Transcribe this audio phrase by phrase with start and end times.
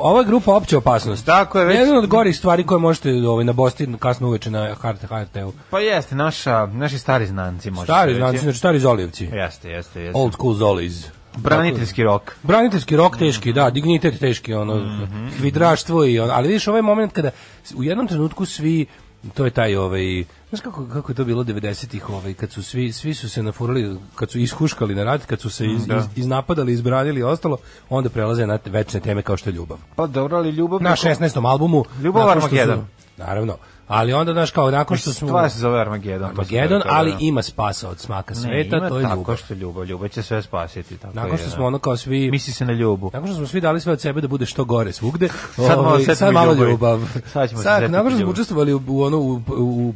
[0.00, 1.26] Ovo je grupa opće opasnost.
[1.26, 5.04] Tako je, već- Jedna od gorih stvari koje možete ovaj, nabosti kasno uveče na HRT,
[5.04, 5.52] HRT-u.
[5.70, 8.38] Pa jeste, naša, naši stari znanci, može Stari reći.
[8.38, 9.24] znači, stari Zolijevci.
[9.24, 10.18] Jeste, jeste, jeste.
[10.18, 11.06] Old school Zoliz.
[11.36, 12.36] Braniteljski rok.
[12.42, 15.28] Braniteljski rok teški, da, dignitet teški, ono, Mhm.
[15.30, 17.30] hvidraštvo i ono, ali vidiš ovaj moment kada
[17.74, 18.86] u jednom trenutku svi
[19.34, 22.92] to je taj ovaj znaš kako kako je to bilo 90-ih ovaj kad su svi
[22.92, 25.96] svi su se nafurali kad su ishuškali na rad kad su se iz, Da.
[25.96, 27.56] iz, iznapadali izbranili i ostalo
[27.90, 30.82] onda prelaze na večne teme kao što je ljubav Pa dobro, ali ljubav...
[30.82, 31.48] na 16.
[31.48, 32.86] albumu Ljubav Armagedon.
[33.16, 33.56] naravno
[33.88, 35.28] Ali onda, znaš, kao nakon što smo...
[35.28, 36.18] Stvar se zove Armagedon.
[36.20, 37.16] se Armagedon, ali da.
[37.20, 39.36] ima spasa od smaka Ne, sveta, ima to je tako ljubav.
[39.36, 39.84] što je ljubav.
[39.84, 40.96] Ljubav će sve spasiti.
[40.96, 41.52] Tako Nakon je, što da.
[41.52, 42.30] smo ono kao svi...
[42.30, 43.10] Misli se na ljubu.
[43.12, 45.98] Nakon što smo svi dali sve od sebe da bude što gore svugde, Sad ovaj,
[45.98, 47.00] setimo sad malo ljubav.
[47.26, 49.94] Sad ćemo se sad, nakon što smo učestvovali u, ono, u, u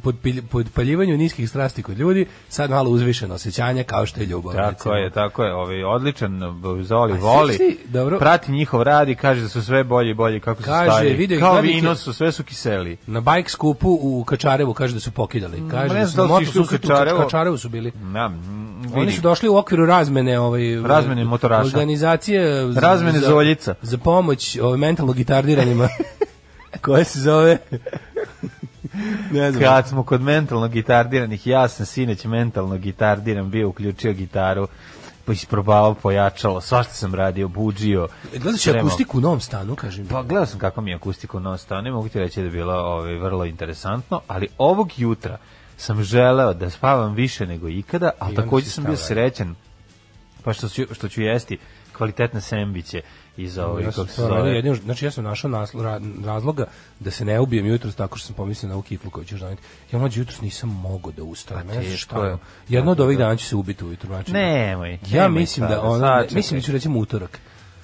[0.50, 4.54] podpaljivanju niskih strasti kod ljudi, sad malo uzvišeno osjećanje kao što je ljubav.
[4.54, 4.94] Tako recimo.
[4.94, 5.54] je, tako je.
[5.54, 6.40] Ovaj odličan
[6.82, 7.54] Zoli A voli.
[7.54, 8.18] si- dobro.
[8.18, 11.36] Prati njihov rad i kaže da su sve bolji i bolji kako su Kaže, video
[11.36, 12.96] ih Kao vino su, sve su kiseli.
[13.06, 15.62] Na bajk skupu u Kačarevu kaže da su pokidali.
[15.70, 17.18] Kaže ne da znam su da na li su išli u Kačarevo.
[17.20, 17.92] Kačarevu su bili.
[18.14, 21.66] Ja, mm, Oni su došli u okviru razmene ovaj Razmene motoraša.
[21.66, 23.74] Organizacije za- Razmene za, zoljica.
[23.82, 25.88] Za pomoć ovaj mentalno gitardiranima
[26.82, 27.58] koje se zove
[29.30, 29.62] ne znam.
[29.64, 34.68] Kad smo kod mentalno gitardiranih, ja sam sinoć mentalno gitardiran, bio uključio gitaru,
[35.32, 38.08] isprobavao pojačalo, svašta sam radio, buđio.
[38.32, 38.86] Gledaš spremao.
[38.86, 40.06] akustiku u novom stanu, kažem.
[40.06, 42.46] Pa gledao sam kako mi je akustika u novom stanu, ne mogu ti reći da
[42.46, 45.38] je bilo ovaj, vrlo interesantno, ali ovog jutra
[45.76, 49.54] sam želeo da spavam više nego ikada, ali I takođe sam bio stao, srećan
[50.42, 51.58] pa što ću, što ću jesti
[51.92, 53.00] kvalitetne sendviče
[53.36, 56.64] iz ovaj, Ja sam kako se zove, jedino, znači ja sam našao naslo, ra- razloga
[57.00, 59.62] da se ne ubijem jutros tako što sam pomislio na ovu kiflu koju ćeš doneti.
[59.92, 61.62] Ja mlađe jutros nisam mogao da ustanem.
[61.62, 62.30] Pa ne znam teško šta je.
[62.30, 62.38] je.
[62.68, 63.24] Jedno od ovih da.
[63.24, 64.08] dana ću se ubiti ujutro.
[64.08, 66.36] Znači, Nemoj, Ja nemoj mislim da sada, ono, sačekaj.
[66.36, 67.40] mislim da ću recimo utorak.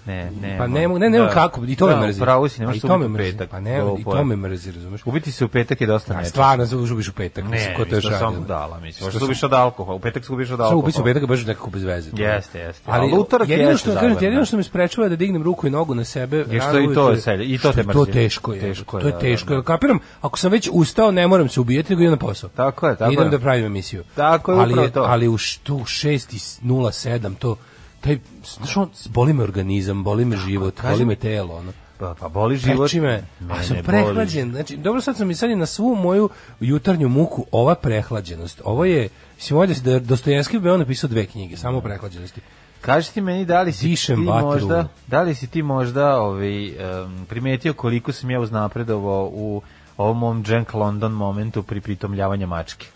[0.06, 0.58] Ne, ne.
[0.58, 2.20] Pa ne, mogu- ne, ne, ne, kako, i to me da, mrzi.
[2.20, 3.32] Pravo si, ne možeš me ubiti u mrzi.
[3.32, 3.50] petak.
[3.50, 4.24] Pa ne, i to je.
[4.24, 5.00] me mrzi, razumeš?
[5.04, 6.30] Ubiti se u petak je dosta nečasno.
[6.30, 8.34] stvarno ubiš u petak, Ne, ko to mislim da radi.
[8.34, 8.92] sam dala, mislim.
[9.00, 10.78] Što Što sam- ubiš od alkohola, u petak se ubiš od alkohola.
[10.78, 12.10] ubić u petak baš nekako bez veze.
[12.14, 12.82] Jeste, jeste.
[12.86, 14.44] Ali utorak jedino jeste što kažete, zabavan, jedino da.
[14.46, 17.16] što me sprečava da dignem ruku i nogu na sebe, Je što i to ujutro,
[17.16, 18.12] selje, i to što te je To mrzi.
[18.12, 18.60] teško je.
[18.60, 19.48] Teško je, to je da, teško.
[19.48, 19.62] da, da.
[19.62, 22.50] Kapiram, ako sam već ustao, ne moram se ubijati, nego idem na posao.
[22.50, 23.30] Tako je, tako Idem je.
[23.30, 24.04] da pravim emisiju.
[24.14, 25.02] Tako je, ali, upravo to.
[25.02, 27.56] Ali u štu 6.07 to
[28.02, 28.18] taj
[28.56, 31.72] znaš on, boli me organizam, boli me život, kaži boli me telo, ono.
[31.98, 32.88] Pa, pa boli život.
[32.88, 34.50] Peči me, a sam prehlađen.
[34.50, 36.28] Znači, dobro sad sam i sad je na svu moju
[36.60, 38.62] jutarnju muku ova prehlađenost.
[38.64, 42.40] Ovo je, mislim, ovdje da Dostojevski bi on napisao dve knjige, samo o prehlađenosti.
[42.80, 44.48] Kaži ti meni da li si Dišem ti vatru.
[44.48, 49.62] možda, da li si ti možda ovaj, em, primetio koliko sam ja uznapredovao u
[49.96, 52.86] ovom mom Jack London momentu pri pritomljavanja mačke.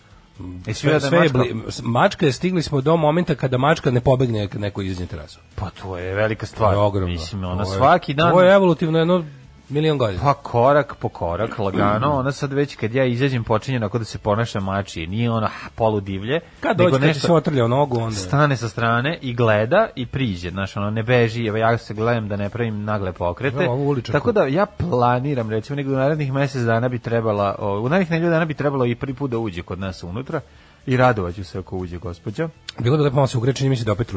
[0.67, 4.01] Jesi Sve, sve je mačka- bli- mačka je stigli smo do momenta kada mačka ne
[4.01, 5.39] pobegne neko izađe terasu.
[5.55, 6.73] Pa to je velika To stvar.
[6.73, 7.13] je ogromno.
[7.13, 8.33] Mislim, ona To je- svaki dan...
[8.33, 9.25] To je evolutivno jedno
[9.69, 10.23] milion godina.
[10.23, 14.19] Pa korak po korak, lagano, ona sad već kad ja izađem počinje onako da se
[14.19, 18.17] ponaša mačije, nije ona polu divlje, Kad dođe, kad ti se otrljao nogu, onda...
[18.17, 22.29] stane sa strane i gleda i priđe, znaš, ono ne beži, evo ja se gledam
[22.29, 23.65] da ne pravim nagle pokrete.
[23.65, 23.97] Evo.
[24.13, 28.11] Tako da ja planiram, recimo, nego u narednih mesec dana bi trebala, o, u narednih
[28.11, 30.41] nedelju dana bi trebalo i prvi put da uđe kod nas unutra
[30.87, 32.49] i radovaću se ako uđe gospođa.
[32.79, 34.09] Bilo bi lepo malo se ugreče, čini mi se da opet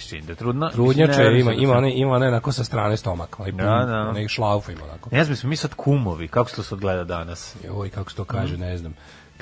[0.00, 0.34] se čini da.
[0.34, 3.60] Trudnjača Mislim, ne ima, ima, da one, ima one onako sa strane stomak, onaj pun,
[3.60, 4.08] Da, da.
[4.08, 5.10] onaj šlauf ima onako.
[5.12, 7.56] Ne znam, mi sad kumovi, kako se to sad gleda danas?
[7.72, 8.94] Oj, kako se to kaže, ne znam.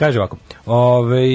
[0.02, 1.28] Kaže ovako, ove,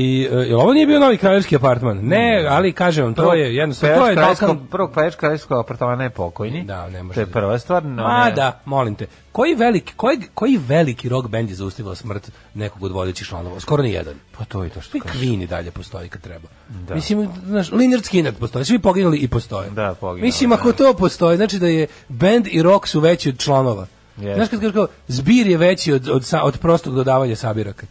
[0.47, 1.97] jel ovo nije bio novi kraljevski apartman?
[1.97, 4.67] Ne, ali kažem vam, to je jednostavno, to je Balkan...
[4.67, 6.63] Prvog pevač kraljevskog apartmana je pokojni.
[6.63, 7.85] Da, ne može To je da- prva stvar.
[7.85, 9.07] No, Ma da, molim te.
[9.31, 13.59] Koji veliki, koji, koji veliki rock band je zaustavila smrt nekog od vodećih članova?
[13.59, 14.13] Skoro ni jedan.
[14.37, 15.21] Pa to je to što kažeš.
[15.21, 16.47] Queen dalje postoji kad treba.
[16.69, 16.95] Da.
[16.95, 19.69] Mislim, znaš, Lynyrd Skynyrd postoji, svi poginuli i postoje.
[19.69, 20.55] Da, poginuli, Mislim, da.
[20.55, 23.87] ako to postoji, znači da je band i rock su veći od članova.
[24.17, 24.35] Jeste.
[24.35, 27.85] Znaš kad kažeš kao, zbir je veći od, od, sa- od prostog dodavanja sabiraka.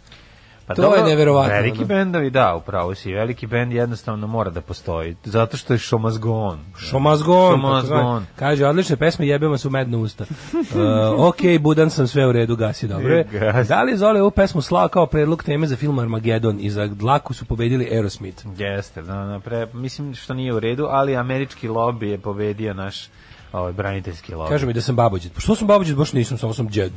[0.66, 1.86] Pa to je neverovatno, Veliki ono.
[1.86, 3.12] bendovi, da, upravo si.
[3.12, 5.16] Veliki bend jednostavno mora da postoji.
[5.24, 5.78] Zato što je.
[5.78, 8.26] Šomazgon, Show must go on.
[8.36, 10.24] kaže, odlične pesme, jebemo su medno usta.
[10.56, 13.24] Uh, ok, budan sam sve u redu, gasi, dobro je.
[13.32, 13.68] Gasi.
[13.68, 16.86] Da li je Zoli ovu pesmu slao kao predlog teme za film Armageddon i za
[16.86, 18.44] dlaku su pobedili Aerosmith?
[18.58, 23.08] Jeste, da, da, pre, mislim što nije u redu, ali američki lobby je pobedio naš
[23.52, 24.48] ovaj, braniteljski lobby.
[24.48, 25.32] Kaže mi da sam babođet.
[25.34, 26.92] Pa što sam babođet, baš nisam, samo sam džed.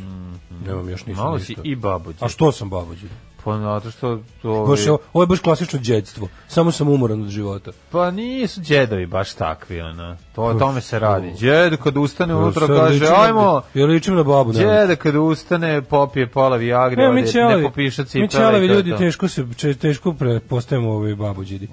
[0.65, 1.53] Nemam još nisam Malo ništa.
[1.63, 2.17] si i babuđe.
[2.21, 3.09] A što sam babođet?
[3.43, 4.19] Pa zato što...
[4.41, 6.27] To, Baš, je- ovo je baš klasično džedstvo.
[6.47, 7.71] Samo sam umoran od života.
[7.91, 10.15] Pa nisu džedovi baš takvi, ono.
[10.35, 11.33] To, o tome se radi.
[11.33, 14.59] Džed kad ustane Sad kaže, ajmo, Ja ličim na babu, ne.
[14.59, 18.21] Džeda kad ustane, popije pola Viagre, Ne, mi ne ćelavi, popiša cipele.
[18.21, 21.67] mi ćelavi i to je ljudi teško se če- teško prepostajemo ovaj babuđidi.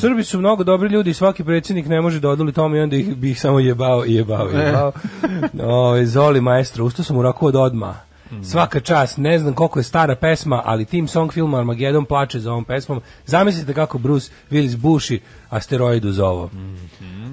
[0.00, 3.16] Srbi su mnogo dobri ljudi, svaki predsjednik ne može da odoli tome i onda ih
[3.16, 4.92] bi ih samo jebao i jebao i jebao.
[5.78, 7.54] Ovaj Zoli maestro, ustao sam u roku od
[8.42, 12.52] Svaka čast, ne znam koliko je stara pesma, ali tim song filma Armageddon plače za
[12.52, 13.00] ovom pesmom.
[13.26, 16.50] Zamislite kako Bruce Willis buši asteroid uz ovo.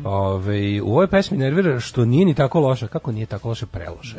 [0.04, 2.88] Ovaj, u ovoj pesmi nervira što nije ni tako loša.
[2.88, 3.66] Kako nije tako loše?
[3.66, 4.18] Preloše.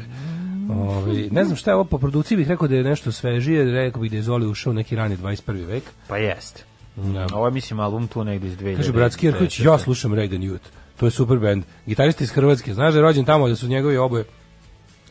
[0.71, 4.03] Ovaj, ne znam šta je ovo po produkciji bih rekao da je nešto svežije, rekao
[4.03, 5.67] bih da je Zoli ušao u neki rani 21.
[5.67, 5.85] vek.
[6.09, 6.63] Pa jeste.
[6.97, 7.27] Da.
[7.33, 8.77] Ovo je, mislim, album tu negdje iz 2000.
[8.77, 10.69] Kaže Bratski Jerković, ja slušam Reagan Youth.
[10.97, 11.65] To je super band.
[11.87, 12.75] Gitarista iz Hrvatske.
[12.75, 14.25] Znaš da je rođen tamo, da su njegovi oboje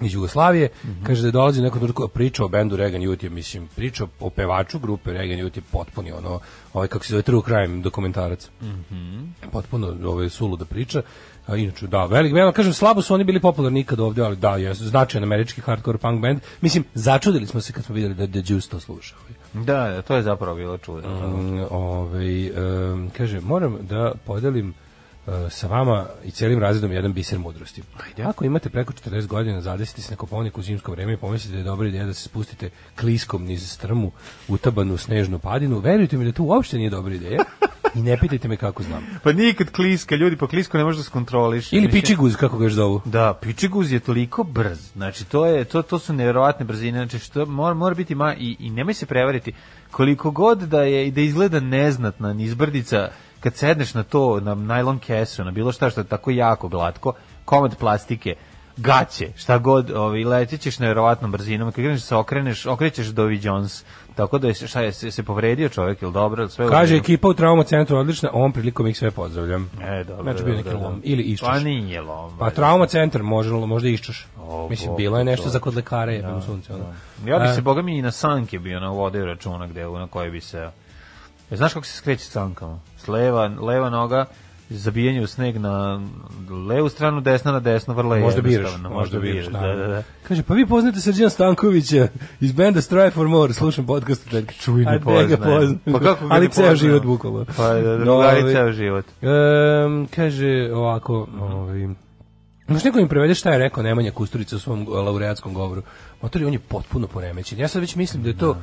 [0.01, 0.69] iz Jugoslavije,
[1.03, 4.29] kaže da je dolazi neko trenutku priča o bendu Reagan Youth, je, mislim, priča o
[4.29, 6.39] pevaču grupe Reagan Youth je potpuni ono,
[6.73, 8.49] ovaj kako se zove True Crime dokumentarac.
[9.51, 11.01] Potpuno ovaj suluda priča.
[11.47, 14.55] A inače, da, velik, velik, kažem, slabo su oni bili popularni nikad ovdje, ali da,
[14.55, 16.39] je značajan američki hardcore punk band.
[16.61, 19.15] Mislim, začudili smo se kad smo vidjeli da The Juice to sluša.
[19.21, 19.65] ovaj.
[19.65, 21.27] Da, da, to je zapravo bilo čudno.
[21.27, 24.73] Mm, ovaj, em, kaže, moram da podelim
[25.49, 27.83] sa vama i celim razredom jedan biser mudrosti.
[28.23, 31.57] Ako imate preko 40 godina, zadesite se na kopovnik u zimsko vreme i pomislite da
[31.57, 34.11] je dobra ideja da se spustite kliskom niz strmu
[34.47, 37.43] utabanu snežnu padinu, verujte mi da to uopšte nije dobra ideja
[37.95, 39.03] i ne pitajte me kako znam.
[39.23, 41.73] Pa nikad kliska, ljudi po klisku ne možeš da skontroliš.
[41.73, 43.01] Ili pičiguz, kako ga još zovu.
[43.05, 44.91] Da, pičiguz je toliko brz.
[44.93, 46.99] Znači to je to to su neverovatne brzine.
[46.99, 49.53] Znači što mora mora biti ma i i nemoj se prevariti
[49.91, 53.09] koliko god da je i da izgleda neznatna nizbrdica
[53.45, 57.13] kad sedneš na to na najlon kesu, na bilo šta što je tako jako glatko,
[57.45, 58.35] komad plastike,
[58.77, 63.83] gaće, šta god, ovaj letićeš neverovatnom brzinom, kad kreneš da se okreneš, okrećeš Dovi Jones.
[64.15, 67.03] Tako da je šta je se, se povredio čovjek, ili dobro, sve Kaže redu?
[67.03, 69.69] ekipa u trauma centru odlična, ovom prilikom ih sve pozdravljam.
[69.81, 70.23] E, dobro.
[70.23, 70.87] Znači bio neki dobro.
[70.87, 71.47] lom ili iščaš.
[71.47, 72.31] Pa nije lom.
[72.39, 74.27] Pa trauma centar može, možda iščaš.
[74.39, 76.73] O, Mislim, Bog, bilo je nešto to- za kod lekara, je, u sunce.
[76.73, 76.83] ono.
[77.25, 80.31] Ja bi se, boga mi, i na sanke bio na vode računa gde, na koje
[80.31, 80.69] bi se...
[81.51, 82.79] E, znaš kako se skreće s sankama?
[82.97, 84.25] S leva, leva noga,
[84.69, 86.01] zabijanje u sneg na
[86.69, 88.89] levu stranu, desna na desno, vrlo je Možda biraš, jednostavno.
[88.89, 90.03] možda biraš, da, da, da.
[90.27, 92.07] Kaže, pa vi poznate Srđana Stankovića
[92.39, 95.79] iz benda Strive for More, slušam podcast od Čuj, ne poznajem.
[95.93, 97.45] Pa kako ga Ali ceo život bukvalno.
[97.57, 99.05] Pa, da, drugari Ovaj, ceo život.
[99.21, 101.87] em, kaže ovako, ovaj,
[102.67, 105.81] Znaš, neko im prevede šta je rekao Nemanja Kusturica u svom laureatskom govoru.
[106.21, 107.59] Motori, on je potpuno poremećen.
[107.59, 108.57] Ja sad već mislim da je to,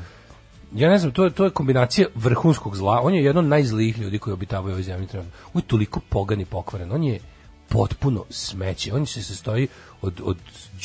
[0.75, 3.01] ja ne znam, to je, to je kombinacija vrhunskog zla.
[3.03, 5.09] On je jedan od najzlijih ljudi koji obitavaju ovoj zemlji.
[5.55, 6.93] On je toliko pogan i pokvaren.
[6.93, 7.21] On je
[7.73, 8.95] potpuno smeće.
[8.95, 9.69] On se sastoji
[10.03, 10.37] od, od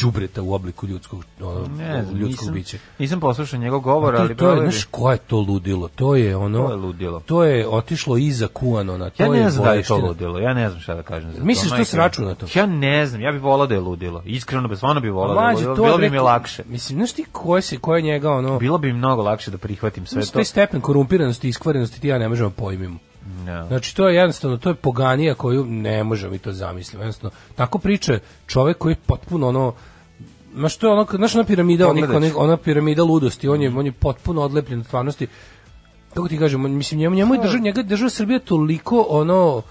[0.02, 2.78] đubreta u obliku ljudskog, ono, Ne ljudskog nisam, bića.
[3.00, 4.32] nisam poslušao njegov govor, to, ali...
[4.32, 5.88] je- to je, znaš, ko je to ludilo?
[5.88, 6.58] To je ono...
[6.60, 7.20] To je ludilo.
[7.20, 9.10] To je otišlo iza Kuanona.
[9.10, 11.32] To Ja ne je znam da je to ludilo, ja ne znam šta da kažem
[11.32, 11.44] za to.
[11.44, 11.98] Misliš to majke s mi.
[12.00, 12.50] računatom?
[12.56, 14.22] Ja ne znam, ja bih volao da je ludilo.
[14.26, 15.76] Iskreno, bez ono bih volao da je ludilo.
[15.76, 16.64] to je Bilo bi mi lakše.
[16.68, 18.60] Mislim, znaš ti ko je, se, ko je njega ono...
[18.60, 20.34] Bilo bi mi mnogo lakše da prihvatim sve Znaš, to.
[20.34, 22.98] taj stepen korumpiranosti i iskvarenosti ti ja ne možemo pojmimo.
[23.48, 23.68] Ja.
[23.68, 26.98] Znači, to je jednostavno, to je poganija koju ne možemo mi to zamisliti.
[26.98, 29.74] Jednostavno, tako priča čovek koji je potpuno ono,
[30.56, 33.86] Znaš, to je ono, znaš ona piramida, onih, onih, ona piramida ludosti, on je, on
[33.86, 35.28] je potpuno odlepljen od stvarnosti.
[36.14, 39.62] Kako ti kažem, mislim, njemu, njemu je država, njega je država Srbija toliko ono,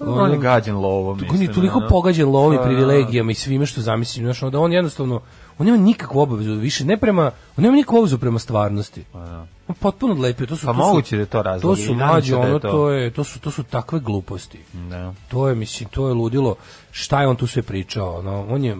[0.00, 1.18] On je gađen lovom.
[1.18, 1.88] on je mislim, toliko ono.
[1.88, 5.20] pogađen lovom i Pa, privilegijama i svime što zamislim, znaš, ono da on jednostavno,
[5.60, 9.04] on nema nikakvu obavezu više, ne prema, on nema nikakvu obavezu prema stvarnosti.
[9.68, 11.94] On potpuno odlepio, to su Pa to su- moguće da to razlog To su se
[12.30, 12.70] da ono to.
[12.70, 14.58] to je, to su to su takve gluposti.
[14.72, 15.14] Da.
[15.28, 16.56] To je mislim, to je ludilo.
[16.90, 18.76] Šta je on tu sve pričao, ono, on je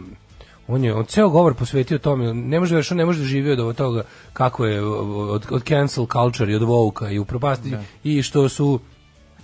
[0.68, 3.76] on je on ceo govor posvetio tome, ne može da ne može da živi od
[3.76, 7.72] toga kako je od, od cancel culture i od woke i upropasti
[8.04, 8.80] i što su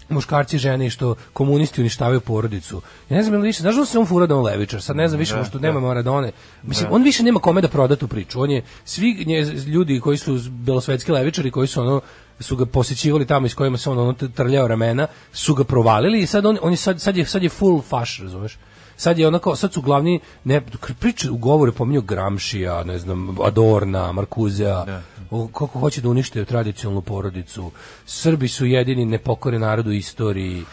[0.09, 2.83] muškarci žene i što komunisti uništavaju porodicu.
[3.11, 4.97] Ja ne znam je li više, znaš da se on fura da on levičar, sad
[4.97, 6.33] ne znam više, što nema Maradone.
[6.63, 8.41] Mislim, on više nema kome da proda tu priču.
[8.41, 12.01] On je, svi nje, ljudi koji su belosvetski levičari, koji su ono,
[12.41, 16.27] su ga posjećivali tamo iz kojima se on ono trljao ramena, su ga provalili i
[16.27, 18.59] sad on, on je sad, sad je, sad je full faš, razumeš?
[18.97, 20.61] Sad je onako, sad su glavni, ne,
[21.01, 24.85] priče u govoru pominju Gramšija, ne znam, Adorna, Markuzea,
[25.31, 27.71] o, kako hoće da unište tradicionalnu porodicu.
[28.07, 30.65] Srbi su jedini nepokoren narod u istoriji.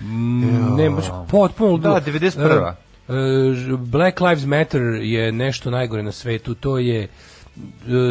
[0.00, 1.78] Mm, ne, baš potpuno...
[1.78, 2.72] Da, 91..
[3.08, 3.14] E,
[3.72, 7.08] e, Black Lives Matter je nešto najgore na svetu, to je e,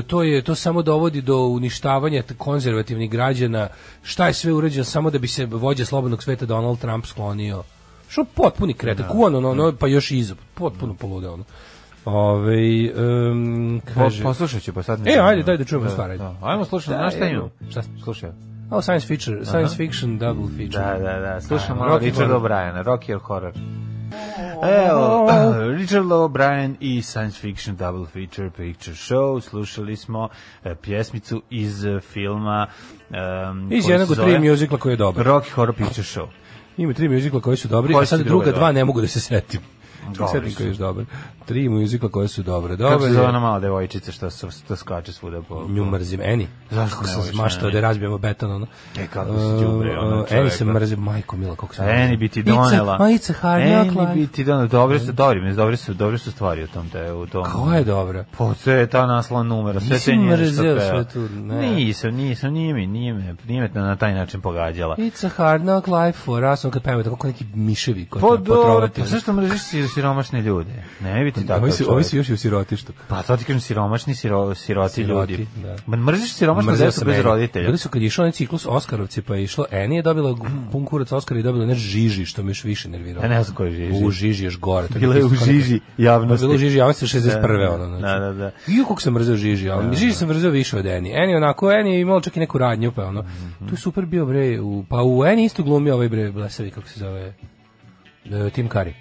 [0.08, 3.68] to je to samo dovodi do uništavanja konzervativnih građana.
[4.04, 7.64] Šta je sve urađeno samo da bi se vođa slobodnog sveta Donald Trump sklonio?
[8.12, 11.44] Što potpuni kreta, kuvan ono, ono, pa još iza, potpuno polude ono.
[12.06, 12.92] Ove,
[13.32, 15.08] um, kaže, poslušat ću, pa sad...
[15.08, 16.24] E, ajde, daj da čujemo stvar, ajde.
[16.24, 16.36] Da.
[16.42, 17.50] Ajmo slušati, Da, znaš šta imam?
[17.70, 17.82] Šta?
[18.04, 18.30] Slušaj.
[18.72, 20.84] o, science fiction, science fiction double feature.
[20.84, 21.42] Da, da, da.
[21.42, 22.32] Slušam Da, malo Richard.
[22.32, 23.54] O'Briena, Rocky Horror.
[24.64, 25.28] Evo,
[25.80, 29.42] Richard O'Brien i Science Fiction Double Feature Picture Show.
[29.42, 30.30] Slušali smo
[30.64, 32.68] e, pjesmicu iz e, filma
[33.10, 35.26] um, Iz jednog od tri muzikla koji je dobar.
[35.26, 36.28] Rocky Horror Picture Show.
[36.82, 38.72] Ima tri muzikla koji su dobri, Koji a sad druga dva dva?
[38.72, 39.62] ne mogu da se setim.
[40.58, 41.06] Koji je još dobar.
[41.46, 42.78] Tri muzikla koje su dobre.
[42.78, 45.68] Kako Dobar se zove ona mala devojčica što, što, što skače svuda po...
[45.70, 46.48] Nju mrzim, Eni.
[46.70, 47.72] Zašto Kako ne Eni?
[47.72, 48.68] da je razbijemo beton, ono.
[48.98, 49.32] E, kako
[49.62, 52.98] đubre, ono, Uh, Eni se mrzim, majko mila, kako sam Eni bi ti donela.
[52.98, 54.68] It's a, it's a hard knock Eni bi ti donela.
[54.68, 57.46] Dobre su, dobri, mi, dobre su, dobre su stvari u tom te, u tom.
[57.52, 58.26] Koja je dobra?
[58.38, 60.80] Po sve je ta naslova numera, sve te njene što peva.
[60.90, 61.72] sve tu, ne.
[61.72, 64.96] Nisam, nisam, nije mi, nije me, nije me na taj način pogađala.
[64.96, 68.56] It's a hard knock life for us, on kad peva tako neki miševi koji dobro,
[68.56, 69.02] potrovati.
[69.02, 70.84] pa zašto mrziš si siromašne ljude.
[71.02, 71.62] Ne biti tako.
[71.62, 72.94] Ovi su, ovi su još i u sirotištu.
[73.08, 75.48] Pa to ti kažem siromašni, siro, siroti, Siroti, ljudi.
[75.88, 75.98] da.
[75.98, 77.66] Mrziš siromašnu Mrzeo decu bez roditelja.
[77.66, 80.36] Bili su kad je išao onaj ciklus Oskarovci, pa je išlo, Eni je dobila
[80.72, 83.26] pun kurac Oskara i dobila ne žiži, što me još više nerviralo.
[83.26, 84.06] Ja ne znam ko je Žiži.
[84.06, 84.88] U žiži još gore.
[84.88, 86.46] To Bila je u žiži javnosti.
[86.46, 87.42] Bila u žiži javnosti 61.
[87.42, 87.86] Da, ono.
[87.88, 88.02] Znači.
[88.02, 88.52] da, da, da.
[88.68, 91.12] I kako sam mrzeo žiži, ali žiži sam mrzeo više od Eni.
[91.14, 93.22] Eni onako, Eni je imao čak i neku radnju, pa ono.
[93.22, 93.68] Mhm.
[93.68, 96.88] Tu je super bio bre, u, pa u Eni isto glumio ovaj bre, blesavi, kako
[96.88, 97.34] se zove,
[98.26, 98.94] e, Tim Curry.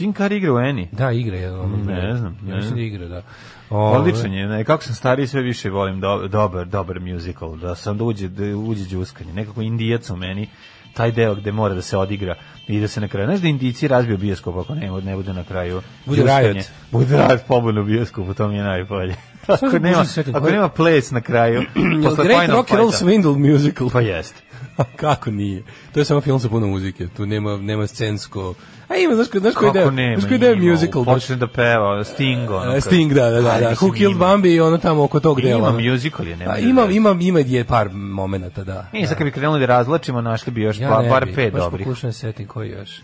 [0.00, 0.88] Tim Kar igra u Eni.
[0.92, 1.50] Da, igra je.
[1.86, 2.74] Ne znam, ne Ja mislim znam.
[2.74, 3.22] da igra, da.
[3.70, 7.74] Ove, Odličan je, ne, kako sam stariji sve više volim do, dobar, dobar musical, da
[7.74, 10.48] sam da uđe, da uđe đuskanje, nekako indijac u meni,
[10.94, 12.34] taj deo gde mora da se odigra
[12.68, 15.44] i da se na kraju, znaš da indici razbio bioskop ako ne, ne bude na
[15.44, 16.66] kraju Bude riot.
[16.90, 19.14] Bude rajot pobunu bioskopu, to mi je najbolje.
[19.46, 20.04] Ako nema,
[20.34, 21.62] ako nema ples na kraju,
[22.04, 22.90] posle Great Final Rock and Roll.
[22.90, 23.90] Swindle musical.
[23.90, 24.40] Pa jeste.
[24.96, 25.62] Kako nije?
[25.92, 27.06] To je samo film sa puno muzike.
[27.06, 28.54] Tu nema nema scensko.
[28.90, 29.90] A ima, znaš, znaš koji deo?
[29.90, 30.16] nema?
[30.20, 31.04] Znaš koji deo musical?
[31.04, 32.80] Počne da peva, Sting, ono.
[32.80, 33.58] Sting, da, da, da.
[33.60, 33.70] Da.
[33.70, 34.26] Who Killed ima.
[34.26, 35.68] Bambi i ono tamo oko tog dela.
[35.68, 38.86] Ima musical je, nema ima, ima, ima je par momenata, da.
[38.92, 41.34] Mi sad kad bi krenuli da razlačimo, našli bi još Ja pa, ne bar bi,
[41.34, 41.86] pet baš dobrih.
[41.86, 43.00] pokušam da se setim koji još.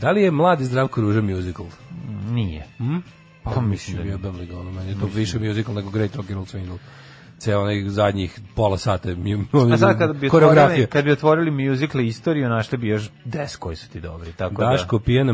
[0.00, 1.66] Da li je Mladi Zdravko Ruža musical?
[2.30, 2.66] Nije.
[3.42, 4.08] Pa, Pa mislim da da
[4.38, 6.78] je ga, ono, meni je to više musical nego Great Rock and Roll Swindle.
[7.38, 10.64] Ceo onaj zadnjih pola sata mu- A sad kad bi koreografije.
[10.64, 14.62] otvorili, kad bi otvorili musical istoriju, našli bi još 10 koji su ti dobri, tako
[14.62, 15.32] Daško pijena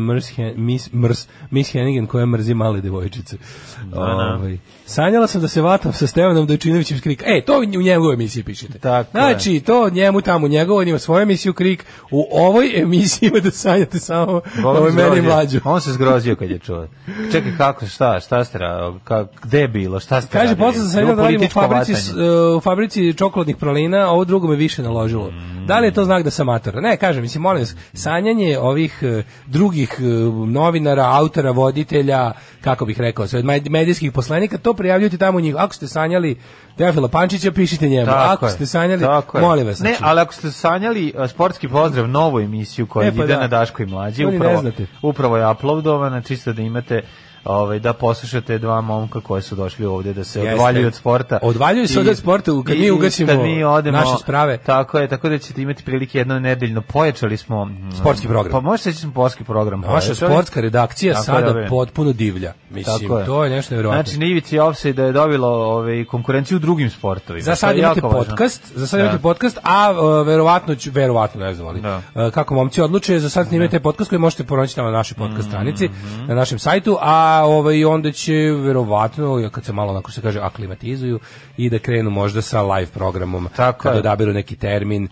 [0.55, 3.37] miss, mrs, miss Hennigan koja mrzi male devojčice.
[3.85, 3.99] da.
[4.01, 4.57] Ovaj.
[4.85, 7.23] Sanjala sam da se vatam sa Stevanom Dojčinovićem s Krik.
[7.25, 8.79] E, to u njegovoj emisiji pišite.
[8.79, 11.85] Tako znači, to njemu tamo, njegovo, on ima svoju emisiju Krik.
[12.11, 15.59] U ovoj emisiji ima da sanjate samo ovo je meni mlađu.
[15.63, 16.87] On se zgrozio kad je čuo.
[17.31, 18.59] Čekaj, kako, šta, šta ste,
[19.03, 22.57] ka, gde je bilo, šta ste Kaže, posle sam sanjala da radim u fabrici, uh,
[22.57, 25.31] u fabrici čokoladnih pralina, a ovo drugo me više naložilo.
[25.31, 25.65] Mm.
[25.67, 26.75] Da li je to znak da sam mator?
[26.75, 32.31] Ne, kažem, mislim, molim vas, sanjanje ovih uh, drugih uh, novinara, autora, voditelja,
[32.61, 35.55] kako bih rekao, sve, med- medijskih poslanika, to prijavljujte tamo njih.
[35.57, 36.37] Ako ste sanjali
[36.77, 38.05] Teofila Pančića, pišite njemu.
[38.05, 39.79] Tako Ako je, ste sanjali, tako molim vas.
[39.79, 43.33] Ne, znači, ali ako ste sanjali a, sportski pozdrav, novu emisiju koja E, pa ide
[43.33, 43.39] da.
[43.39, 44.63] na Daško i To ne upravo,
[45.01, 47.01] upravo je uploadovana, čisto da imate
[47.45, 50.53] ovaj da poslušate dva momka koji su došli ovde da se Jeste.
[50.53, 51.39] odvaljuju od sporta.
[51.41, 54.57] Odvaljuju se od sporta, kad i- mi ugasimo kad mi odemo, naše sprave.
[54.57, 58.51] Tako je, tako da ćete imati prilike jedno nedeljno pojačali smo mm, Sportski program.
[58.53, 59.81] Pa možete reći da smo sportski program.
[59.81, 61.67] Naša sportska redakcija Tako sada je.
[61.67, 62.53] potpuno divlja.
[62.69, 63.25] Mislim, Tako je.
[63.25, 64.03] to je nešto nevjerojatno.
[64.03, 67.43] Znači, na ivici Offside da je dobilo ovaj, konkurenciju u drugim sportovima.
[67.43, 68.17] Za sad imate važno.
[68.19, 69.03] podcast, za sad Da.
[69.03, 71.85] imate podcast, a uh, verovatno ću, verovatno ne znam ali, uh,
[72.29, 75.89] kako momci odluče, za sad snimate podcast koji možete pronaći na našoj Mhm, podcast stranici,
[76.27, 80.39] na našem sajtu, a ovaj onda će verovatno, ja kad se malo onako se kaže
[80.39, 81.19] aklimatizuju
[81.57, 83.95] i da krenu možda sa live programom Tako kada.
[83.95, 83.99] Mhm.
[83.99, 85.07] odaberu neki termin.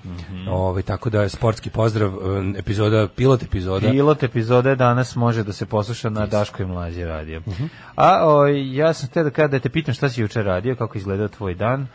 [0.50, 3.92] Ovaj tako da je sportski pozdrav, um, epizoda pilot epizoda.
[3.92, 7.40] Pilot epizode danas može da se posluša na Daško i Mlađe radio.
[7.40, 7.66] Mhm.
[7.96, 10.98] A o, ja sam te da kada da te pitam šta si juče radio, kako
[10.98, 11.88] izgledao tvoj dan.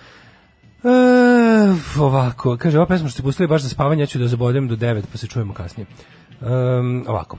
[0.85, 4.69] E, ovako, kaže, ova pesma što ste pustili baš za spavanje, ja ću da zabodem
[4.69, 5.87] do 9, pa se čujemo kasnije.
[6.41, 7.39] Um, ovako.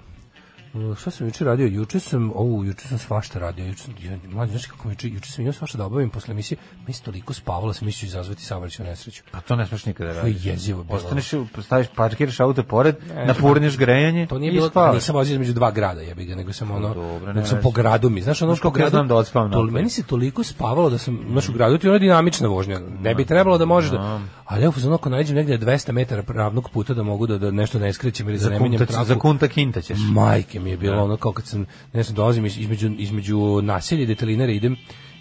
[0.68, 1.68] E, Šta sam juče radio?
[1.68, 3.66] Juče sam, ovu, juče sam svašta radio.
[3.66, 6.32] Juče sam, ja, mlađe, znaš kako mi juče, juče sam imao svašta da obavim posle
[6.32, 6.58] emisije.
[6.88, 9.24] Mi se toliko spavala, sam mislio izazvati saobraćaju nesreću.
[9.32, 10.50] Pa to ne smeš nikada To je raditi.
[10.50, 10.98] jezivo bilo.
[10.98, 14.94] Ostaneš, staviš, parkiraš auto pored, napurniš grejanje To nije bilo, spavaš.
[14.94, 17.72] nisam vozio između dva grada, jebi ga, nego sam ono, dobro, nego ne sam po
[17.72, 18.22] gradu mi.
[18.22, 21.50] Znaš, ono ja gradu, znam da odspavam to, meni se toliko spavalo da sam, znaš,
[21.50, 22.80] u gradu ti je ono dinamična vožnja.
[23.02, 26.24] Ne bi trebalo da može da, ali evo, za ono, ako nađem negde 200 metara
[26.28, 29.06] ravnog puta da mogu da, da nešto ne skrećem ili da ne menjam traku.
[29.06, 29.98] za kunta kinta ćeš.
[30.02, 34.04] Majke mi je bilo ono kao kad sam, ne znam, dolazim iz- između, između naselja
[34.04, 34.76] i detelinara idem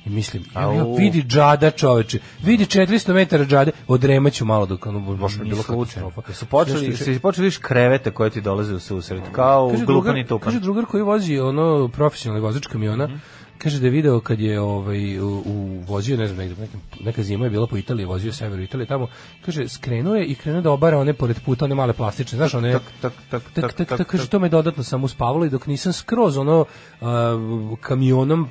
[0.05, 5.39] i mislim, ja, vidi džada čoveče, vidi 400 metara džade, odremaću malo dok ono, baš
[5.41, 6.33] bilo katastrofa.
[6.33, 9.95] Su počeli, Nešto- su počeli viš krevete koje ti dolaze u susret, kao kaže glupan
[9.95, 10.45] drugar, i tupan.
[10.45, 13.17] kaže drugar koji vozi ono profesionalni vozač kamiona, Mhm.
[13.59, 17.23] Kaže da je video kad je ovaj u, u vozio ne znam negde nekim, neka
[17.23, 19.09] zima je bila po Italiji, vozio severu Italije tamo,
[19.45, 22.73] kaže skrenuo je i krenuo da obara one pored puta one male plastične, znaš one
[22.73, 25.93] Tak, tak, tak, tak, tak, tak, kaže, to me dodatno sam uspavalo i dok nisam
[25.93, 26.65] skroz ono
[27.01, 27.39] a,
[27.81, 28.49] kamionom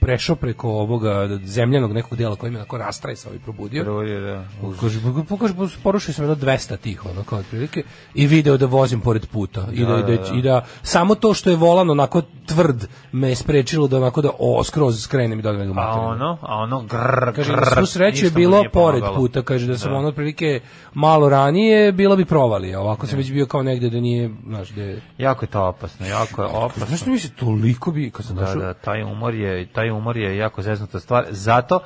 [0.00, 4.00] prešao preko ovoga zemljanog nekog dela koji me onako rastrajsao i probudio.
[4.00, 4.44] Je, da.
[4.80, 7.82] Kaže, pokaže, porušio sam jedno 200 tih, ono, kao otprilike,
[8.14, 9.68] i video da vozim pored puta.
[9.72, 13.36] I da, i da, i da, samo to što je volan onako tvrd me je
[13.36, 17.34] sprečilo da onako da o, skroz skrenem i dodam ga A ono, a ono grr,
[17.34, 20.60] Kaže, na svu sreću je bilo pored puta, kaže da sam ono otprilike
[20.94, 24.68] malo ranije, bilo bi provali, a ovako sam već bio kao negde da nije, znaš,
[24.68, 25.00] da je...
[25.18, 26.86] Jako je to opasno, jako je opasno.
[26.86, 29.90] Znaš što mi se toliko bi, kad sam Da, došao, da, taj umor je, taj
[29.90, 31.24] umor je jako zeznuta stvar.
[31.30, 31.80] Zato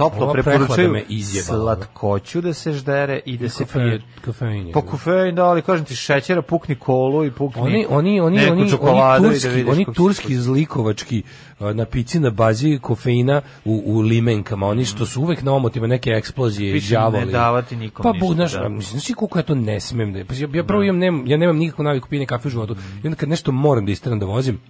[0.00, 1.76] toplo preporučuju izjebala.
[1.76, 4.02] slatkoću da se ždere i da se Kafe- pije.
[4.20, 4.72] kafein je.
[4.72, 8.52] Po kofein, da, ali kažem ti šećera, pukni kolu i pukni Oni oni oni neku
[8.52, 8.60] oni
[8.90, 11.22] oni i da turski, vidiš oni turski zlikovački
[11.60, 16.10] na pici na bazi kofeina u, u limenkama, oni što su uvek na omotima neke
[16.10, 17.32] eksplozije i Više ne đavoli.
[17.32, 18.68] davati nikom pa, ništa, znaš, da.
[18.68, 21.36] mislim, znaš koliko ja to ne smem da, pa ja, ja prvo imam, nemam, ja
[21.36, 24.26] nemam nikakvu naviku pijenja kafe u životu, i onda kad nešto moram da isteram da
[24.26, 24.60] vozim,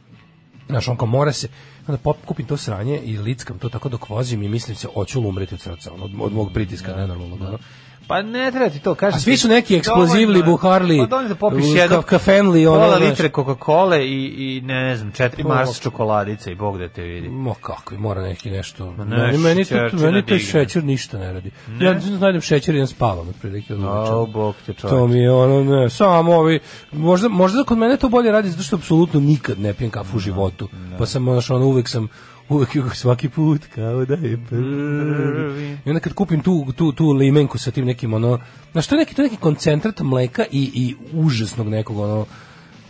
[0.69, 1.49] Znaš, on kao mora se,
[1.91, 5.21] onda pop, kupim to sranje i lickam to tako dok vozim i mislim se, hoću
[5.21, 7.59] umreti od srca, ono, od, od mog pritiska, nenormalnog, ono.
[8.11, 9.17] Pa ne treba ti to, kažem.
[9.17, 12.97] A svi su neki eksplozivli, buharli, Pa dovoljno da popiš jedno, ka- kafenli, ono, pola
[12.97, 17.29] litre Coca-Cola i, i ne znam, četiri Mars čokoladice i Bog da te vidi.
[17.29, 18.87] Mo kako, mora neki nešto.
[18.89, 20.51] Ma meni, nešto meni, šećer to, da meni taj digne.
[20.53, 21.51] šećer ništa ne radi.
[21.81, 23.75] Ja najdem šećer i jedan spavam otprilike.
[23.75, 24.13] od uveče.
[24.13, 25.11] O, Bog te To čovječ.
[25.11, 26.61] mi je ono, ne, samo ovi,
[26.93, 30.21] možda, možda kod mene to bolje radi, zato što apsolutno nikad ne pijem kafu u
[30.21, 30.69] životu.
[30.99, 32.09] Pa sam, ono, uvek sam,
[32.51, 35.79] uvek svaki put kao da je prvi.
[35.85, 38.39] I onda kad kupim tu, tu, tu limenku sa tim nekim, ono,
[38.73, 42.27] znaš, to je neki, to je neki koncentrat mleka i, i užasnog nekog, ono,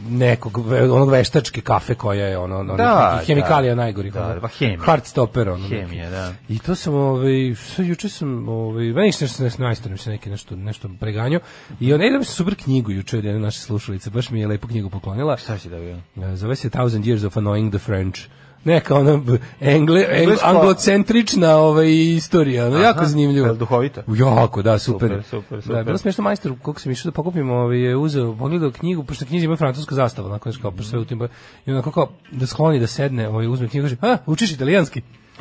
[0.09, 3.83] nekog onog veštačke kafe koja je ono, ono Da, nekih hemikalija da.
[3.83, 4.81] najgorih Da, ono, pa hemija.
[4.81, 5.69] hard stopper ono.
[5.69, 6.33] Hemija, da.
[6.49, 10.57] I to sam ovaj sve juče sam ovaj meni nešto se najstarim se neki nešto
[10.57, 11.41] nešto preganjao
[11.81, 14.69] i on da sam super knjigu juče od jedne naše slušalice baš mi je lepu
[14.69, 15.37] knjigu poklonila.
[15.37, 15.99] Šta si da bio?
[16.37, 18.21] Zove se Thousand Years of Annoying the French.
[18.65, 19.21] Neka ona
[19.61, 23.47] engle, eng, Englesko- anglocentrična ovaj, istorija, ono, jako zanimljivo.
[23.47, 24.01] Jel duhovito?
[24.09, 25.09] Jako, da, super.
[25.09, 25.85] Super, super, Da, super.
[25.85, 29.45] bilo smiješno majstor, koliko sam išao da pokupim, ovaj, je uzeo, pogledao knjigu, pošto knjizi
[29.45, 31.29] ima francuska zastava, onako nešto kao, pošto sve u tim,
[31.67, 35.03] i onako kao, da skloni da sedne, ovaj, uzme knjigu, kaže, a, učiš italijanski?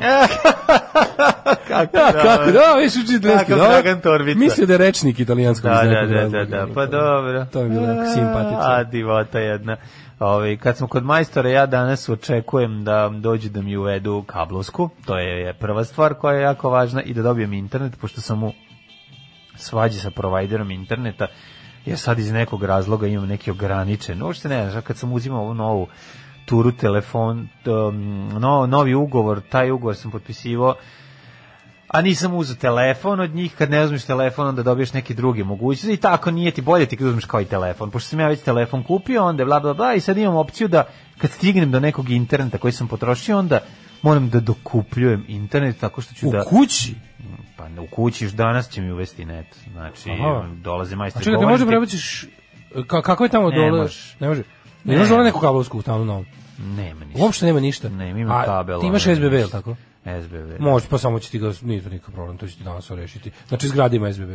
[1.68, 3.66] Kako, Ja, kako, da, viš uči italijanski, dobro.
[3.66, 4.38] Dragan Torbica.
[4.38, 7.44] Mislio da je rečnik italijanskog Da, da, da, da, razloga, da, ono, pa dobro.
[7.44, 8.58] To je bilo jako simpatično.
[8.60, 9.76] A, divota jedna.
[10.20, 15.18] Ove, kad smo kod majstora, ja danas očekujem da dođu da mi uvedu kablovsku, to
[15.18, 18.52] je prva stvar koja je jako važna, i da dobijem internet, pošto sam u
[19.56, 21.26] svađi sa provajderom interneta,
[21.86, 25.54] ja sad iz nekog razloga imam neki ograničen, uopšte ne znam, kad sam uzimao ovu
[25.54, 25.88] novu
[26.46, 27.48] turu telefon,
[28.40, 30.74] no, novi ugovor, taj ugovor sam potpisivao
[31.92, 35.94] a nisam uzeo telefon od njih, kad ne uzmeš telefon onda dobiješ neki drugi mogućnosti
[35.94, 38.40] i tako nije ti bolje ti kad uzmeš kao i telefon, pošto sam ja već
[38.40, 40.84] telefon kupio, onda bla bla bla i sad imam opciju da
[41.18, 43.60] kad stignem do nekog interneta koji sam potrošio, onda
[44.02, 46.44] moram da dokupljujem internet tako što ću U da...
[46.44, 46.94] kući?
[47.56, 50.44] Pa u kući još danas će mi uvesti net, znači Aha.
[50.62, 52.26] dolaze A majstori čekaj, ti govore može prebaciš,
[52.86, 53.82] ka, kako je tamo Ne dole?
[53.82, 54.16] može.
[54.20, 54.42] Ne može.
[54.84, 54.98] Ne, Ne.
[54.98, 56.24] može neku kablovsku u stanu novu.
[56.58, 57.22] Nema ništa.
[57.22, 57.88] Uopšte nema ništa.
[57.88, 58.80] Ne, imam A kabel.
[58.80, 59.76] Ti imaš SBB, ili tako?
[60.04, 60.60] SBB.
[60.60, 63.30] Može, pa samo će ti ga, nije to nikakav problem, to će ti danas rešiti.
[63.48, 64.30] Znači, zgrada ima SBB.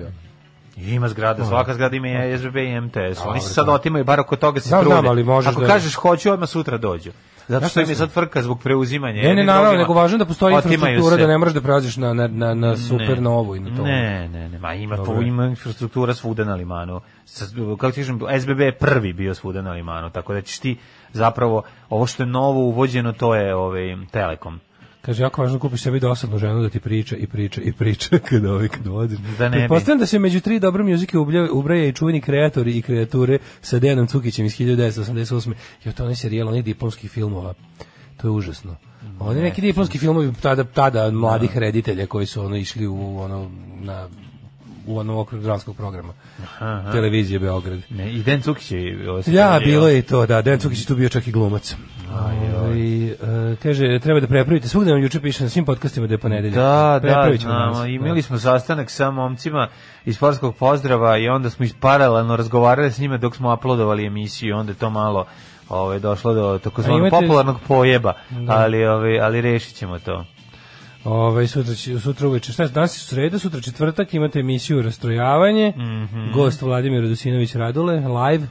[0.78, 3.20] Ima zgrada, svaka zgrada ima i SBB i MTS.
[3.26, 4.86] Oni se sad to- otimaju, bar oko toga se trude.
[4.86, 7.12] znam, ali možeš Ako da- kažeš hoću, odmah sutra dođu.
[7.48, 9.22] Zato što im je sad frka zbog preuzimanja.
[9.22, 11.22] Ne, ne, naravno, nego važno da postoji infrastruktura se.
[11.22, 13.84] da ne moraš da prelaziš na, na, na, na super novu i na to.
[13.84, 15.22] Ne, ne, ne, ma ima, Dobro.
[15.22, 17.02] ima infrastruktura svuda na limanu.
[17.26, 17.46] Sa,
[17.80, 20.78] kako ti kažem, SBB je prvi bio svuda na limanu, tako da ćeš ti
[21.14, 24.60] zapravo, ovo što je novo uvođeno, to je ovaj, Telekom.
[25.06, 28.46] Kaže, jako važno kupiš sebi dosadnu ženu da ti priča i priča i priča kad
[28.46, 29.20] ovaj kad voziš.
[29.38, 29.58] Da ne.
[29.58, 31.18] Pretpostavljam da se među tri dobre muzike
[31.52, 35.54] ubraja i čuveni kreatori i kreature sa Dejanom Cukićem iz 1988.
[35.84, 37.54] Jo, to onaj serijal onih diplomskih filmova.
[38.18, 38.76] To je užasno.
[39.20, 44.10] Oni neki diplomski filmovi tada, tada mladih reditelja koji su ono išli u ono na
[44.88, 46.14] u onom okviru dramskog programa.
[46.92, 47.80] Televizije Beograd.
[47.90, 48.98] Ne, I Den Cukić je...
[49.24, 50.42] se Ja, bilo je i to, da.
[50.42, 51.76] Dejan Cukić je tu bio čak i glumac.
[52.56, 53.16] Ovaj, e,
[53.64, 54.68] kaže, treba da prepravite.
[54.68, 56.56] Svugde nam juče piše na svim podcastima da je ponedeljak.
[56.56, 57.74] Da, da, znamo.
[57.74, 57.88] danas.
[57.88, 59.68] Imali smo sastanak sa momcima
[60.06, 64.54] iz sportskog pozdrava i onda smo paralelno razgovarali s njima dok smo uploadovali emisiju i
[64.54, 65.26] onda je to malo
[65.70, 68.14] ovaj, došlo do A takozvanog imate- popularnog pojeba,
[68.48, 70.26] ali, ovaj, ali rešit ćemo to.
[71.06, 72.52] Ovaj sutra sutra uveče.
[72.52, 75.74] Šta je danas je sreda, sutra četvrtak, imate emisiju Rastrojavanje.
[75.78, 76.32] Mhm.
[76.34, 78.48] Gost Vladimir Radosinović Radule, live.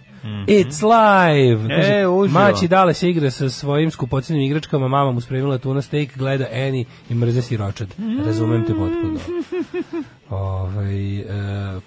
[0.46, 1.74] It's live.
[1.74, 2.40] E, uživo.
[2.40, 6.84] Maći dale se igra sa svojim skupocenim igračkama, mama mu spremila tuna steak, gleda Eni
[7.10, 7.88] i mrze siročad.
[8.26, 9.18] Razumem te potpuno.
[10.30, 11.24] Ovaj, e,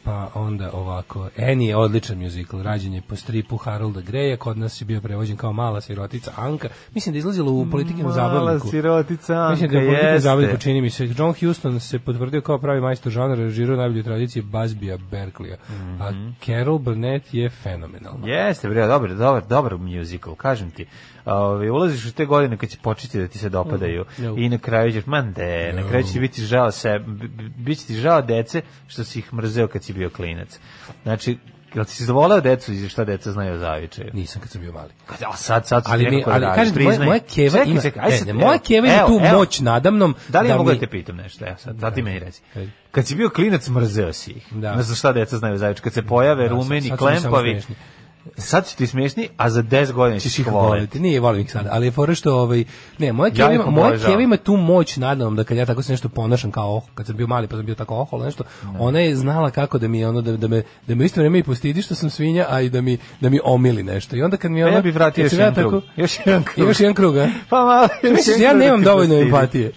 [0.03, 4.81] pa onda ovako, Eni je odličan musical, rađen je po stripu Harolda Greja, kod nas
[4.81, 6.69] je bio prevođen kao mala sirotica Anka.
[6.93, 8.67] Mislim da je izlazilo u politikinom zabavniku.
[8.67, 11.09] sirotica Mislim da je politika zabavnika čini mi se.
[11.17, 15.57] John Huston se potvrdio kao pravi majstor žanra, režirao najbolju tradiciju Busbya Berkleya.
[15.99, 16.11] A
[16.45, 18.27] Carol Burnett je fenomenalna.
[18.27, 20.85] Jeste, bre, dobar, dobar, dobar musical, kažem ti.
[21.27, 24.37] Ove, ulaziš u te godine kad će početi da ti se dopadaju Mm.
[24.37, 27.43] i na kraju ćeš, man de, na kraju će ti biti žao se, b- b-
[27.57, 30.59] bit će ti žao dece što si ih mrzeo kad si bio klinac.
[31.03, 31.37] Znači,
[31.73, 34.09] Jel ti si zavoleo decu i šta deca znaju o zavičaju?
[34.13, 34.89] Nisam kad sam bio mali.
[35.25, 37.07] A sad, sad su Ali, mi, ali da kažem, ti, moja, priznaj.
[37.07, 39.37] moja keva Čekaj, ima, čekaj, aj ne, sad, moja keva ima tu evo.
[39.37, 40.15] moć nadamnom.
[40.27, 41.45] Da li ja mogu mi- da te pitam nešto?
[41.45, 42.41] Evo sad, da ti meni reci.
[42.55, 42.71] Ajde.
[42.91, 44.47] Kad si bio klinac, mrzeo si ih.
[44.51, 44.75] Da.
[44.75, 45.83] Ne znaš šta deca znaju o zavičaju.
[45.83, 47.61] Kad se pojave Da, sad- rumeni, sad samo klempavi.
[48.37, 50.99] Sad su ti smiješni, a za 10 godina ćeš ih voliti.
[50.99, 52.63] Nije, volim ih sad, ali je fora što ovaj
[52.97, 55.65] ne, moja Ja keva ih ima, moja keva ima tu moć nadam da kad ja
[55.65, 58.19] tako se nešto ponašam kao oh, kad sam bio mali pa sam bio tako ohol
[58.19, 58.43] nešto,
[58.79, 61.43] ona je znala kako da mi ono da, da me da me isto vrijeme i
[61.43, 64.15] postidi što sam svinja, a i da mi da mi omili nešto.
[64.15, 65.83] I onda kad mi Pa ona ja bih vratio još ja jedan krug.
[65.95, 66.67] Još jedan krug.
[66.67, 67.29] Još jedan krug, a?
[67.49, 67.87] Pa malo.
[68.03, 69.71] Misliš, ja nemam dovoljno empatije.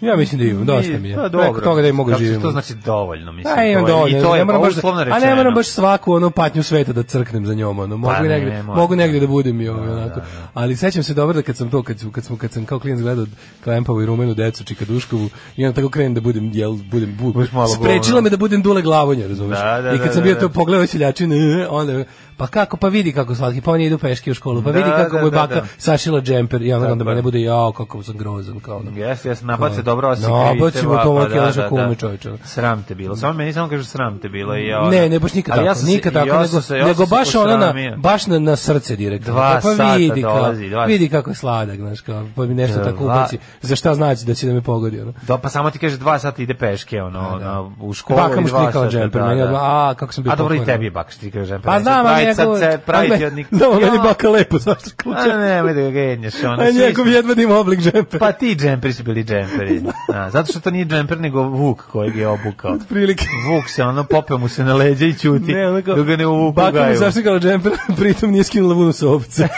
[0.00, 1.16] Ja mislim da imam, dosta mi je.
[1.16, 1.60] Pa Preko dobro.
[1.60, 2.42] toga da i mogu živim.
[2.42, 3.58] To znači dovoljno, mislim.
[3.58, 6.12] A imam dovoljno, I to ne je moram baš, uslovno a ne moram baš svaku
[6.12, 7.96] onu patnju sveta da crknem za njom, ono.
[7.96, 10.20] Mogu, Pa ne, negde, ne, mogu negde da budem i ovaj, onako.
[10.54, 13.00] Ali sećam se dobro da kad sam to, kad, kad, sam, kad sam kao klinac
[13.00, 13.26] gledao
[13.64, 17.32] Klempavu i Rumenu decu Čika Duškovu i onda tako krenem da budem, jel, budem, bu,
[17.32, 19.58] Budeš malo sprečila me da budem dule glavonja, razumeš?
[19.58, 20.40] Da, da, I kad da, sam da, bio da.
[20.40, 21.32] to pogledao seljačin,
[21.70, 22.04] onda,
[22.36, 24.90] pa kako, pa vidi kako slatki, pa oni idu peške u školu, pa Da, vidi
[24.90, 25.66] kako da, mu da, baka da.
[25.78, 27.14] sašila džemper i onda, onda Tako je.
[27.14, 28.90] mene bude, jao, kako sam grozan, kao ono.
[28.96, 31.68] Jes, jes, nabace dobro osi No, krivice, bacimo pa, to pa, ovako da, leže da,
[31.68, 31.94] kume, da.
[31.94, 32.30] čoveče.
[32.44, 33.16] Sram te bilo.
[33.16, 34.80] Samo meni samo kaže sram te bilo i ja.
[34.82, 37.34] Ne, ne baš nikad Ali tako, ja sam se- nikad tako, nego, se- nego baš
[37.34, 39.32] ono na, baš na, na srce direktno.
[39.32, 42.54] Dva pa sata vidi, dolazi, kao, dva- vidi kako je sladak, znaš, kao, pa mi
[42.54, 45.12] nešto tako ubaci, za šta znači da će da me pogodi, ono.
[45.22, 48.48] Da, pa samo ti kaže dva sata ide peške, ono, na, u školu Baka mu
[48.48, 48.88] sata.
[48.88, 49.50] džemper, da, meni da.
[49.54, 51.62] a, kako sam bio A dobro i tebi je baka štrikao džemper.
[51.64, 53.46] Pa znam, a pravi sad njegov, se pravi ti od njih.
[53.50, 55.30] Da, meni baka lepo, zašto kuća.
[55.32, 56.62] A nemoj da ga genjaš, ono.
[56.62, 58.18] A njegov smo- jedva da ima oblik džempera.
[58.18, 59.75] Pa ti džemperi su bili džemperi.
[60.14, 62.78] A, zato što to nije džemper, nego Vuk kojeg je obukao.
[62.88, 63.24] Prilike.
[63.46, 65.52] Vuk se, ono, popeo mu se na leđa i čuti.
[65.54, 66.98] Ne, onako, dok ga ne uvuku u Baka mi gaju.
[66.98, 69.48] zaštikala džemper, pritom nije skinula vunu sa ovce.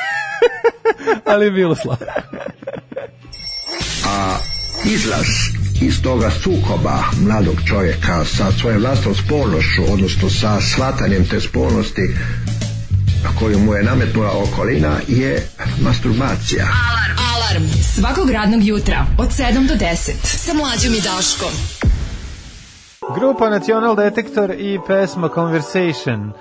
[1.30, 2.04] Ali je bilo slatko.
[4.06, 4.36] a
[4.84, 5.26] izlaz
[5.80, 12.02] iz toga sukoba mladog čovjeka sa svojom vlastnom spolnošću, odnosno sa shvatanjem te spolnosti
[13.38, 15.48] koju mu je nametnula okolina je
[15.80, 16.66] masturbacija.
[17.34, 21.52] Alarm svakog radnog jutra od 7 do 10 sa mlađom i Daškom.
[23.14, 26.32] Grupa National Detektor i pesma Conversation.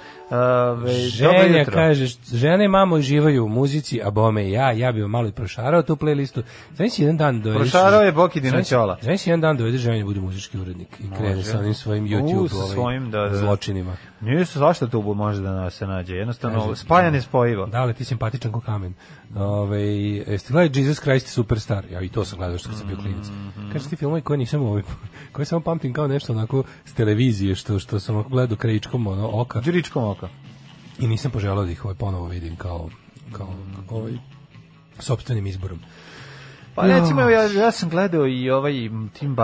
[1.07, 5.27] Ženja kaže, žene i mamo uživaju u muzici, a bome ja, ja bi vam malo
[5.27, 6.41] i prošarao tu playlistu.
[6.75, 7.71] Znaš si jedan dan dovedeš...
[7.71, 8.97] Prošarao je Boki Dinoćola.
[9.01, 12.07] Znaš si jedan dan dovedeš ženja da bude muzički urednik i krene sa onim svojim
[12.07, 13.37] YouTube U, svojim, da, da.
[13.37, 13.97] zločinima.
[14.21, 16.15] Nije se zašto tu može da se nađe.
[16.15, 17.65] Jednostavno, spajan je spojivo.
[17.65, 18.93] Da, ali ti simpatičan ko kamen.
[19.35, 21.85] Ove, jeste gledali Jesus Christ Superstar?
[21.91, 23.27] Ja i to sam gledao što sam bio klinac.
[23.27, 23.71] Mhm.
[23.71, 24.81] Kaže ti filmovi koje nisam ovaj,
[25.33, 29.61] koje samo pamtim kao nešto onako s televizije što što sam gledao krajičkom ono oka
[29.61, 30.16] Đuričkom oka.
[30.99, 32.89] I nisam poželao da ih ovaj ponovo vidim kao
[33.31, 33.53] kao
[33.89, 34.13] ovaj
[34.99, 35.79] sopstvenim izborom.
[36.75, 38.73] Pa recimo, ja, ja sam gledao i ovaj
[39.19, 39.35] Tim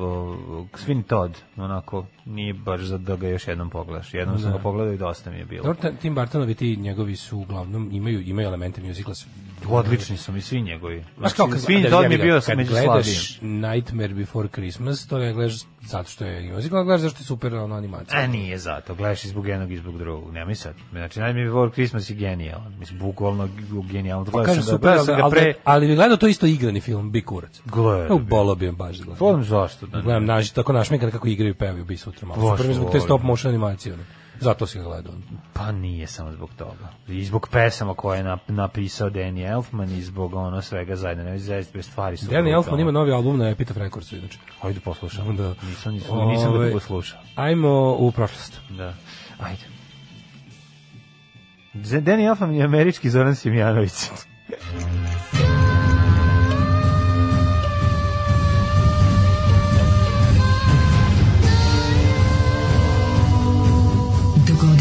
[0.00, 0.36] o,
[0.72, 4.14] Sweeney Todd, onako, nije baš za da ga još jednom pogledaš.
[4.14, 4.56] Jednom sam Da.
[4.56, 5.62] ga pogledao i dosta mi je bilo.
[5.64, 9.14] Dobro, Tim Burtonovi ti njegovi su uglavnom imaju imaju elemente musicala.
[9.14, 9.26] s-
[9.66, 11.04] Odlični su mi svi njegovi.
[11.18, 13.16] Znaš kao kad, Sweeney da, mi je bio kad među slabijim.
[13.62, 17.54] Nightmare Before Christmas, to ne gledaš zato što je nego gledaš zato što je super
[17.54, 18.20] ono animacija.
[18.20, 20.32] A nije zato, gledaš i zbog jednog i zbog drugog.
[20.32, 20.74] Nemoj sad.
[20.92, 22.74] Znači, Nightmare Before Christmas je genijalan.
[22.74, 23.48] Mislim, bukvalno
[23.84, 24.24] genijalan.
[24.24, 25.40] Pa Gledao kaže sam super, gledao sam ali, pre...
[25.40, 27.60] ali, ali bi gledao to isto igrani film, Bi kurac.
[27.64, 28.24] Gledao bi.
[28.24, 29.18] bolo bi baš da gledam.
[29.20, 30.02] Volim zašto da ne.
[30.02, 32.50] Gledam naš, tako našminkane kako igraju pevaju Bi sutra malo.
[32.50, 33.94] Super mi zbog te stop motion animacije.
[33.94, 34.02] Ono.
[34.40, 35.14] Zato si ga gledao.
[35.52, 36.88] Pa nije samo zbog toga.
[37.08, 41.24] I zbog pesama koje je nap- napisao Danny Elfman i zbog ono svega zajedno.
[41.24, 42.26] Ne zaista bez stvari su.
[42.26, 42.52] Danny.
[42.52, 44.38] Elfman ima novi album na Epitaph Recordsu, inače.
[44.62, 45.36] Ajde poslušam.
[45.36, 45.54] Da.
[45.62, 47.18] Nisam, nisam, nisam ga Ovaj, dugo slušao.
[47.34, 48.60] Ajmo u prošlost.
[48.70, 48.94] Da.
[49.40, 49.62] Ajde.
[51.74, 53.92] Danny Elfman je američki Zoran Simjanović.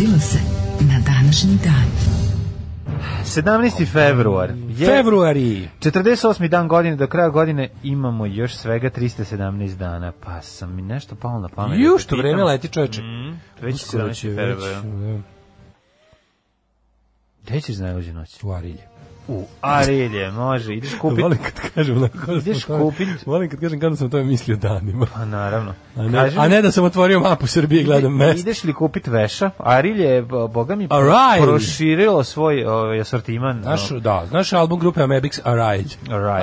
[0.04, 0.38] Dogodilo se
[0.82, 1.86] na današnji dan.
[3.26, 3.92] 17.
[3.92, 4.50] februar.
[4.70, 5.70] Je Februari.
[5.80, 6.48] 48.
[6.48, 11.40] dan godine, do kraja godine imamo još svega 317 dana, pa sam mi nešto palo
[11.40, 11.78] na pamet.
[11.78, 12.20] da Ju, što pitam.
[12.20, 13.02] vreme leti čoveče.
[13.02, 14.14] Mm, već Uskoro 17.
[14.16, 14.84] će već, februar.
[14.84, 15.22] da,
[17.44, 18.44] Gde ćeš najluđu noć?
[18.44, 18.88] U Arilje.
[19.28, 21.22] U Arilje, može, ideš kupiti.
[21.22, 24.58] Volim kad kažem onako Ideš tome- kupit- Volim kad kažem kada sam o tome mislio
[24.58, 25.06] danima.
[25.06, 25.74] Pa naravno.
[25.96, 28.40] A ne, Kaži a mi, ne da sam otvorio mapu Srbije i gledam mesta.
[28.40, 29.50] Ideš li kupiti veša?
[29.58, 31.44] Arilje je, bo- boga mi, Arilje.
[31.44, 33.60] proširilo svoj ovaj, asortiman.
[33.60, 35.98] Naš, no, da, naš album grupe Amebix Arise.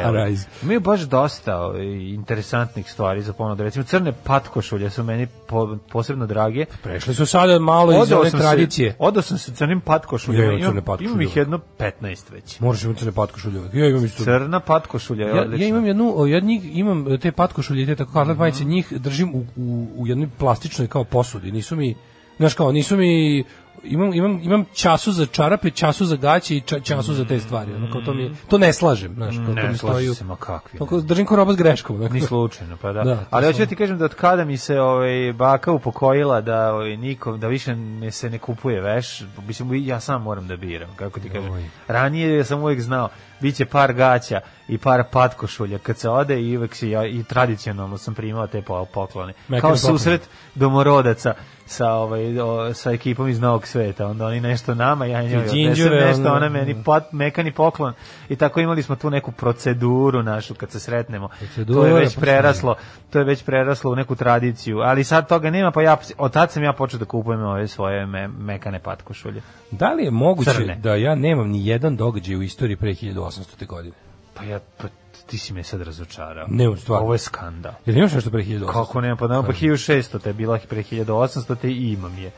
[0.04, 0.46] Arise.
[0.62, 3.62] Imaju baš dosta ovaj, interesantnih stvari za ponudu.
[3.62, 6.64] Recimo, crne patkošulje su meni po, posebno drage.
[6.82, 8.96] Prešli su sada malo iz Odao ove sam tradicije.
[8.98, 10.44] Odao sam se crnim patkošuljama.
[10.44, 12.60] Ja imam imam ih jedno 15 već.
[12.70, 13.60] Moraš imati crne patkošulje.
[13.72, 14.24] Ja imam isto.
[14.24, 15.64] Crna patkošulja je Ja, odlična.
[15.64, 19.44] ja imam jednu, ja njih, imam te patkošulje, te tako karlat majice, njih držim u,
[19.56, 21.94] u, u jednoj plastičnoj kao posudi, nisu mi,
[22.40, 23.44] znaš kao, nisu mi
[23.84, 27.74] imam, imam, imam času za čarape, času za gaće i ča, času za te stvari.
[27.74, 30.14] Ono, kao to, mi to ne slažem, znaš, kao to Ne, mi slažem stoji u-
[30.14, 30.78] se, ma kakvi.
[30.78, 31.96] to kao držim kao roba s greškom.
[31.96, 32.14] onako.
[32.14, 33.04] Ni slučajno, pa da.
[33.04, 36.40] Da, Ali hoću sam- da ti kažem da od kada mi se ovaj baka upokojila
[36.40, 40.56] da ovaj nikom da više ne se ne kupuje veš, mislim ja sam moram da
[40.56, 41.50] biram, kako ti kažem.
[41.50, 41.64] Oj.
[41.88, 43.08] Ranije sam uvek znao
[43.40, 47.98] biće par gaća i par patkošulja kad se ode i uvek se ja i tradicionalno
[47.98, 49.32] sam primao te po- poklone.
[49.40, 49.98] Mekane Kao poklone.
[49.98, 51.34] susret domorodaca
[51.70, 54.06] sa ovaj o, sa ekipom iz Novog sveta.
[54.06, 57.92] Onda oni nešto nama, ja njoj odnesem nešto, ona meni pat, mekani poklon.
[58.28, 61.28] I tako imali smo tu neku proceduru našu kad se sretnemo.
[61.28, 62.74] to Procedura, je već pa preraslo,
[63.10, 66.52] to je već preraslo u neku tradiciju, ali sad toga nema, pa ja od tad
[66.52, 69.42] sam ja počeo da kupujem ove svoje me, mekane patkošulje.
[69.70, 70.76] Da li je moguće Crne.
[70.76, 73.66] da ja nemam ni jedan događaj u istoriji pre 1800.
[73.66, 73.94] godine?
[74.34, 74.88] Pa ja pa
[75.30, 76.46] ti si me sad razočarao.
[76.50, 77.04] Ne, stvarno.
[77.04, 77.72] Ovo je skandal.
[77.86, 78.66] Jel imaš nešto pre 1800?
[78.66, 82.30] Kako nema, pa nema, pa 1600 te je bila pre 1800 te i imam je.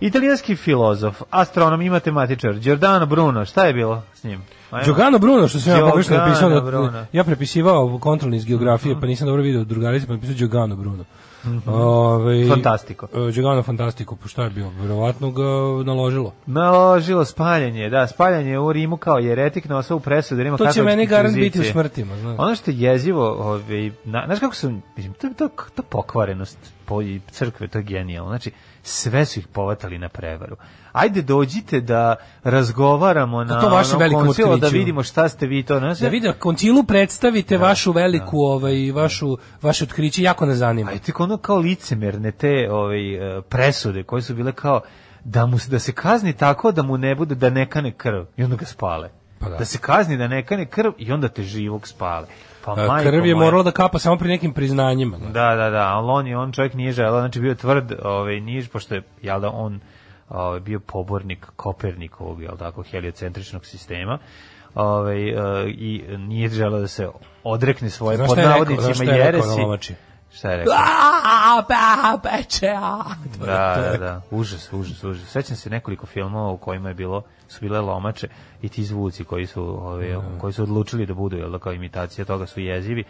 [0.00, 4.42] Italijanski filozof, astronom i matematičar, Giordano Bruno, šta je bilo s njim?
[4.70, 4.84] Ajmo.
[4.84, 9.00] Giordano Bruno, što sam ja pogrešno napisao, da, ja prepisivao kontrolni iz geografije, Mhm.
[9.00, 11.04] pa nisam dobro video drugarice, pa napisao Giordano Bruno.
[11.66, 13.06] Ove, Fantastiko.
[13.06, 14.70] e, Giordano Fantastico, pa šta je bio?
[14.80, 15.42] Verovatno ga
[15.84, 16.32] naložilo.
[16.46, 21.06] Naložilo spaljanje, da, spaljanje u Rimu kao jeretik na osnovu presude Rima To će meni
[21.06, 22.38] garant biti u smrtima, znaš.
[22.38, 27.02] Ono što je jezivo, ovaj, na, znaš kako su, mislim, to, to, to pokvarenost po
[27.02, 28.30] i crkve, to je genijalno.
[28.30, 28.50] Znači,
[28.82, 30.56] sve su ih povatali na prevaru.
[30.92, 35.62] Ajde dođite da razgovaramo na to vaše onom velikom koncilu, da vidimo šta ste vi
[35.62, 35.78] to.
[35.78, 40.90] Znaš, Da vidi, koncilu predstavite vašu veliku, ovaj, vašu, vaše otkriće, jako nas zanima.
[40.90, 44.80] Ajde ono kao licemerne te ovaj, e, presude koje su bile kao
[45.24, 48.44] da mu da se kazni tako da mu ne bude da ne kane krv i
[48.44, 49.10] onda ga spale.
[49.38, 49.56] Pa da.
[49.56, 49.64] da.
[49.64, 52.26] se kazni da ne kane krv i onda te živog spale.
[52.64, 55.16] Pa majko Krv je morala da kapa samo pri nekim priznanjima.
[55.16, 55.32] znaš.
[55.32, 58.68] Da, da, da, ali on, je, on čovjek nije želeo, znači bio tvrd, ovaj, nije,
[58.72, 59.80] pošto je, jel da, on
[60.30, 64.18] ovaj, bio pobornik Kopernikovog, jel tako, heliocentričnog sistema,
[64.74, 65.16] ovaj,
[65.68, 67.08] i nije želeo da se
[67.44, 69.48] odrekne svoje Znaš pod je navodnicima je jeresi.
[70.32, 70.74] Šta je rekao?
[70.74, 73.02] A, pa, peče, a.
[73.40, 74.20] Je- Da, je da, da.
[74.30, 75.28] Užas, užas, užas.
[75.28, 78.28] Sećam se nekoliko filmova u kojima je bilo su bile lomače
[78.62, 80.06] i ti zvuci koji su ove,
[80.40, 83.04] koji su odlučili da budu jel da kao imitacija toga su jezivi.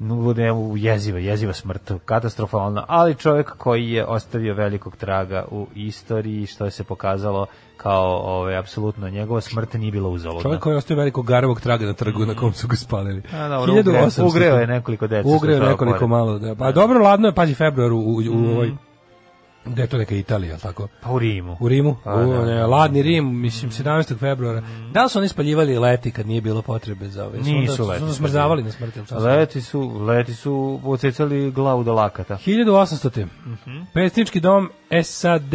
[0.00, 6.70] Ne, jeziva, jeziva smrt, katastrofalna, ali čovjek koji je ostavio velikog traga u istoriji, što
[6.70, 10.42] se pokazalo kao ove, apsolutno njegova smrt nije bila uzaludna.
[10.42, 13.22] Čovjek koji je ostavio velikog garavog traga na trgu na kom su ga spalili.
[13.32, 16.54] A, dobro, ugreo- ugreo je nekoliko dece sa Ugreo je nekoliko malo, da.
[16.54, 18.44] Pa dobro, ladno je, pazi, februar u, u, Mm.
[18.46, 18.72] u ovoj,
[19.64, 20.88] gde je to neka Italija, tako?
[21.02, 21.56] Pa u Rimu.
[21.60, 22.44] U Rimu, Pa, u, da.
[22.44, 24.18] ne, ladni Rim, mislim, 17.
[24.18, 24.62] februara.
[24.92, 27.38] Da li su oni spaljivali leti kad nije bilo potrebe za ove?
[27.38, 28.06] Su Nisu onda- leti.
[28.06, 29.00] Su smrzavali na smrti.
[29.06, 29.14] su?
[29.16, 32.36] Leti su, leti su ocecali glavu do lakata.
[32.36, 33.26] 1800.
[33.46, 33.80] Mhm.
[33.94, 34.70] Predsjednički dom
[35.02, 35.52] SAD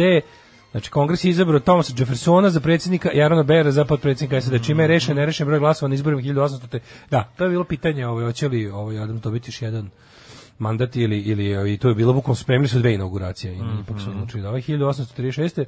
[0.70, 4.64] Znači, kongres je izabrao Thomasa Jeffersona za predsjednika i Arona Bera za potpredsjednika SAD.
[4.64, 6.78] Čime je rešen, nerešen broj glasova na izborima 1800.
[7.10, 9.90] Da, to je bilo pitanje, ovaj, hoće li ovaj, Adam dobiti još jedan
[10.58, 14.10] mandat ili, ili i to je bilo bukom spremili su dve inauguracije i ipak su
[14.10, 15.64] odlučili da ovaj 1836.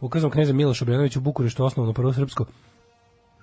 [0.00, 2.44] ukazom kneza Miloša Obrenovića u Bukureštu osnovno prvo srpsko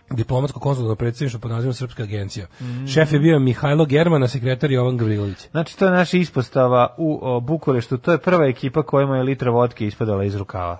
[0.09, 2.47] diplomatsko konzularno predstavništvo pod nazivom Srpska agencija.
[2.93, 5.37] Šef je bio Mihajlo Germana, sekretar Jovan Gavrilović.
[5.51, 7.97] Znači, to je naša ispostava u o, Bukureštu.
[7.97, 10.79] To je prva ekipa kojima je litra vodke ispadala iz rukava.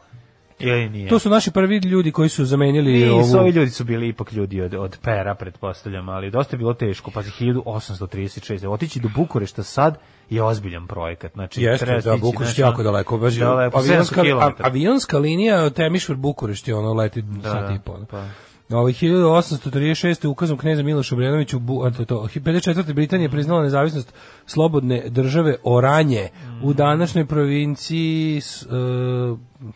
[0.60, 1.10] Ili nije?
[1.10, 3.38] To su naši prvi ljudi koji su zamenili Nisu, ovu...
[3.38, 7.12] ovi ljudi su bili ipak ljudi od, od pera, pretpostavljam, ali dosta je bilo teško.
[7.12, 8.68] Pazi, 1836.
[8.68, 9.98] Otići do Bukurešta sad
[10.30, 11.32] je ozbiljan projekat.
[11.34, 13.18] Znači, Jeste, treba da, Bukurešt znači, jako daleko.
[13.18, 14.70] Baš, daleko, avionska, 700 a, kilometara.
[14.70, 18.06] avionska linija Temišvar Bukurešt je ono leti sat i pol.
[18.12, 18.28] pa.
[18.70, 20.28] Ovaj 1836.
[20.28, 22.94] ukazom kneza Miloša Obrenovića Bu, to, to, 54.
[22.94, 24.14] Britanija priznala nezavisnost
[24.46, 26.30] slobodne države Oranje
[26.64, 28.68] u današnjoj provinciji s, e,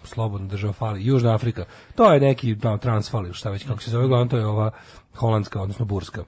[0.04, 1.65] slobodna država fali, Južna Afrika.
[1.95, 4.71] To je neki da, transfal ili šta već kako se zove, glavno to je ova
[5.15, 6.23] holandska, odnosno burska.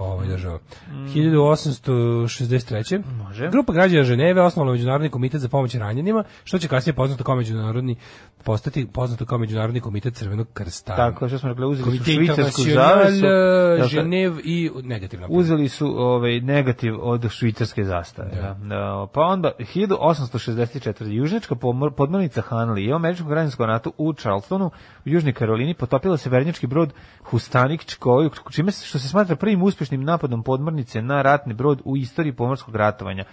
[0.00, 0.58] Ovaj država.
[0.90, 3.02] 1863.
[3.18, 3.48] Može.
[3.50, 7.96] Grupa građana Ženeve osnovala Međunarodni komitet za pomoć ranjenima, što će kasnije poznato kao međunarodni
[8.44, 10.96] postati poznato kao Međunarodni komitet Crvenog krsta.
[10.96, 13.26] Tako, što smo rekli, uzeli su Komitet švicarsku International, zavesu.
[13.26, 13.30] eh,
[13.70, 15.26] Dakle, Ženev i negativna.
[15.30, 18.30] Uzeli su ovaj negativ od švicarske zastave.
[18.34, 18.56] Da.
[18.68, 21.04] Da, Pa onda 1864.
[21.06, 21.54] Južnička
[21.96, 24.70] podmornica Hanley i u američkom građanskom ratu u Charlestonu u
[25.08, 30.04] Južnoj Karolini potopila se vernički brod Hustanik koji čime se što se smatra prvim uspješnim
[30.04, 33.24] napadom podmornice na ratni brod u istoriji pomorskog ratovanja.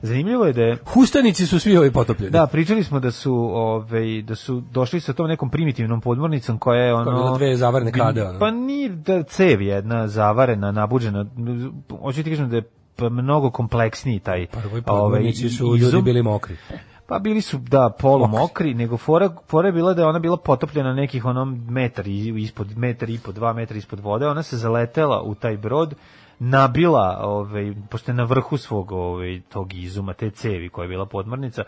[0.00, 2.30] Zanimljivo je da je Hustanici su svi ovi potopljeni.
[2.30, 6.84] Da, pričali smo da su ovaj da su došli sa tom nekom primitivnom podmornicom koja
[6.84, 8.38] je ono bila dve zavarene kade, ono.
[8.38, 11.26] Pa nije da cev jedna zavarena, nabuđena.
[12.00, 12.62] Hoću ti kažem da je
[12.96, 16.56] pa mnogo kompleksniji taj Prvoj ovaj, su ljudi bili mokri.
[17.12, 20.36] Pa bili su da polu mokri, nego fora, fora je bila da je ona bila
[20.36, 25.22] potopljena nekih onom metar ispod metar i po dva metra ispod vode, ona se zaletela
[25.22, 25.94] u taj brod,
[26.38, 31.06] nabila, ovaj, pošto je na vrhu svog ovaj, tog izuma, te cevi koja je bila
[31.06, 31.62] podmornica,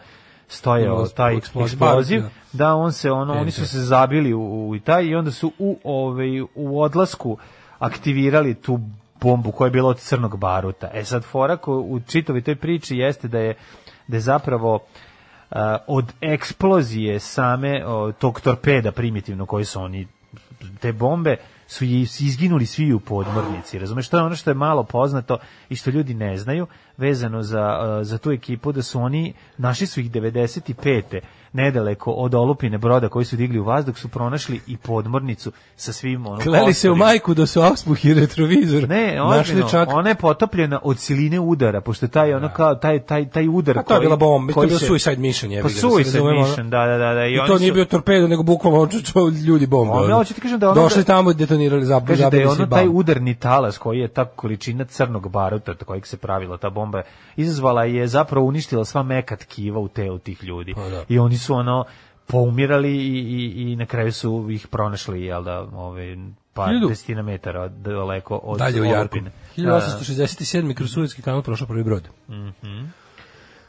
[0.49, 2.28] stojao taj eksploziv, da.
[2.53, 5.78] da on se ono, oni su se zabili u, u taj i onda su u
[5.84, 7.38] ovaj u odlasku
[7.78, 8.80] aktivirali tu
[9.20, 10.90] bombu koja je bila od crnog baruta.
[10.95, 13.55] E sad fora ko u čitavi toj priči jeste da je
[14.07, 14.80] da je zapravo
[15.86, 17.82] od eksplozije same
[18.18, 20.07] tog torpeda primitivno koji su oni
[20.80, 21.36] te bombe
[21.66, 23.78] su izginuli svi u podmornici.
[23.78, 25.38] Razumeš, to je ono što je malo poznato
[25.68, 26.66] i što ljudi ne znaju
[26.97, 31.20] vezano za, za tu ekipu da su oni našli su ih 95.
[31.55, 36.27] nedaleko od olupine broda koji su digli u vazduh su pronašli i podmornicu sa svim
[36.27, 38.89] ono Kleli se u majku da su auspuh i retrovizor.
[38.89, 43.29] Ne, ozbiljno, čak ona je potopljena od siline udara, pošto taj ono kao taj taj
[43.29, 45.75] taj udar A to je bila bomba, to je bio suicide mission, jebi Pa da
[45.75, 46.41] suicide ono.
[46.41, 47.27] mission, da, da, da, da.
[47.27, 48.89] I, oni to nije su- bio torpedo, nego bukvalno
[49.47, 49.95] ljudi bombe.
[49.95, 50.25] Ono, ono.
[50.25, 52.89] ti kažem da ono Došli da- tamo i detonirali, zab, Kaže da je ono taj
[52.89, 57.03] udarni talas koji je ta količina crnog baruta od kojeg se pravila ta bomba
[57.37, 60.75] izazvala je zapravo uništila sva meka tkiva u telu tih ljudi.
[60.75, 61.05] Pa da.
[61.09, 61.84] I oni su ono
[62.26, 66.16] poumirali i, i, i na kraju su ih pronašli jel da, ove,
[66.53, 69.01] par Hiljadu- desetina metara od- daleko od Dalje u Jarku.
[69.01, 69.30] olupine.
[69.57, 69.80] Da, da.
[69.80, 70.74] 1867.
[70.74, 72.09] kroz Suetski kanal prošao prvi brod.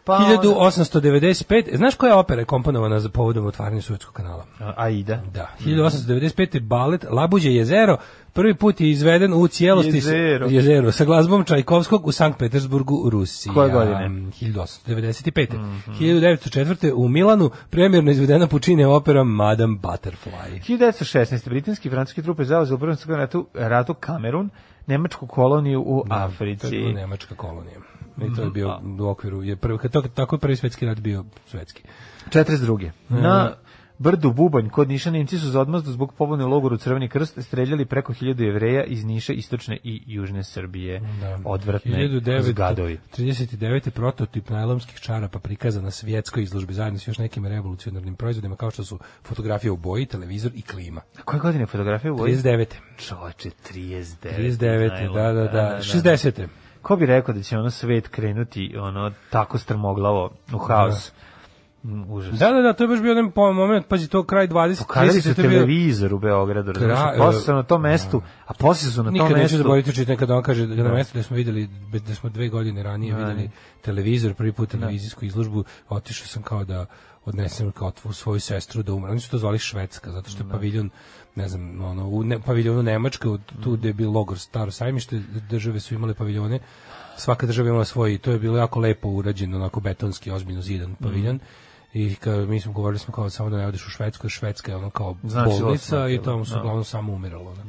[0.06, 1.78] Pa onda- 1895.
[1.78, 4.46] Znaš koja opera je komponovana za povodom otvaranja Suetskog kanala?
[4.76, 5.22] Aida.
[5.34, 5.48] Da.
[5.60, 6.60] 1895.
[6.60, 7.98] balet Labuđe jezero
[8.34, 10.48] prvi put je izveden u cijelosti Jezero.
[10.48, 13.54] jezero sa glazbom Čajkovskog u Sankt Petersburgu, Rusija.
[13.54, 14.10] Koje godine?
[14.10, 14.30] Mhm.
[14.30, 15.48] 1895.
[16.00, 16.92] 1904.
[16.94, 20.60] u Milanu premjerno izvedena Pučine opera Madame Butterfly.
[20.68, 21.50] 1916.
[21.50, 24.50] britanski i francuski trupe zauzeli u prvom ratu, ratu Kamerun,
[24.88, 26.78] nemačku koloniju u je Africi.
[26.78, 27.80] nemačka kolonija.
[28.18, 31.00] I to je bio u okviru, je prvi, kad to, tako je prvi svetski rat
[31.00, 31.84] bio svetski.
[32.30, 32.92] 42.
[33.10, 33.22] Mhm.
[33.22, 33.56] Na
[33.98, 37.86] brdu Bubanj kod Niša Nemci su za odmazdu zbog pobune u logoru Crveni krst streljali
[37.86, 41.02] preko 1000 jevreja iz Niša, istočne i južne Srbije.
[41.44, 42.10] Odvratne
[42.42, 43.00] zgadovi.
[43.18, 43.90] 1939.
[43.90, 48.84] prototip najlomskih čarapa prikazan na svjetskoj izložbi zajedno s još nekim revolucionarnim proizvodima kao što
[48.84, 51.02] su fotografija u boji, televizor i klima.
[51.18, 52.66] A koje godine fotografije u 39.
[52.98, 54.16] Čoveče, 39.
[54.24, 55.14] 39.
[55.14, 55.80] Da, da, da.
[55.82, 56.48] 60.
[56.86, 61.12] Ko bi rekao da će ono svet krenuti ono tako strmoglavo u haos?
[61.84, 62.40] Mm, Užas.
[62.40, 64.80] Da, da, da, to je baš bio jedan moment, pazi, to kraj 20.
[64.80, 66.74] Pokazali su 30, to je bio- televizor u Beogradu?
[66.74, 69.58] Kraj- Posle su na tom mestu, a posle su na tom Nikad neću mestu...
[69.58, 71.68] zaboraviti čitati kada on kaže da na mestu da smo videli
[72.08, 73.50] da smo dve godine ranije videli
[73.82, 76.86] televizor, prvi put televizijsku izložbu, otišao sam kao da
[77.26, 79.12] odnesem kao tvu svoju sestru da umre.
[79.12, 80.90] Oni su to zvali Švedska, zato što je paviljon
[81.36, 85.22] ne znam, ono, u ne, paviljonu Nemačka, u- tu gde je bio logor Staro sajmište,
[85.50, 86.60] države su imale paviljone,
[87.18, 90.96] svaka država imala svoj, i to je bilo jako lepo urađeno, onako betonski, ozbiljno zidan
[90.96, 91.40] paviljon.
[91.94, 94.78] I kao, mi smo govorili smo kao samo da ne odeš u Švedsku, Švedska je
[94.78, 96.60] ono kao Znači, bolnica i tamo su da.
[96.60, 97.52] uglavnom samo umiralo.
[97.52, 97.64] ono.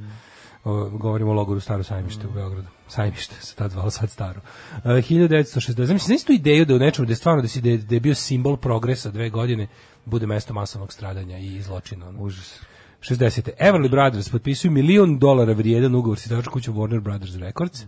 [0.64, 2.68] O, govorimo o logoru Staro sajmište u Beogradu.
[2.88, 4.40] Sajmište se tad zvalo, sad staro.
[4.76, 5.84] Uh, 1960.
[5.86, 7.94] Znači, znaš tu ideju da u nečemu, da je stvarno da, si, da, je, da
[7.94, 9.66] je bio simbol progresa dve godine,
[10.04, 12.08] bude mesto masovnog stradanja i zločina.
[12.08, 12.22] Ono.
[12.22, 12.60] Užas.
[13.00, 13.50] 60.
[13.58, 17.84] Everly Brothers potpisuju milion dolara vrijedan ugovor s izdavačkom kućom Warner Brothers Records.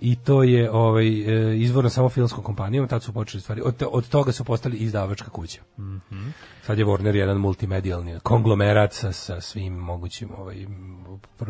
[0.00, 3.62] I to je ovaj e, izvorno samo filmskom kompanijom, tad su počeli stvari.
[3.64, 5.60] Od, od toga su postali izdavačka kuća.
[6.62, 10.66] Sad je Warner jedan multimedijalni konglomerat sa, sa svim mogućim ovaj,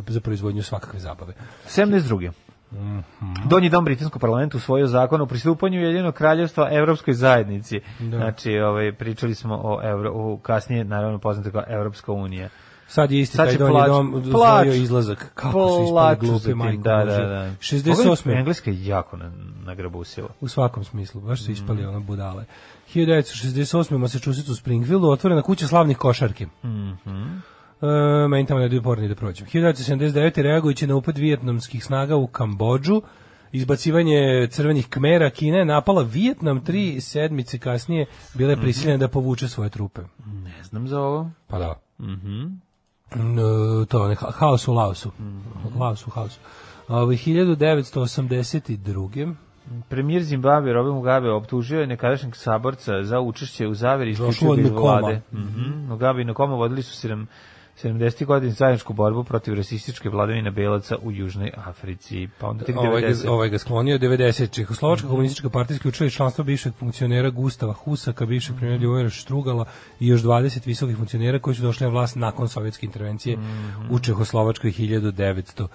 [0.08, 1.34] za proizvodnju svakakve zabave.
[1.68, 2.32] 72.
[2.72, 3.00] Mhm.
[3.44, 7.80] Donji dom britanskog parlamenta usvojio zakon o pristupanju Jedinog kraljevstva Evropskoj zajednici.
[8.00, 12.48] Znači, ovaj, pričali smo o, Evro, o kasnije, naravno poznato kao Evropska unija.
[12.88, 15.30] Sad je isti Sad taj donji plač- dom plač- izlazak.
[15.34, 17.50] Kako su ispali glupi, tim, majko da, da, da.
[17.60, 18.30] 68.
[18.30, 19.32] Engleska je jako na,
[19.64, 20.28] nagrabusila.
[20.40, 21.88] U svakom smislu, baš su ispali Mm.
[21.88, 22.44] ono budale.
[22.94, 23.94] 1968.
[23.94, 26.46] u Massachusettsu u Springfieldu otvorena kuća slavnih košarki.
[26.64, 27.22] Mhm.
[27.82, 27.86] E,
[28.28, 29.46] meni tamo ne daju porni da prođem.
[29.46, 30.42] 1979.
[30.42, 33.02] reagujući na upad vijetnamskih snaga u Kambodžu,
[33.52, 39.48] izbacivanje crvenih kmera, Kina je napala Vijetnam tri sedmice kasnije, bila je prisiljena da povuče
[39.48, 40.00] svoje trupe.
[40.44, 41.30] Ne znam za ovo.
[41.46, 41.74] Pa da.
[42.00, 42.44] Mhm.
[43.10, 43.16] E,
[43.88, 45.10] to je ha- haos u Laosu.
[45.76, 46.40] Laos u haosu.
[46.88, 49.34] Ovo, 1982.
[49.88, 54.30] Premijer Zimbabwe Robert Mugabe optužio je nekadašnjeg saborca za učešće u zaveri Nkoma.
[55.00, 55.20] vlade.
[55.32, 55.86] Mhm.
[55.88, 57.26] Mugabe i Nkoma vodili su sedam
[57.76, 58.24] 70.
[58.24, 62.28] godina zajedničku borbu protiv rasističke vladavine belaca u Južnoj Africi.
[62.40, 63.24] Pa onda tek Ovaj 90.
[63.24, 64.50] ga, ovaj ga sklonio 90.
[64.50, 69.64] Čehoslovačka komunistička partija isključila iz članstva bivšeg funkcionera Gustava Husaka, bivšeg premijera Ljubomira Štrugala
[70.00, 73.38] i još 20 visokih funkcionera koji su došli na vlast nakon sovjetske intervencije
[73.90, 75.66] u Čehoslovačkoj 1968.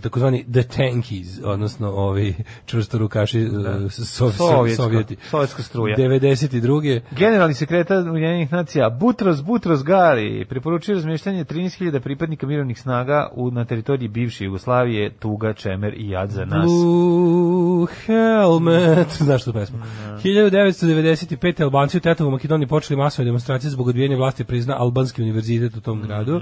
[0.00, 2.34] Takozvani The Tankies, odnosno ovi
[2.66, 3.88] čvrstorukaši da.
[3.90, 5.16] sov, Sovjetska- Sovjeti.
[5.22, 5.96] sovjetska struja.
[5.96, 7.00] 92.
[7.10, 13.64] Generalni sekretar Ujedinjenih nacija Butros Butros Gali preporučio razmještanje 13.000 pripadnika mirovnih snaga u, na
[13.64, 16.64] teritoriji bivše Jugoslavije, Tuga, Čemer i Jad za nas.
[16.64, 19.08] Blue Helmet.
[19.26, 19.78] Znaš tu pesmu?
[20.24, 21.62] 1995.
[21.62, 26.02] Albanci u Tetovu Makedoniji počeli masove demonstracije zbog odbijanja vlasti prizna Albanski univerzitet u tom
[26.02, 26.40] gradu.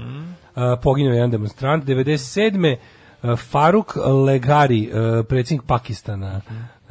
[0.55, 1.85] A, Poginuo je jedan demonstrant.
[1.85, 2.75] 97.
[3.21, 3.95] a, Faruk
[4.25, 4.91] Legari,
[5.29, 6.41] predsjednik Pakistana,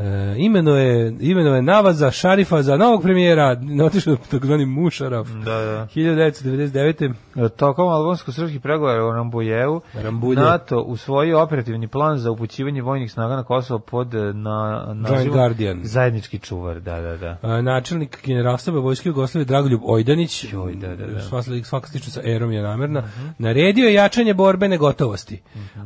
[0.01, 5.29] E, imeno je imeno je Navaza Šarifa za novog premijera, otišao takozvani Mušaraf.
[5.29, 5.87] Da, da.
[5.95, 7.13] 1999.
[7.57, 10.41] Tokom albansko-srpskih pregovora o Rambujevu, Rambulje.
[10.41, 15.81] NATO usvojio operativni plan za upućivanje vojnih snaga na Kosovo pod eh, na, nazivom Guardian.
[15.83, 17.37] Zajednički čuvar, da, da, da.
[17.43, 21.21] A, načelnik generalstava vojske Jugoslavije Dragoljub Ojdanić, Joj, da, da, da.
[21.21, 23.03] Sva, svaka slična sa erom je namerna,
[23.39, 25.43] naredio je jačanje borbene gotovosti.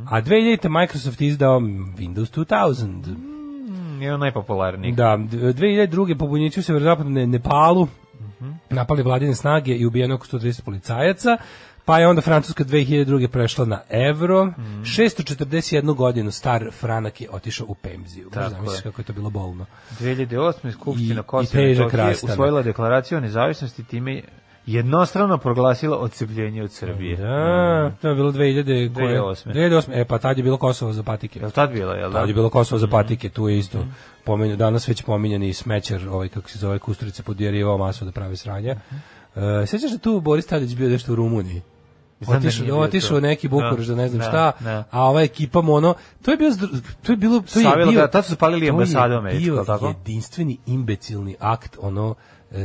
[0.09, 0.69] A 2000.
[0.69, 3.34] Microsoft izdao Windows 2000.
[3.95, 4.95] Mm, Jedan najpopularnijih.
[4.95, 6.17] Da, 2002.
[6.17, 7.87] pobunjici u severozapadnom Nepalu
[8.69, 11.37] napali vladine snage i ubijeno oko 130 policajaca.
[11.85, 13.27] Pa je onda Francuska 2002.
[13.27, 14.53] prešla na evro.
[14.81, 18.23] 641 godinu star franak je otišao u pemziju.
[18.25, 18.83] Možeš Tako zamisliš je.
[18.83, 19.65] kako je to bilo bolno.
[19.99, 20.71] 2008.
[20.71, 22.33] Skupština Kosova i i Metohije rastanak.
[22.33, 24.23] usvojila deklaraciju o nezavisnosti time je
[24.65, 27.17] jednostrano proglasila odcepljenje od Srbije.
[27.17, 29.53] Da, to je bilo 2000 koje 2008.
[29.53, 30.01] 2008.
[30.01, 31.39] E pa tad je bilo Kosovo za patike.
[31.39, 32.19] Je li tad bila, jel da?
[32.19, 33.85] Tad je bilo Kosovo za patike, tu je isto
[34.23, 38.75] pomenju, danas već pominjani smećar, ovaj kako se zove Kusturica podjerivao masu da pravi sranja.
[39.35, 41.61] E, sećaš da tu Boris Tadić bio nešto u Rumuniji?
[42.19, 44.83] Da Otišao, otišao neki Bukureš da ne znam Da, šta, da.
[44.91, 48.07] a ova ekipa mono, to je zdr- to je bilo to je Savila bio ga,
[48.07, 49.87] tad su je ambasadu američku, jel tako?
[49.87, 52.15] jedinstveni imbecilni akt ono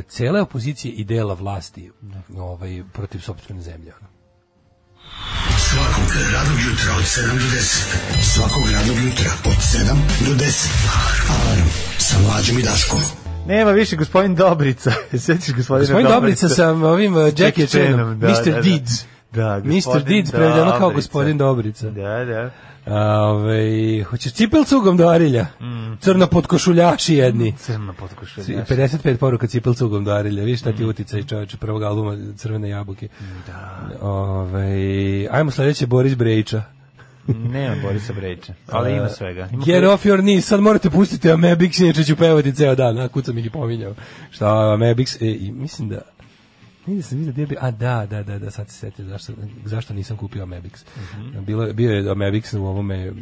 [0.09, 1.91] cele opozicije i dela vlasti
[2.39, 3.93] ovaj protiv sopstvene zemlje.
[5.59, 7.85] Svakog radnog jutra od 7 do 10.
[8.35, 10.69] Svakog radnog jutra od 7 do 10.
[11.31, 11.69] Alarm
[11.99, 13.01] sa mlađom i Daškom.
[13.47, 14.93] Nema više gospodin Dobrica.
[15.27, 18.45] Sećaš gospodina Gospodin Dobrica sa ovim uh, Jackie Chanom, da, Mr.
[18.45, 18.61] da, da.
[18.61, 19.05] Deeds.
[19.33, 20.03] Da, Mr.
[20.05, 20.97] Deeds prevedeno kao Dobrica.
[20.97, 21.91] gospodin Dobrica.
[21.91, 22.51] Da, da.
[22.87, 25.47] Ove, hoćeš cipel cugom do Arilja?
[25.61, 25.97] Mm.
[26.01, 27.55] Crno potkošuljaši jedni.
[27.59, 28.67] Crno potkošuljaš.
[28.69, 30.45] 55 poruka cipel cugom do Arilja.
[30.45, 30.89] Viš šta ti Mm.
[30.89, 33.09] uticaj čoveče prvog albuma Crvene jabuke.
[33.47, 33.89] Da.
[34.01, 34.73] Ove,
[35.31, 36.63] ajmo sledeće Boris Brejića.
[37.27, 39.49] Nema Borisa Brejča, ali ima svega.
[39.53, 43.09] Ima Get off your knees, sad morate pustiti Amebix, inače ću pevati ceo dan, a
[43.09, 43.95] kud sam ih i pominjao.
[44.31, 46.01] Šta Amebix, e, i mislim da
[46.87, 49.33] Vidio sam vidio bio, a da, da, da, da, sad se setio zašto,
[49.65, 50.85] zašto nisam kupio Amebix.
[51.47, 53.13] Bilo, je- bio je Amebix u ovome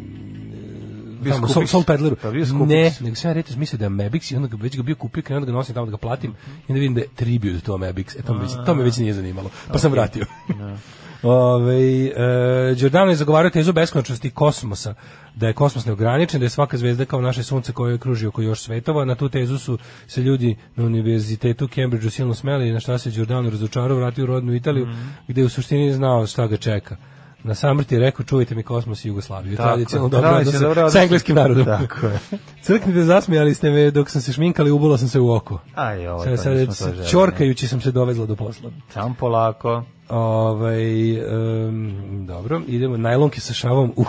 [1.22, 1.52] Bio tamo, skupić.
[1.54, 2.16] Soul, Soul Peddleru.
[2.22, 4.82] Pa bio ne, nego sam ja mislio da je Amebix i onda ga, već ga
[4.82, 6.30] bio kupio, krenuo da ga nosim tamo da ga platim
[6.68, 8.18] i onda vidim da je tribute to Amebix.
[8.18, 9.50] E, to me, već, to me već nije zanimalo.
[9.72, 10.24] Pa sam vratio.
[11.22, 14.94] Ove, e, Giordano je zagovarao tezu beskonačnosti kosmosa,
[15.34, 18.60] da je kosmos neograničen, da je svaka zvezda kao naše sunce koje kruži oko još
[18.60, 19.04] svetova.
[19.04, 23.50] Na tu tezu su se ljudi na univerzitetu Cambridgeu silno smeli, na šta se Giordano
[23.50, 24.88] razočarao, vratio u rodnu Italiju,
[25.28, 26.96] gde je u suštini znao šta ga čeka.
[27.44, 29.56] Na samrti rekao, čuvajte mi kosmos i Jugoslaviju.
[29.56, 31.64] Tradicionalno dobro Tradicionalno odnose dobro sa engleskim narodom.
[31.64, 32.18] Tako je.
[32.64, 35.60] Crknite, zasmijali ste me dok sam se šminkali, ubula sam se u oko.
[35.74, 36.52] Aj, ovo, Sad, sad,
[36.94, 37.08] želeli.
[37.10, 38.70] čorkajući sam se dovezla do posla.
[38.92, 39.84] Samo polako.
[40.08, 43.92] Ovaj em, dobro, idemo najlonke sa šavom.
[43.96, 44.06] Uh.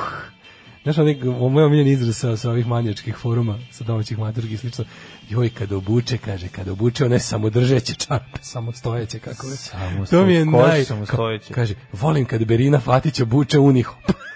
[0.84, 1.16] Znaš, onaj,
[1.50, 4.86] moj omiljen izraz sa, sa ovih manjačkih foruma, sa domaćih maturgi i slično.
[5.30, 9.58] Joj, kad obuče, kaže, kad obuče one samodržeće čarape, samostojeće, kako je.
[9.58, 10.84] Samo to mi je naj...
[10.84, 11.54] samostojeće?
[11.54, 14.12] ka- Kaže, volim kad Berina Fatić obuče unihop.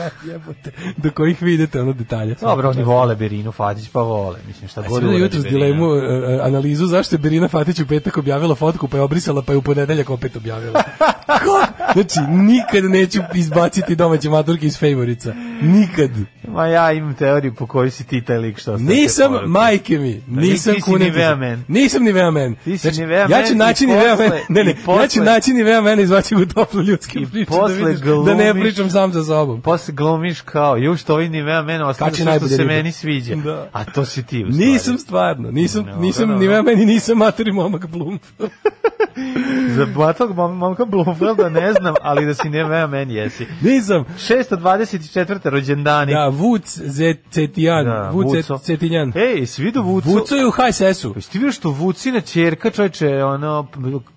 [0.00, 2.34] je jebote, do kojih vi idete ono detalje.
[2.40, 4.38] Dobro, oni vole Berinu Fatić, pa vole.
[4.46, 5.58] Mislim, šta god sad uradi jutros Berina.
[5.66, 9.42] dilemu, e, e, analizu zašto je Berina Fatić u petak objavila fotku, pa je obrisala,
[9.42, 10.82] pa je u ponedeljak opet objavila.
[11.26, 11.66] Kako?
[11.92, 15.34] Znači, nikad neću izbaciti domaće maturke iz favorica.
[15.62, 16.10] Nikad.
[16.48, 20.74] Ma ja imam teoriju po kojoj si ti taj lik što Nisam, majke mi, nisam
[20.74, 21.64] ti si kunem.
[21.68, 22.54] Nisam Nivea man.
[22.54, 24.16] Ti si Znači, Nivea ja ću naći Nivea man.
[24.18, 27.18] posle- Ne, ne, i ja ću posle- naći Nivea man i izvaći u toplu ljudske
[27.18, 29.60] I priče da, posle vidiš, da ne glumiš- pričam sam sa sobom.
[29.60, 33.34] Posle glumiš kao, ju što ovaj Nivea mene Kad ostavlja što najbolje se meni sviđa.
[33.34, 33.68] Da.
[33.72, 34.66] A to si ti u stvari.
[34.66, 36.38] Nisam stvarno, nisam, Dobro, nisam dobro.
[36.38, 38.18] Nivea man i nisam materi momak Blum.
[39.76, 43.46] Za batog mom, momka Blumfelda ne znam, ali da si ne vea meni jesi.
[43.60, 44.04] Nisam.
[44.18, 45.40] 624.
[45.44, 46.12] rođendani.
[46.12, 47.84] Da, Vuc Zecetijan.
[47.84, 48.26] Da, Vuc.
[48.62, 49.12] Cetinjan.
[49.16, 50.08] Ej, svi vidio Vucu?
[50.08, 51.12] Vuco je u HSS-u.
[51.16, 53.66] Jesi ti vidio što Vucina ćerka, čovječe, ono,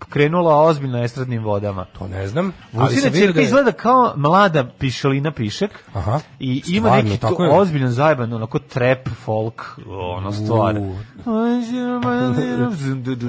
[0.09, 1.85] krenula ozbiljno estradnim vodama?
[1.99, 2.53] To ne znam.
[2.73, 6.19] Vucina ćerka da je- izgleda kao mlada pišalina pišek Aha.
[6.39, 7.51] i ima Stvarno, neki tako to je.
[7.51, 10.75] ozbiljan zajeban, onako trap, folk, ono stvar.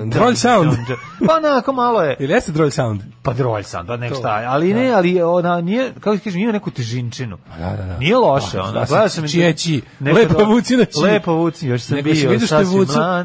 [0.06, 0.72] Drolj sound.
[1.26, 2.16] Pa onako malo je.
[2.18, 3.02] Ili jeste drolj sound?
[3.22, 6.70] Pa drolj sound, pa nek šta, ali ne, ali ona nije, kako kažem, ima neku
[6.70, 7.38] težinčinu.
[7.58, 7.98] Da, da, da.
[7.98, 8.72] Nije loše, Da, ono.
[8.72, 9.82] da, Gledao sam čijeći.
[10.00, 11.02] nekad- Lepa Vucina čiji.
[11.02, 12.64] Lepa Vucina, još sam bio, vidio što je.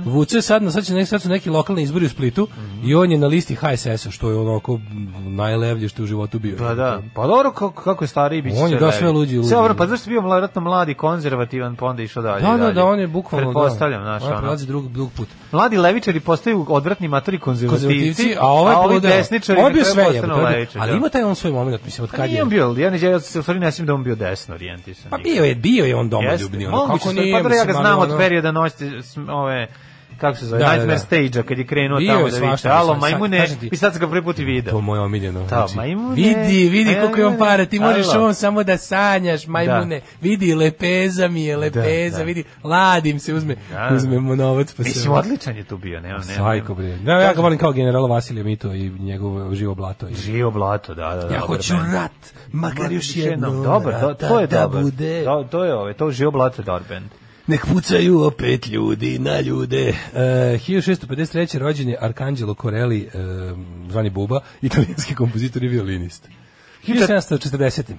[0.05, 2.47] Vuco je sad, na- sad, će, nek- sad su neki lokalni izbori u Splitu
[2.83, 4.79] i on je na listi HSS-a, što je onako
[5.19, 6.55] najlevlje što je u životu bio.
[6.57, 9.47] Pa da, pa dobro kako, kako je stariji biće On je da sve luđi, luđi.
[9.49, 12.41] Sve dobro, pa zašto je bio vjerojatno mladi, konzervativan, pa onda išao dalje.
[12.41, 14.39] Da, da, da, on je bukvalno, Pretpostavljam, da, znaš, on ono.
[14.39, 15.27] prelazi drug, drug put.
[15.51, 19.11] Mladi levičari postaju odvratni matori konzervativci, a ovaj poludeo.
[19.11, 20.03] desničari je na kraju sve
[20.45, 20.97] levičari, ali da.
[20.97, 22.43] ima taj on svoj moment, mislim, od Pa kad nije je...
[22.43, 25.09] on bio, ja, ne, ja se u stvari ne da on bio desno orijentisan.
[25.09, 27.73] Pa bio je, bio je on domoljubni, ono, Moguće, kako nije, pa dobro, ja ga
[27.73, 28.75] znam od ono- perioda noći,
[29.29, 29.67] ove,
[30.21, 31.05] kako se zove, Da, da, Nightmare da.
[31.05, 34.07] Stage-a, kad je krenuo Bio tamo je da viče, alo, majmune, i sad sam ga
[34.07, 34.71] prvi put i video.
[34.71, 35.45] To je moje omiljeno.
[35.45, 36.15] Da, majmune.
[36.15, 40.01] Vidi, vidi koliko on para, ti možeš on samo da sanjaš, majmune.
[40.21, 42.23] Vidi, lepeza mi je, lepeza, da.
[42.23, 43.95] vidi, ladim se, uzme, Da, da.
[43.95, 44.89] uzme mu novac pa se...
[44.89, 46.43] Mislim, odličan je tu bio, nema, nema.
[46.43, 46.97] Sajko, bre.
[46.97, 50.07] Da, ja ga volim kao generala Vasilija Mito i njegovo živo blato.
[50.07, 50.15] I...
[50.15, 51.21] Živo blato, da, da, da.
[51.21, 53.63] Ja dobar hoću rat, makar još jednom.
[53.63, 54.83] Dobar, to, je da dobar.
[54.83, 55.25] bude.
[55.51, 57.20] To, je ove, to živo blato je bend.
[57.51, 59.87] Nek pucaju opet ljudi na ljude.
[59.87, 60.19] E,
[60.67, 61.57] 1653.
[61.57, 63.09] rođen je Arcangelo Corelli, e,
[63.89, 66.29] zvani Buba, italijanski kompozitor i violinist.
[66.87, 67.93] 1740.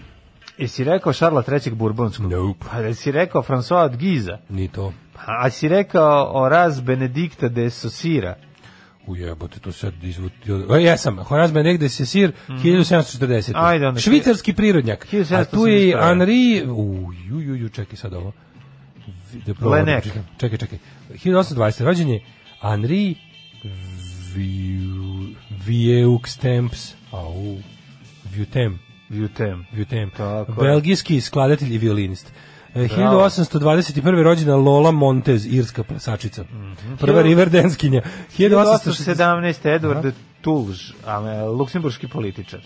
[0.59, 1.75] Jesi rekao Šarla III.
[1.75, 2.31] Burbonskog?
[2.31, 2.67] Nope.
[2.71, 4.39] Pa jesi rekao François od Giza?
[4.49, 4.93] Ni to.
[5.13, 8.35] Pa, a si rekao Oraz Benedikta de Sosira?
[9.07, 10.53] Ujebote, to sad izvuti.
[10.53, 13.51] O, jesam, Horace Benedict de Sesir, 1740.
[13.51, 13.65] Mhm.
[13.65, 14.01] Ajde, onda.
[14.01, 15.05] Švicarski prirodnjak.
[15.05, 15.51] A 1771.
[15.51, 18.33] tu je i Henri, u, ju, ju, ju, čekaj sad ovo.
[19.37, 20.03] Da probam da Lenek.
[20.03, 20.27] pročitam.
[20.39, 20.79] Čekaj, čekaj.
[21.11, 21.85] 1820.
[21.85, 22.21] rođen je
[22.63, 23.15] Henri
[24.35, 25.35] Vieu-
[25.67, 26.07] Vieux
[26.37, 27.59] Temps, au,
[28.27, 28.79] Vieutem,
[29.11, 29.67] Jutem.
[29.73, 32.33] Vieutem, Tako belgijski skladatelj i violinist.
[32.75, 34.23] E, 1821.
[34.23, 36.45] rođena Lola Montez, irska plesačica.
[36.99, 38.03] Prva Hiljadu- Riverdenskinja.
[38.31, 39.69] 1860 1817.
[39.71, 40.93] Edward de Tulž,
[41.47, 42.61] luksemburški političar.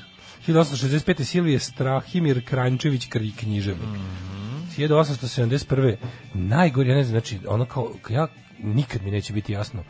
[0.47, 1.25] 1865.
[1.25, 3.89] Silvije Strahimir Krančević književnik.
[3.89, 4.36] Mhm.
[4.79, 5.97] 1871.
[6.35, 8.27] Najgore, ja ne znam, znači, ono kao, ja,
[8.62, 9.85] nikad mi neće biti jasno,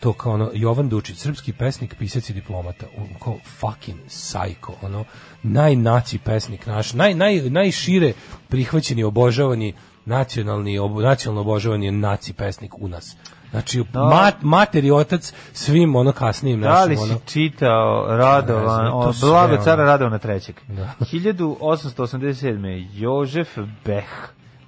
[0.00, 5.04] to kao ono, Jovan Dučić, srpski pesnik, pisac i diplomata, on kao fucking psycho, ono,
[5.42, 8.12] najnaci pesnik naš, naj, naj, najšire
[8.48, 9.74] prihvaćeni, obožavani,
[10.04, 13.16] nacionalni, ob, nacionalno obožavani naci pesnik u nas.
[13.54, 18.90] Znači, mat, mater i otac svim ono kasnijim Da našim, li si ono, čitao Radovan,
[18.92, 20.56] o, sve, blago cara Radovana trećeg?
[20.68, 20.92] Da.
[21.12, 22.88] 1887.
[22.92, 24.08] Jožef Bech,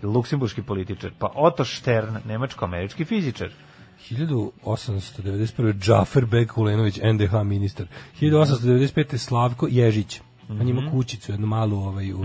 [0.03, 3.51] luksemburški političar, pa Otto Stern, nemačko-američki fizičar.
[4.11, 5.79] 1891.
[5.79, 7.87] Džafer Bek Kulenović, NDH ministar.
[8.21, 9.17] 1895.
[9.17, 10.21] Slavko Ježić.
[10.51, 10.69] On Mhm.
[10.69, 12.25] ima kućicu, jednu malu ovaj, u,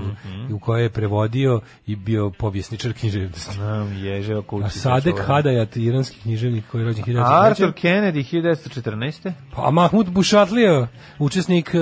[0.52, 3.56] u kojoj je prevodio i bio povjesničar književnosti.
[3.56, 4.66] Znam, ježeo kući.
[4.66, 7.46] A Sadek Hadajat, iranski književnik koji je rođen 1903.
[7.46, 9.32] Arthur Kennedy, 1914.
[9.56, 10.88] Pa Mahmud Bušatlija,
[11.20, 11.80] učesnik uh,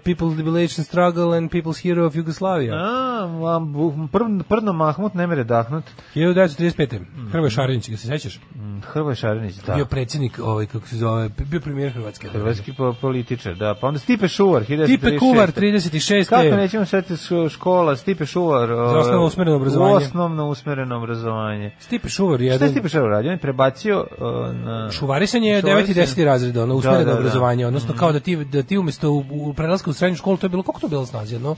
[0.00, 2.72] People's Liberation Struggle and People's Hero of Yugoslavia.
[2.74, 3.60] A,
[4.08, 5.84] prv, prdno Mahmut ne mere dahnut.
[6.14, 7.00] 1935.
[7.30, 8.40] Hrvoje Šarinić, ga se sećaš?
[8.54, 9.74] Mm, Hrvoje Šarinić, da.
[9.74, 12.28] Bio predsjednik, ovaj, kako se zove, bio premijer Hrvatske.
[12.28, 13.74] Hrvatski po- političar, da.
[13.74, 14.86] Pa onda Stipe Šuvar, 1936.
[14.88, 16.28] Tipe Kuvar, 36.
[16.28, 18.68] Kako nećemo š- škola, Stipe Šuvar.
[18.68, 19.94] Za osnovno usmereno obrazovanje.
[19.96, 21.70] Osnovno usmereno obrazovanje.
[21.78, 22.68] Stipe Šuvar, Šta je jedan...
[22.68, 23.28] Stipe Šuvar radio?
[23.28, 24.06] On je prebacio
[24.54, 24.90] na...
[24.90, 25.66] Šuvarisanje je 9.
[25.66, 26.06] i Šuvarisanje.
[26.06, 26.24] 10.
[26.24, 27.18] razred, ono, usmereno Da, da, da.
[27.18, 30.46] obrazovanje, odnosno kao da ti, da ti umjesto u, u prelasku u srednju školu, to
[30.46, 31.56] je bilo, koliko to je bilo snazi, jedno?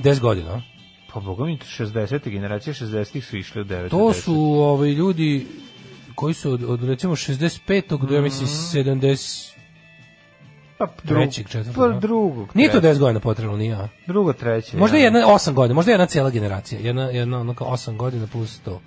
[0.00, 0.62] 10 godina?
[1.14, 2.30] Pa boga mi, 60.
[2.30, 3.90] generacije 60-ih su išli u 9.
[3.90, 5.46] To su ovaj, ljudi
[6.14, 8.06] koji su od, od recimo 65.
[8.06, 9.52] do, ja mislim, 70...
[10.86, 11.98] pa, drug, trećeg, četvrtog, pa da.
[12.00, 12.48] drugog.
[12.54, 12.96] Nije to trećeg.
[12.96, 13.88] 10 godina potrebno, nije, a?
[14.06, 14.76] Drugo, treće.
[14.76, 15.04] Možda ja.
[15.04, 18.80] jedna 8 godina, možda jedna cijela generacija, jedna, jedna ono kao 8 godina plus to.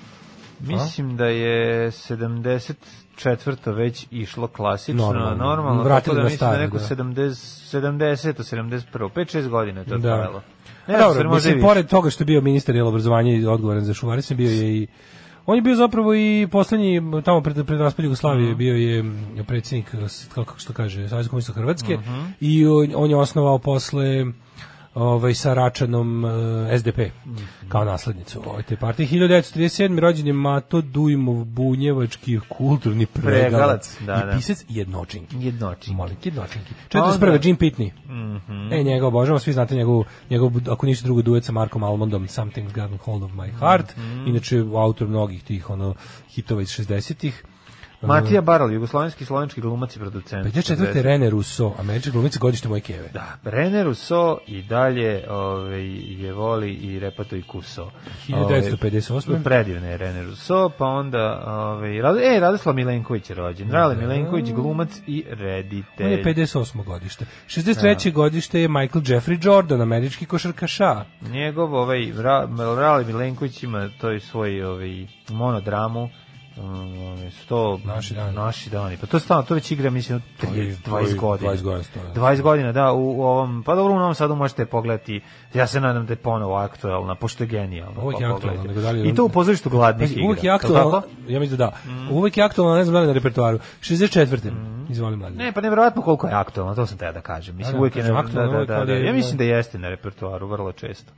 [0.59, 3.75] Mislim da je 74.
[3.75, 5.45] već išlo klasično, Normalno.
[5.45, 6.83] normalno, Vratili da mislim da staro, neko da.
[6.83, 7.29] 70,
[7.71, 10.01] 70, 71, 5-6 godina je to Da.
[10.01, 10.41] trajalo.
[10.87, 14.37] Ne, Ne, dobro, mislim, pored toga što je bio ministar obrazovanja i odgovoran za šuvarisanje,
[14.37, 14.87] bio je i
[15.45, 18.57] On je bio zapravo i poslednji tamo pred pred raspad Jugoslavije Mhm.
[18.57, 19.03] bio je
[19.47, 19.95] predsjednik
[20.29, 22.21] kako što kaže Savez komunista Hrvatske Mhm.
[22.41, 24.25] i on, on je osnovao posle
[24.95, 26.29] ovaj, sa Račanom eh,
[26.73, 26.99] SDP
[27.67, 29.07] kao naslednicu ovoj te partije.
[29.09, 29.65] 1937.
[29.99, 34.37] rođen je Mato Dujmov, bunjevački kulturni pregalac, Pregalac, da, i da.
[34.37, 35.35] pisac jednočinki.
[35.37, 35.91] Jednočinki.
[35.91, 36.73] Molim, jednočinki.
[36.93, 37.45] Onda- 41.
[37.45, 37.91] Jim Pitney.
[38.05, 38.73] Mhm.
[38.73, 42.73] E, njega obožavam, svi znate njegovu, njegov, ako ništa drugo, duet sa Markom Almondom, Something's
[42.73, 44.27] Gotten Hold of My Heart, Mhm.
[44.27, 45.93] inače autor mnogih tih ono,
[46.29, 47.43] hitova iz 60-ih.
[48.07, 50.45] Matija Baral, jugoslovenski slovenski glumac i producent.
[50.55, 51.01] 54.
[51.01, 53.09] Rene Russo, američka glumica godište moje keve.
[53.13, 55.85] Da, René Rousseau i dalje ovaj,
[56.23, 57.91] je voli i Repato i Kuso.
[58.27, 59.29] 1958.
[59.29, 63.71] Ovaj, predivne je René Rousseau, pa onda, ovaj, Rado, e, Radoslav Milenković je rođen.
[63.71, 66.11] Rale Milenković, glumac i On reditelj.
[66.11, 66.83] je 58.
[66.83, 67.25] godište.
[67.47, 68.11] 63.
[68.11, 71.05] godište je Michael Jeffrey Jordan, američki košarkaša.
[71.31, 72.47] Njegov, ovaj, Ra,
[72.77, 76.09] Rale Milenković ima to je svoj ovaj, monodramu,
[77.33, 78.35] sto Naši dani.
[78.35, 78.97] naši dani.
[78.97, 81.51] Pa to stalno, to već igra, mislim, To je- 30, to je 20 godina.
[81.51, 82.05] 20 godina stoji.
[82.07, 85.21] 20 godina, da, u, u ovom, pa dobro, u Novom Sadu možete pogledati,
[85.53, 87.95] ja se nadam da je ponovo aktuelna, pošto je genijalno.
[87.95, 88.67] Pa je pogledajte.
[88.67, 90.25] nego da li- I to u pozorištu gladnih igra.
[90.25, 91.01] Uvijek je tako?
[91.27, 91.73] ja mislim da da.
[92.11, 93.59] Uvijek je aktualno, ne znam da li na repertoaru.
[93.81, 94.51] 64.
[94.89, 95.37] Izvoli mladen.
[95.37, 97.55] Ne, pa nevjerojatno koliko je aktualno, to sam te da kažem.
[97.55, 98.93] Mislim, Da, da, uvijek je, kažem, na- aktuelno da, da, da, da.
[98.93, 101.11] Ja mislim da jeste na repertoaru, vrlo često.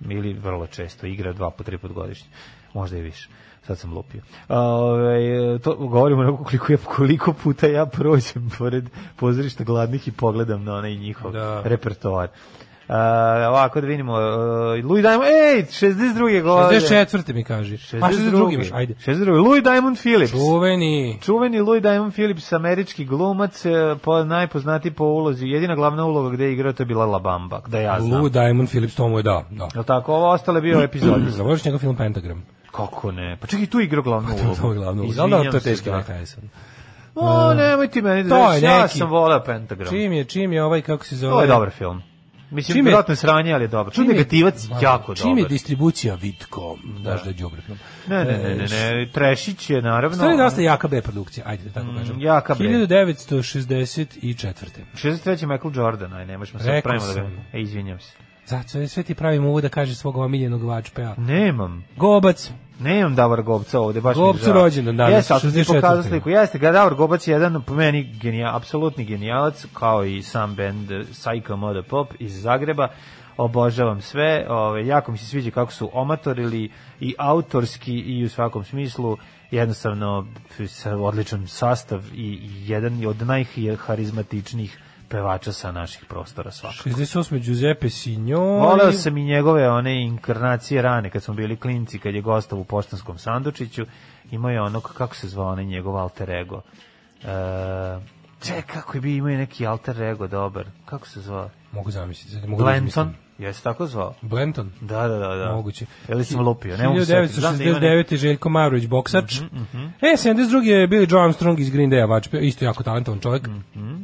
[0.00, 2.28] Ili vrlo često, igra dva po tri put godišnje.
[2.74, 3.28] Možda i više.
[3.68, 4.20] Sad sam lupio.
[4.48, 8.84] Ove, to govorimo onako koliko, ja, koliko puta ja prođem pored
[9.16, 11.62] pozorišta gladnih i pogledam na onaj njihov Da.
[11.64, 12.28] repertoar.
[12.88, 12.94] Uh,
[13.48, 14.18] ovako da vidimo, uh,
[14.84, 16.42] Louis Diamond, ej, 62.
[16.42, 16.80] godine.
[16.80, 17.34] 64.
[17.34, 17.74] mi kaže.
[17.74, 17.78] A
[18.10, 18.54] 62.
[18.54, 18.94] imaš, ajde.
[19.06, 19.44] 62.
[19.44, 20.32] Louis Diamond Phillips.
[20.32, 21.18] Čuveni.
[21.22, 23.70] Čuveni Louis Diamond Phillips, američki glumac, e,
[24.02, 27.60] po, najpoznatiji po ulozi, jedina glavna uloga gde je igrao, to je bila La Bamba,
[27.66, 28.20] da ja znam.
[28.20, 29.44] Lou Diamond Phillips, to mu je da.
[29.50, 29.68] da.
[29.74, 30.14] Jel tako?
[30.14, 31.20] Ovo ostale bio epizod.
[31.28, 32.42] Zavoliš njegov film Pentagram.
[32.78, 33.36] Kako ne?
[33.36, 34.56] Pa čekaj, tu je igrao glavnu ulogu.
[34.56, 35.04] To je glavno.
[35.04, 35.96] Izvinjam Ali da, to je teški da.
[35.98, 36.36] VHS.
[37.14, 39.88] O, nemoj ti meni da je ja neki- sam voleo Pentagram.
[39.88, 41.32] Čim je, čim je ovaj, kako se zove...
[41.32, 42.02] To je dobar film.
[42.50, 43.86] Mislim, Čim je- vjerojatno je sranje, ali je dobar.
[43.86, 45.50] Čud Čim je- negativac, Da, jako Čim je dobar.
[45.50, 47.78] distribucija Vidko, daš da je đubre film.
[48.06, 50.14] Ne, ne, ne, ne, ne, Trešić je naravno...
[50.14, 52.20] Stvari je dosta jaka B produkcija, ajde da tako Mm, kažem.
[52.20, 52.64] jaka B.
[52.64, 54.84] 1964.
[54.94, 55.44] 63.
[55.44, 57.28] Michael Jordan, aj, ne možemo sad pravimo da ga...
[57.52, 58.12] E, izvinjam se.
[58.46, 61.14] Zato sve, ti pravim uvod da kaže svog omiljenog vačpeja.
[61.18, 61.84] Nemam.
[61.96, 62.50] Gobac.
[62.78, 64.54] Nemam Davor Gobca ovde, baš mi je Gobcu žao.
[64.54, 65.74] rođendan danas, Jeste, ali sam ti 64.
[65.74, 66.28] pokazao sliku.
[66.28, 70.90] Jeste, ga Davor Gobac je jedan, po meni, genija, apsolutni genijalac, kao i sam band
[70.90, 72.88] Psycho Moda Pop iz Zagreba.
[73.36, 76.70] Obožavam sve, ove, jako mi se sviđa kako su omatorili
[77.00, 79.16] i autorski i u svakom smislu
[79.50, 80.26] jednostavno
[80.66, 84.78] sa odličan sastav i jedan od najharizmatičnijih
[85.08, 86.88] pevača sa naših prostora svakako.
[86.88, 87.38] 68.
[87.38, 88.60] Giuseppe Signori.
[88.60, 92.64] Voleo sam i njegove one inkarnacije rane kad smo bili klinci, kad je gostao u
[92.64, 93.86] poštanskom sandučiću,
[94.30, 96.62] imao je ono, kako se zvao onaj njegov alter ego.
[97.24, 97.98] E,
[98.40, 100.66] ček, kako je bio, imao je neki alter ego dobar.
[100.84, 101.50] Kako se zvao?
[101.72, 102.46] Mogu zamisliti.
[102.46, 103.14] Mogu da Blenton?
[103.38, 104.14] Jesi tako zvao?
[104.22, 104.70] Blenton.
[104.80, 105.34] Da, da, da.
[105.36, 105.52] da.
[105.52, 105.86] Moguće.
[106.08, 106.76] Ili sam lupio?
[106.76, 107.40] Ne mogu se setiti.
[107.40, 108.16] Znam da ima Mhm, 1969.
[108.16, 109.40] Željko Marović, boksač.
[110.00, 110.62] E, 72.
[110.62, 113.48] je Billy Joe Armstrong iz Green Day, vač, isto jako talentovan čovjek.
[113.74, 113.98] Mhm,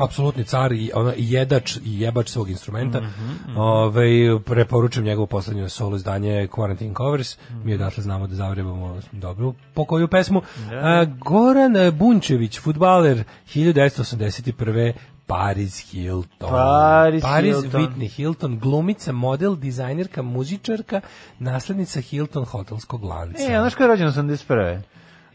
[0.00, 3.00] Apsolutni car i ono, i jedač i jebač svog instrumenta.
[3.00, 4.10] Mhm, Ovaj,
[4.44, 7.38] preporučujem njegovo poslednje solo izdanje Quarantine Covers.
[7.50, 7.60] Mhm.
[7.64, 10.42] Mi odatle znamo da zavrebamo dobru pokoju pesmu.
[10.72, 14.92] A, Goran Bunčević, futbaler 1981.
[15.30, 16.50] Paris Hilton.
[16.50, 17.80] Paris Hilton.
[17.80, 21.00] Whitney Hilton, glumica, model, dizajnerka, muzičarka,
[21.38, 23.42] naslednica Hilton hotelskog lanca.
[23.42, 24.80] E, znaš ko je rođen 81.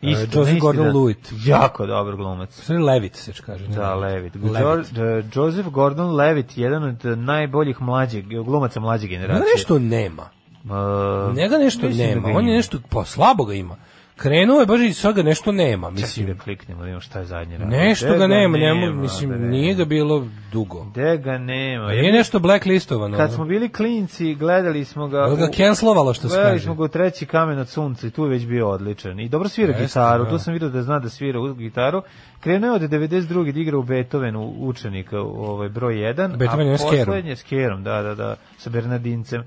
[0.02, 1.32] Isto, Joseph na isti Gordon-Levitt.
[1.32, 1.40] dan.
[1.46, 2.70] Jako dobar glumac.
[2.70, 3.68] Sorry, Levitt se kaže.
[3.68, 4.36] ne Da, Levitt.
[4.36, 4.92] Levitt.
[4.92, 4.98] Uh,
[5.36, 9.46] Joseph Gordon-Levitt, jedan od uh, najboljih mlađeg, glumaca mlađe generacije.
[9.56, 10.30] nešto nema.
[10.64, 12.30] Uh, Njega nešto da nema.
[12.30, 13.76] ga On je nešto, pa slabo ga ima.
[14.18, 16.28] Krenuo je i sad ga nešto nema, Čekaj mislim.
[16.28, 17.78] da kliknemo, da vidimo šta je zadnje radio.
[17.78, 19.40] Nešto Gde ga nema, njemu, nema, mislim, bre?
[19.40, 20.84] nije ga bilo dugo.
[20.84, 21.88] Gde ga nema?
[21.92, 23.18] Nije nešto blacklistovano.
[23.18, 25.18] Kad smo bili klinci, gledali smo ga...
[25.18, 26.64] Jel ga cancelovalo, što se Gledali kaže?
[26.64, 29.20] smo ga u treći kamen od sunca i tu je već bio odličan.
[29.20, 30.30] I dobro svira Jeste, gitaru, da.
[30.30, 32.02] tu sam vidio da zna da svira u gitaru.
[32.40, 33.52] Krenuo je od 92.
[33.54, 36.38] da igra u Beethovenu učenika, ovaj broj 1.
[36.38, 37.06] Beethoven je a s Kerom.
[37.06, 39.44] poslednje s Kerom, da, da, da, sa Bernardincem.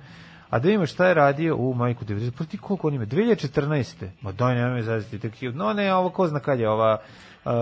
[0.50, 2.30] A da vidimo šta je radio u majku 90.
[2.38, 3.06] Pa ti koliko on ima?
[3.06, 4.06] 2014.
[4.20, 5.18] Ma daj, nema me zaziti.
[5.18, 6.98] Tek, no ne, ovo ko zna kad je ova
[7.44, 7.52] uh,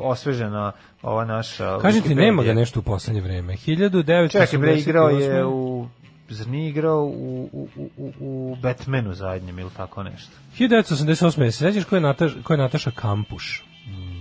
[0.00, 0.72] osvežena
[1.02, 3.52] ova naša Kažem ti, nema ga nešto u poslednje vreme.
[3.52, 4.30] 1988.
[4.30, 5.86] Čekaj, bre, igrao je u
[6.28, 10.32] zar nije igrao u, u, u, u, Batmanu zadnjem ili tako nešto?
[10.58, 11.50] 1988.
[11.50, 13.64] Se sećaš ko je, Nataš, ko je Nataša Kampuš?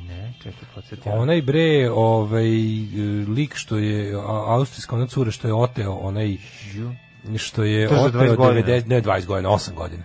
[0.07, 1.09] Ne, čekaj, podsjeti.
[1.09, 2.85] Onaj bre, ovaj e,
[3.27, 4.15] lik što je
[4.47, 6.37] austrijska ona cura što je oteo onaj
[7.37, 8.67] što je To je za 20 oteo godina.
[8.67, 10.03] 90 ne 20 godina, 8 godina.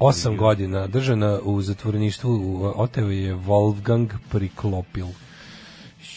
[0.00, 5.06] 8 godina držana u zatvoreništvu, u- oteo je Wolfgang Priklopil.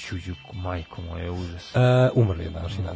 [0.09, 1.75] Čuđu, majko moje, užas.
[1.75, 1.79] E,
[2.15, 2.95] umrli je današnji dan.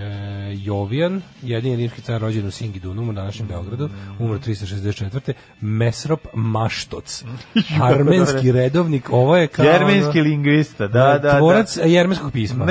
[0.00, 5.32] E, Jovijan, jedini rimski car rođen u Singidunu, u današnjem Beogradu, umro 364.
[5.60, 7.24] Mesrop Maštoc,
[7.82, 9.64] armenski redovnik, ovo je kao...
[9.64, 11.38] Jermenski lingvista, da, da, da.
[11.38, 12.64] Tvorac jermenskog pisma.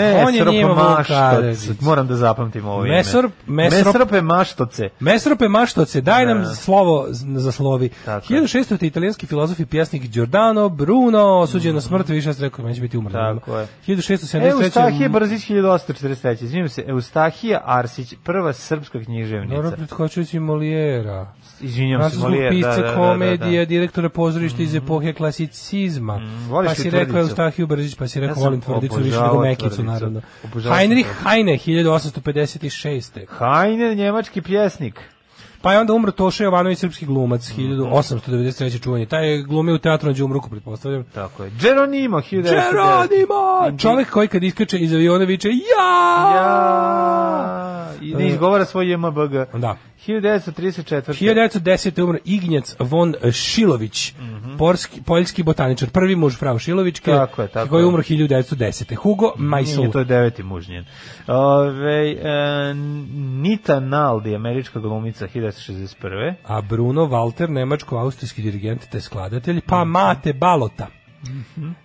[1.07, 1.68] Karadžić.
[1.68, 1.82] Maštoc.
[1.82, 2.95] Moram da zapamtim ovo ime.
[2.95, 4.89] Mesor- Mesrop- Mesrope Maštoce.
[4.99, 7.89] Mesrope Maštoce, daj nam slovo za slovi.
[8.05, 8.41] Tako je.
[8.41, 8.86] 1600.
[8.86, 13.20] italijanski filozof i pjesnik Giordano Bruno, osuđen na smrt, više sam rekao, neće biti umrlo.
[13.50, 13.68] Tako je.
[13.88, 14.52] 1673.
[14.52, 16.43] Eustahije Brzić 1843.
[16.43, 19.56] Izvinjam se, Eustahija Arsić, prva srpska književnica.
[19.56, 21.34] Dobro, prethoćujući Molijera.
[21.62, 22.18] Izvinjam se,
[22.50, 23.70] pisca da, da, da, komedije, da.
[23.70, 26.22] direktora pozorišta iz epohe klasicizma.
[26.50, 27.20] voliš pa si rekao?
[27.20, 30.22] Eustahiju Brzić, pa si rekao Ja volim tvrdicu više nego Mekicu, naravno.
[30.78, 31.10] Heinrich.
[31.30, 33.26] Heine, 1856.
[33.39, 35.02] Heine, njemački pjesnik.
[35.62, 38.84] Pa je onda umro Toša Jovanović, srpski glumac, 1893.
[38.84, 39.05] čuvanje.
[39.05, 41.03] Taj je glumio u teatru na Đumruku, pretpostavljam.
[41.03, 41.51] Tako je.
[41.62, 42.43] Geronimo, 1909.
[42.43, 43.78] Geronimo!
[43.80, 46.36] Čovjek koji kad iskače iz aviona viče ja!
[46.36, 47.89] Ja!
[48.01, 49.34] I ne izgovara svoj JMBG.
[49.53, 49.78] Da.
[50.07, 51.01] 1934.
[51.14, 52.03] 1910.
[52.03, 54.14] umro Ignjac von Šilović,
[54.57, 57.20] porski, poljski botaničar, prvi muž Frau Šilovićke, Mhm.
[57.20, 58.95] Tako je, tako koji je umro 1910.
[58.95, 59.78] Hugo Meisel.
[59.78, 60.86] Nije, to je deveti mužnjen.
[61.28, 62.74] Ove, e,
[63.41, 66.36] Nita Naldi, američka glumica, 1961.
[66.43, 70.88] a Bruno Walter, nemačko-austrijski dirigent te skladatelj, pa Mate Balota.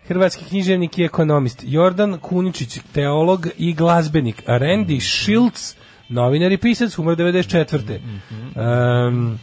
[0.06, 5.74] Hrvatski književnik i ekonomist Jordan Kuničić, teolog i glazbenik Randy Schiltz,
[6.08, 7.98] novinar i pisac, umro 94.
[8.56, 9.38] Em,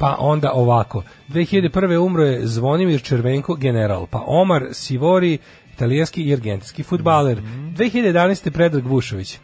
[0.00, 1.02] pa onda ovako.
[1.28, 1.96] 2001.
[1.96, 5.38] umro je Zvonimir Červenko, general, pa Omar Sivori,
[5.72, 7.38] italijanski i argentinski futbaler.
[7.38, 8.50] 2011.
[8.50, 9.38] Predrag Vušović.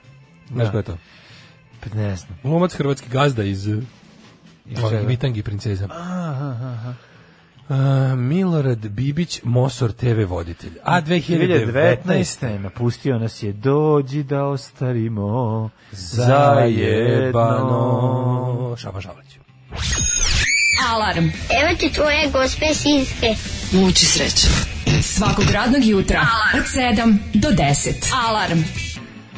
[0.51, 0.97] Znaš ko je to?
[1.81, 2.39] Pa ne znam.
[2.43, 3.83] Glumac hrvatski gazda iz, iz
[4.77, 4.87] čega?
[4.87, 5.89] ovih Bitangi princeza.
[5.91, 6.95] A,
[8.17, 10.73] Milorad Bibić, Mosor TV voditelj.
[10.85, 12.03] A 2019.
[12.05, 12.59] 2019.
[12.59, 17.37] napustio nas je dođi da ostarimo Zajebano.
[18.79, 19.39] Šaba Šavlić.
[20.89, 21.25] Alarm.
[21.25, 23.35] Evo ti tvoje gospe sinske.
[23.73, 24.47] Muči sreće.
[25.03, 28.13] Svakog radnog jutra od 7 do 10.
[28.29, 28.59] Alarm.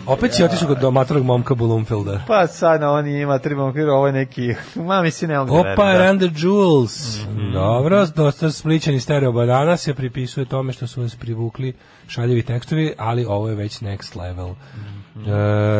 [0.07, 2.20] Opet si otišao kod domatorog momka Bulumfelda.
[2.26, 5.92] Pa sad oni ima tri momkira, ovo je neki, ma mislim ne mogu da Opa,
[5.92, 6.07] da.
[6.07, 7.24] Run the Jewels.
[7.53, 11.72] Dobro, dosta spličani stereo banana se pripisuje tome što su vas privukli
[12.09, 14.48] šaljevi tekstovi, ali ovo je već next level.
[14.48, 14.57] Uh,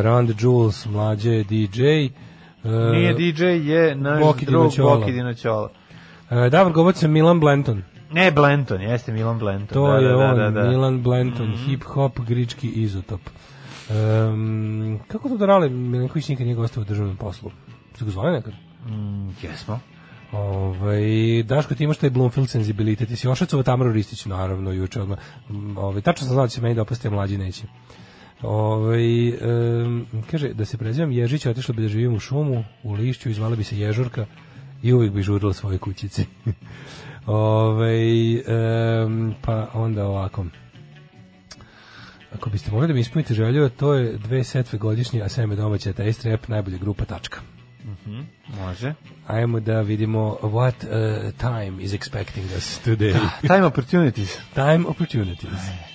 [0.03, 1.83] Run the Jewels, mlađe DJ.
[2.65, 4.97] Uh, Nije DJ, je naš Boki drug Dinoćola.
[4.99, 5.69] Boki Dinoćola.
[6.31, 7.83] uh, Davor Gobac je Milan Blenton.
[8.13, 9.75] Ne, Blenton, jeste Milan Blenton.
[9.75, 10.69] To da, je da, on, da, da, da.
[10.69, 13.21] Milan Blenton, hip hop, grički izotop.
[13.91, 17.51] Um, kako to da rale Milenković nikad nije gostao u državnom poslu?
[17.95, 18.53] Su ga zvali nekad?
[18.87, 19.81] Mm, jesmo.
[20.33, 21.03] Ovaj
[21.43, 25.19] Daško ti imaš taj Bloomfield senzibilitet, ti si ošacova Tamaru Ristić naravno juče odmah.
[25.49, 27.63] Mm, Ovaj tačno sam znao da će meni dopasti, a mlađi neće.
[28.43, 33.31] Ovaj em, kaže da se prezivam Ježić, otišla bi da živim u šumu, u lišću,
[33.31, 34.27] i zvala bi se Ježurka
[34.83, 36.25] i uvijek bi žurila svoje kućice.
[37.27, 40.45] Ovaj em, pa onda ovako.
[42.35, 45.93] Ako biste mogli da mi ispunite želju, to je dve setve godišnje, a seme domaća
[45.93, 47.41] taste rap, najbolja grupa tačka.
[48.59, 48.95] Može.
[49.27, 53.17] Ajmo da vidimo what uh, time is expecting us today.
[53.41, 54.39] Time opportunities.
[54.55, 55.90] time opportunities.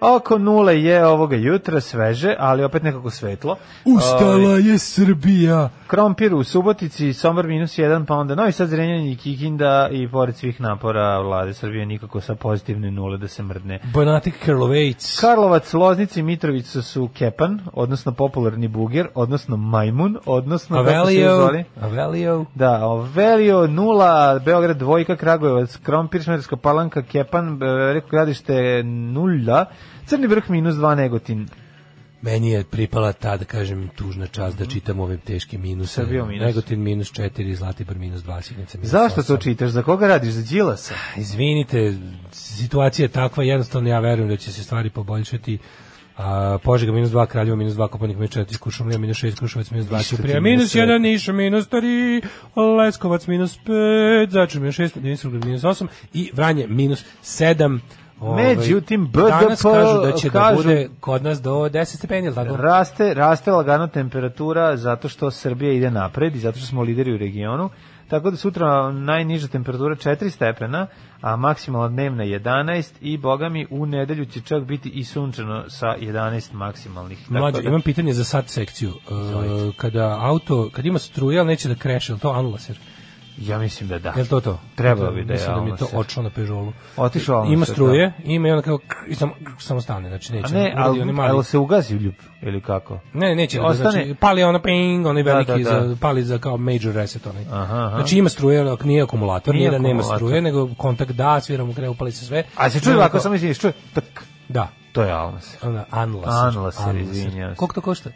[0.00, 3.56] Oko nule je ovoga jutra sveže, ali opet nekako svetlo.
[3.84, 5.70] Ovaj, Ustala je Srbija.
[5.86, 10.36] Krompir u Subotici, Sombor minus 1, pa onda Novi Sad, Zrenjanin i Kikinda i pored
[10.36, 13.80] svih napora vlade Srbije nikako sa pozitivne nule da se mrdne.
[13.94, 15.20] Banatik Karlovejc.
[15.20, 21.50] Karlovac, Loznica i Mitrovica su Kepan, odnosno popularni buger, odnosno majmun, odnosno Avelio.
[21.80, 22.44] Avelio.
[22.54, 22.80] Da,
[23.14, 29.66] Velio nula, Beograd dvojka, Kragujevac, Krompir, Smederska palanka, Kepan, Veliko gradište nula,
[30.06, 31.48] Crni vrh minus 2, Negotin.
[32.22, 36.04] Meni je pripala ta, da kažem, tužna čast da čitam ove teške minuse.
[36.06, 36.40] Minus.
[36.40, 39.42] Negotin minus 4, Zlatibor minus 2, Sjenica minus Zašto to 8.
[39.42, 39.70] čitaš?
[39.70, 40.32] Za koga radiš?
[40.32, 40.94] Za Đilasa?
[41.16, 41.94] Izvinite,
[42.32, 45.58] situacija je takva, jednostavno ja verujem da će se stvari poboljšati.
[46.16, 49.86] A, Požega minus 2, Kraljevo minus 2, Kopanik minus 4, Kušumlija minus 6, Kruševac minus
[49.86, 50.88] 2, Isto ti Ćuprija minus minus sedam.
[50.88, 52.22] 1, Niša minus 3,
[52.78, 57.78] Leskovac minus 5, Začar minus 6, Dinisrovgrad minus 8 i Vranje minus 7.
[58.20, 62.34] Ovaj, Međutim, danas BDP kažu da će da kažu- bude kod nas do 10 stepeni,
[62.34, 62.56] tako?
[62.56, 67.18] Raste, raste lagano temperatura zato što Srbija ide napred i zato što smo lideri u
[67.18, 67.70] regionu.
[68.08, 70.86] Tako da sutra najniža temperatura 4 stepena,
[71.20, 75.86] a maksimalna dnevna 11 i boga mi u nedelju će čak biti i sunčano sa
[76.00, 77.18] 11 maksimalnih.
[77.18, 78.90] Tako Mlađe, da- imam pitanje za sad sekciju.
[78.90, 82.78] E, kada auto, kad ima struje, ali neće da kreše, to anulaser?
[83.38, 84.08] Ja mislim da da.
[84.10, 84.58] Je li to to?
[84.74, 86.72] Trebalo bi da je Mislim da mi je to očlo na Peugeotu.
[86.96, 90.46] Otišao Ima anulaser, struje, ima i kr- i samo, samo stane, znači neće.
[90.48, 92.98] A ne, ali, onaj mali- ali se ugasi ljub ili kako?
[93.12, 95.88] Ne, neće, da, Ostane- znači, pali ona ping, onaj Da, veliki, da, da.
[95.88, 97.44] Za, pali za kao major reset onaj.
[97.52, 97.96] Aha, aha.
[97.96, 101.64] Znači ima struje, ali nije akumulator, Nije nije, da nema struje, nego kontakt da, svira
[101.64, 102.44] mu krenu, upali se sve.
[102.56, 104.24] A se čuje ovako, samo mislim, čuje tak.
[104.48, 105.58] Da, To je anulaser.
[105.62, 106.32] onda anlaser.
[106.58, 107.58] Anlaser, izvinjavam se.
[107.58, 108.10] Koliko to košta?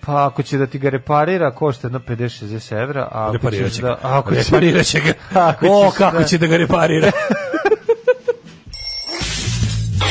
[0.00, 3.82] Pa ako će da ti ga reparira, košta jedno 50-60 evra, a ako Reparirat će
[3.82, 3.88] da...
[3.88, 3.98] ga.
[4.02, 5.12] Ako ćeš, Reparirat će ga.
[5.40, 7.10] Ako O, ćeš kako da- će da ga reparira.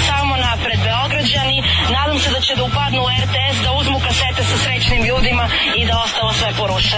[0.07, 1.57] Samo napred Beograđani,
[1.91, 5.45] nadam se da će da upadnu u RTS, da uzmu kasete sa srećnim ljudima
[5.77, 6.95] i da ostalo sve poruše.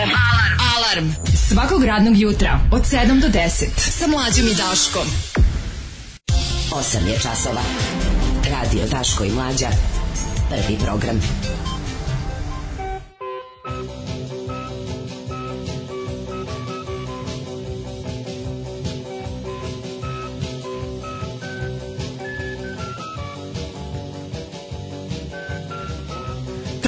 [0.75, 1.07] Alarm
[1.47, 5.07] svakog radnog jutra od 7 do 10 sa mlađom i Daškom.
[6.71, 7.61] 8 je časova.
[8.51, 9.67] Radio Daško i Mlađa.
[10.49, 11.17] Prvi program.
[11.17, 11.70] da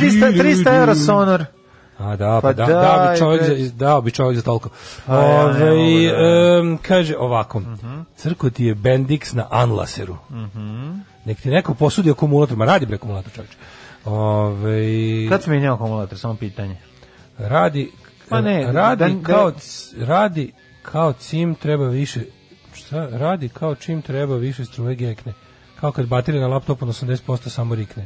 [0.04, 1.45] 300, 300 evra sonor.
[1.99, 4.70] A da, pa, Pa da, daj, dao bi čovjek za, dao bi čovjek za toliko.
[5.08, 6.76] A ja ne Ove, mogu da- Mhm.
[6.78, 7.62] kaže ovako,
[8.16, 10.18] crko ti je Bendix na Anlaseru.
[11.26, 13.56] Nek ti neko posudi akumulator, ma radi bre akumulator čovječe.
[14.06, 14.82] Ove,
[15.30, 16.78] Kad se menjao akumulator, samo pitanje.
[17.39, 17.91] radi,
[18.30, 19.51] Ma ne, radi da- da- kao,
[19.97, 20.51] radi
[20.82, 22.20] kao cim treba više,
[22.74, 25.34] šta, radi kao čim treba više struje gekne.
[25.84, 28.06] Kao kad baterija na laptopu na 80% samo rikne.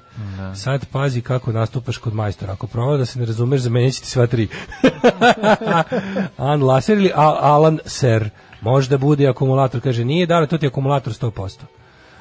[0.55, 2.53] Sad pazi kako nastupaš kod majstora.
[2.53, 4.47] Ako prova da se ne razumeš, zamenit će ti sva tri.
[6.37, 8.29] An Laser ili Al- Alan Ser.
[8.61, 9.81] Možda bude akumulator.
[9.81, 11.59] Kaže, nije da, to ti je akumulator 100%.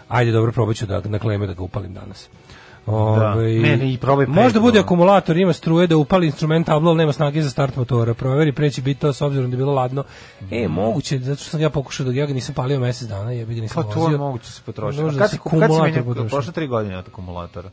[0.09, 2.29] Ajde, dobro, probat ću da na kleme da ga upalim danas.
[2.87, 6.99] Ovaj, Ne, ne, i probaj Možda bude akumulator, ima struje da upali instrument tablo, ali
[6.99, 8.15] nema snage za start motora.
[8.15, 10.05] Proveri, preći biti to s obzirom da je bilo ladno.
[10.51, 13.55] E, moguće, zato što sam ja pokušao da ja ga nisam palio mesec dana, jebi
[13.55, 14.15] ga nisam Pa to vozio.
[14.15, 15.05] je moguće se potrošiti.
[15.05, 16.29] Možda Kad, se- kad menjao, potroši.
[16.31, 17.71] prošlo tri godine od akumulatora.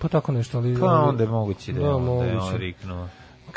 [0.00, 0.76] Pa tako nešto, ali...
[0.80, 3.08] Pa onda je moguće da je, Da, da je on riknuo.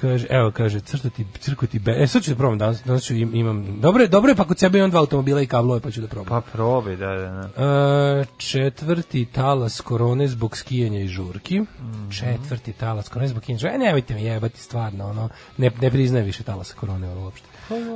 [0.02, 1.96] Kaže, evo, kaže, crtati, crkoti be...
[1.98, 3.82] E, sad ću da probam, danas, danas ću im, imam...
[3.82, 6.08] Dobro je, dobro je, pa kod sebe imam dva automobila i kablove, pa ću da
[6.08, 6.28] probam.
[6.28, 8.22] Pa probaj, da, da, da.
[8.22, 11.60] E, četvrti talas korone zbog skijanja i žurki.
[11.60, 12.10] Mhm.
[12.10, 13.76] Četvrti talas korone zbog skijanja i žurki.
[13.76, 17.51] E, nemojte me jebati, stvarno, ono, ne, ne priznaje više talasa korone ono, uopšte.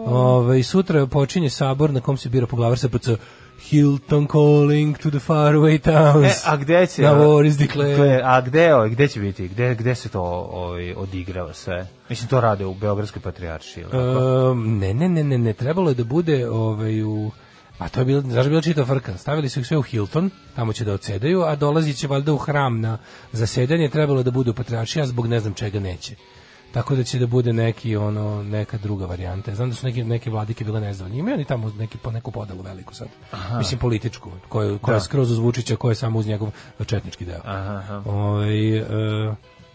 [0.05, 3.09] Ove, sutra počinje sabor na kom se bira poglavar SPC
[3.59, 6.26] Hilton calling to the faraway towns.
[6.26, 7.01] E, a gde će?
[7.01, 7.97] Now war is declared.
[7.97, 8.21] Declare.
[8.23, 9.47] A gde, ovaj, gde će biti?
[9.47, 10.21] Gde, gde se to
[10.51, 11.88] ovaj, odigrava sve?
[12.09, 13.97] Mislim, to rade u Beogradskoj tako?
[14.51, 17.32] Um, ne, ne, ne, ne, ne, trebalo je da bude ovaj, u...
[17.78, 19.17] A to je bilo, znaš, bila čita frka.
[19.17, 22.38] Stavili su ih sve u Hilton, tamo će da odsedaju, a dolazit će valjda u
[22.38, 22.97] hram na
[23.32, 26.15] zasedanje, trebalo je da bude u Patriaršiji, a zbog ne znam čega neće.
[26.76, 29.55] Tako da će da bude neki ono neka druga varijanta.
[29.55, 31.19] Znam da su neke neke vladike bile nezadovoljne.
[31.19, 33.07] Imaju oni tamo neki po neku podelu veliku sad.
[33.57, 36.51] Mislim političku, koju koja je skroz uz Vučića, koja je samo uz njegov
[36.86, 37.39] četnički deo.
[37.45, 38.01] Aha, aha.
[38.05, 38.86] Ovaj, e,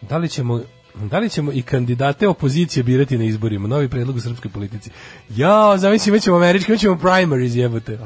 [0.02, 0.60] da li ćemo
[0.94, 3.68] da li ćemo i kandidate opozicije birati na izborima?
[3.68, 4.90] Novi predlog u srpskoj politici.
[5.28, 7.98] Ja, zamisli, imat ćemo američki, imat ćemo primaries, jebote.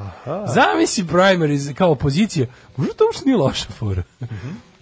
[0.54, 2.46] Zamisli primaries kao opozicija.
[2.76, 4.02] Možda to uopšte nije loša fora.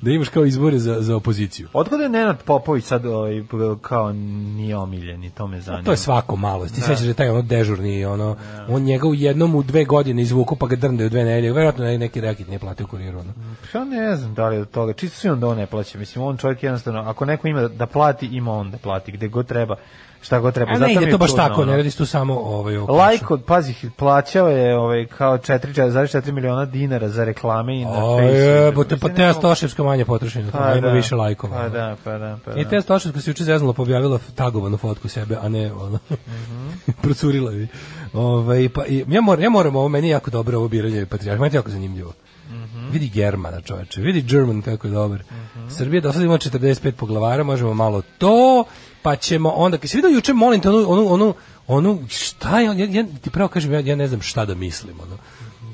[0.03, 1.69] Da imaš kao izbore za, za opoziciju.
[1.73, 3.43] Otkud je Nenad Popović sad ovaj,
[3.83, 5.85] kao nije omiljen i to me zanima.
[5.85, 6.67] To je svako malo.
[6.67, 8.37] Ti sećaš da je taj ono dežurni, ono,
[8.69, 11.53] on njega u jednom u dve godine izvuku pa ga drndaju dve nedelje.
[11.53, 13.19] Verovatno neki rekit nije platio kuriru.
[13.19, 13.33] Ono.
[13.75, 14.93] Ja ne znam da li je od toga.
[14.93, 15.99] Čisto svi on da on ne plaća.
[15.99, 19.13] Mislim, on čovjek jednostavno, ako neko ima da plati, ima on da plati.
[19.13, 19.77] Gde god treba,
[20.23, 20.73] šta god treba.
[20.73, 23.75] A ne ide to baš čudno, tako, ne radi tu samo ovaj o Lajko, pazi,
[23.91, 28.27] plaćao je ovaj, kao 4,4 miliona dinara za reklame i na Facebooku.
[28.27, 31.57] jebote, pa mogu- Stoševska manje potrošena, Pa ima da, više lajkova.
[31.57, 32.61] Pa da, pa da, pa da.
[32.61, 36.69] I Teja Stoševska se juče zeznula objavila tagovanu fotku sebe, a ne ono, Mhm.
[37.03, 37.69] procurila je.
[38.15, 41.57] Ovaj, pa, i, ja, moram, ja moram ovo, meni jako dobro ovo biranje patrijarha, meni
[41.57, 42.13] jako zanimljivo.
[42.49, 42.91] Mhm.
[42.91, 45.23] Vidi Germana, čoveče, vidi German kako je dobar.
[45.71, 48.65] Srbija do sada ima 45 poglavara, možemo malo to,
[49.03, 51.35] pa ćemo onda, kad se vidio juče, molim te, onu, onu, onu,
[51.67, 55.01] onu, šta je, ja, ja ti pravo kažem, ja, ja ne znam šta da mislim,
[55.01, 55.19] ono.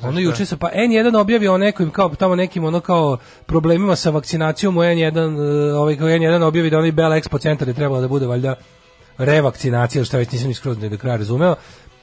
[0.03, 4.11] Ono juče se pa N1 objavio o nekim kao tamo nekim ono kao problemima sa
[4.11, 5.17] vakcinacijom u N1
[5.71, 8.55] e, ovaj kao N1 objavi da onaj Bell Expo centar je trebalo da bude valjda
[9.19, 11.55] revakcinacija, šta već nisam ni skroz ni do kraja razumeo.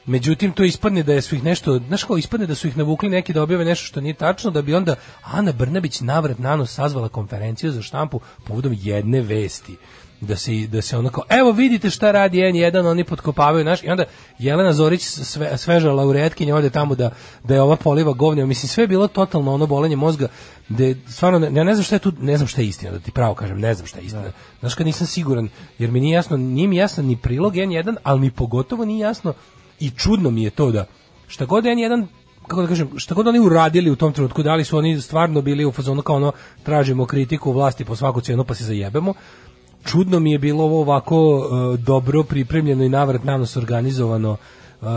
[0.06, 3.10] Međutim, to ispadne da je su ih nešto, znaš kao ispadne da su ih navukli
[3.10, 7.10] neki da objave nešto što nije tačno, da bi onda Ana Brnabić navrat nanos sazvala
[7.10, 9.78] konferenciju za štampu povodom jedne vesti
[10.26, 14.06] da se da se onako evo vidite šta radi N1 oni potkopavaju naš i onda
[14.40, 17.10] Jelena Zorić sve, sveža laureatkinja ode tamo da
[17.44, 18.46] da je ova poliva govnja.
[18.46, 20.28] Mislim sve je bilo totalno ono bolenje mozga
[20.70, 23.00] da stvarno ne, ja ne znam šta je tu ne znam šta je istina da
[23.00, 24.32] ti pravo kažem ne znam šta je istina.
[24.60, 25.50] Znaš kad nisam siguran
[25.80, 29.34] jer mi nije jasno nije mi jasno ni prilog N1 ali mi pogotovo nije jasno
[29.80, 30.86] i čudno mi je to da
[31.28, 32.06] šta god N1
[32.48, 35.42] kako da kažem, šta god oni uradili u tom trenutku, da li su oni stvarno
[35.42, 36.32] bili u fazonu kao ono
[36.64, 39.14] tražimo kritiku vlasti po svaku cijenu pa se zajebemo,
[39.86, 44.38] čudno mi je bilo ovo ovako uh, dobro pripremljeno i navrat nanos organizovano
[44.82, 44.88] uh,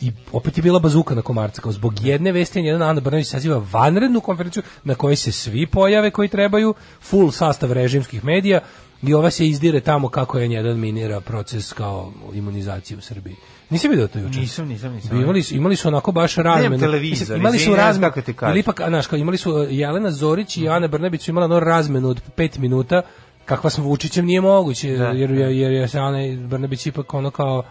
[0.00, 3.62] i opet je bila bazuka na komarca kao zbog jedne vesti jedan Ana Brnović saziva
[3.72, 8.60] vanrednu konferenciju na kojoj se svi pojave koji trebaju full sastav režimskih medija
[9.02, 13.36] i ova se izdire tamo kako je jedan minira proces kao imunizacije u Srbiji.
[13.70, 14.40] Nisi vidio to juče?
[14.40, 15.20] Nisam, nisam, nisam.
[15.20, 16.78] Imali su, imali su onako baš razmenu.
[16.78, 18.52] televizor, imali su razmenu, kako ti kažem.
[18.52, 21.60] ili ipak, znaš, kao, imali su uh, Jelena Zorić i Ana Brnabić su imala ono
[21.60, 23.02] razmenu od pet minuta
[23.50, 25.34] kakva sam Vučićem nije moguće, Da, jer, da.
[25.34, 27.62] jer, jer je se Ana Brnabić ipak ono kao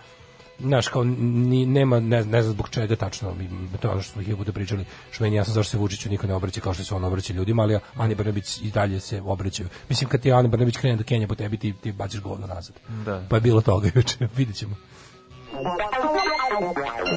[0.59, 3.35] znaš, kao ni, nema, ne, ne znam zbog čega tačno,
[3.79, 6.27] to je ono što smo ih puta pričali, što meni jasno zašto se Vučiću niko
[6.27, 9.69] ne obraća kao što se on obraća ljudima, ali Ani Brnabić i dalje se obraćaju.
[9.89, 12.75] Mislim, kad ti Ana Brnabić krene da kenja po tebi, ti, ti baciš govno nazad.
[13.05, 13.23] Da.
[13.29, 14.75] Pa je bilo toga juče, vidjet ćemo.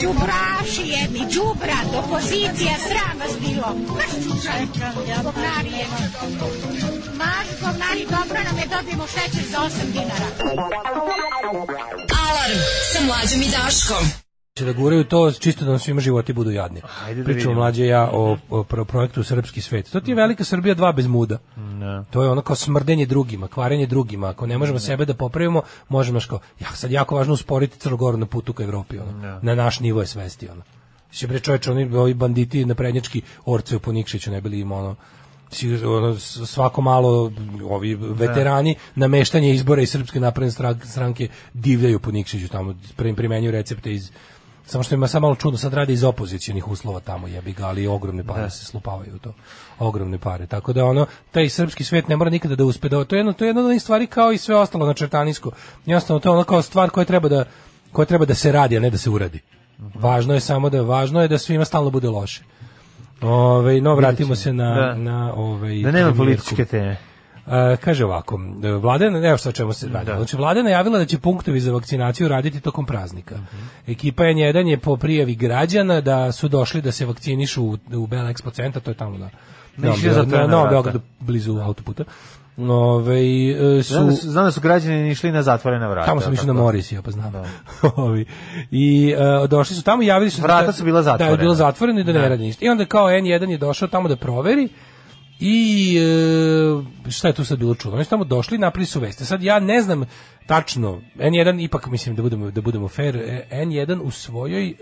[0.01, 3.77] Đubraši jedni, đubrat, opozicija, sram vas bilo.
[4.25, 4.61] Čučaj,
[5.23, 6.07] govnari jedni.
[7.15, 10.27] Maš govnari, dobro nam je, dobijemo šećer za 8 dinara.
[12.27, 12.59] Alarm
[12.93, 14.32] sa mlađom i Daškom.
[14.55, 16.81] Će da guraju to čisto da nam svima životi budu jadni.
[17.05, 19.91] Ajde da Pričamo mlađe i ja o, o pro- projektu Srpski svet.
[19.91, 21.39] To ti je velika Srbija dva bez muda.
[21.57, 22.05] Ne.
[22.11, 24.29] To je ono kao smrdenje drugima, kvarenje drugima.
[24.29, 28.27] Ako ne možemo sebe da popravimo, možemo što ja sad jako važno usporiti Crnogoru na
[28.27, 29.39] putu ka Evropi, ono.
[29.43, 30.63] Na naš nivo je svesti, ono.
[31.11, 34.97] Se bre čoveče, oni ovi banditi na prednjački orce u Ponikšiću ne bili im ono
[36.47, 37.33] svako malo
[37.65, 43.53] ovi veterani nameštanje izbora iz Srpske napredne stran- stranke divljaju po Nikšiću tamo prim- primenjuju
[43.53, 44.11] recepte iz
[44.73, 47.87] samo što ima samo malo čudno sad rade iz opozicionih uslova tamo jebi ga ali
[47.87, 49.35] ogromne pare se slupavaju u to.
[49.79, 53.17] Ogromne pare tako da ono taj srpski svet ne mora nikada da uspe da to
[53.17, 55.51] je jedno to je jedna od onih stvari kao i sve ostalo na čertanisko.
[55.87, 57.45] Jednostavno to je ono kao stvar koja treba da
[57.93, 59.41] koja treba da se radi a ne da se uradi.
[59.95, 62.43] Važno je samo da važno je da svima stalno bude loše.
[63.23, 64.95] Ove, no, vratimo se na, Da.
[64.95, 66.97] na ovaj, Da nema političke teme.
[67.47, 68.41] E, kaže ovako,
[68.81, 70.07] vlada, evo što čemu se radi.
[70.07, 70.17] Da.
[70.17, 73.35] Znači, vlada je najavila da će punktovi za vakcinaciju raditi tokom praznika.
[73.87, 78.31] Ekipa N1 je po prijavi građana da su došli da se vakcinišu u, u Bela
[78.31, 79.31] Expo centar, to je tamo na,
[79.77, 80.71] na, Išli na, zatvorena na vrata.
[80.71, 82.05] Beogradu, blizu autoputa.
[82.59, 83.19] Ove,
[83.79, 86.07] e, su, Znam da, su, znam da su građani išli na zatvorena vrata.
[86.07, 86.63] Tamo sam išao na tako.
[86.63, 87.33] Morisija, pa znam.
[87.97, 88.27] Ovi.
[88.71, 89.15] I
[89.45, 91.37] e, došli su tamo i javili su Vrata da- su bila Da je zatvorena.
[91.37, 92.29] bilo zatvoreno i da ne Da.
[92.29, 92.65] radi ništa.
[92.65, 94.69] I onda kao N1 je došao tamo da proveri
[95.45, 97.97] i e, šta je tu sad bilo čudno?
[97.97, 99.25] Oni su tamo došli napravili su veste.
[99.25, 100.05] Sad ja ne znam
[100.47, 104.75] tačno, N1 ipak mislim da budemo da budemo fair, e, N1 u svojoj e,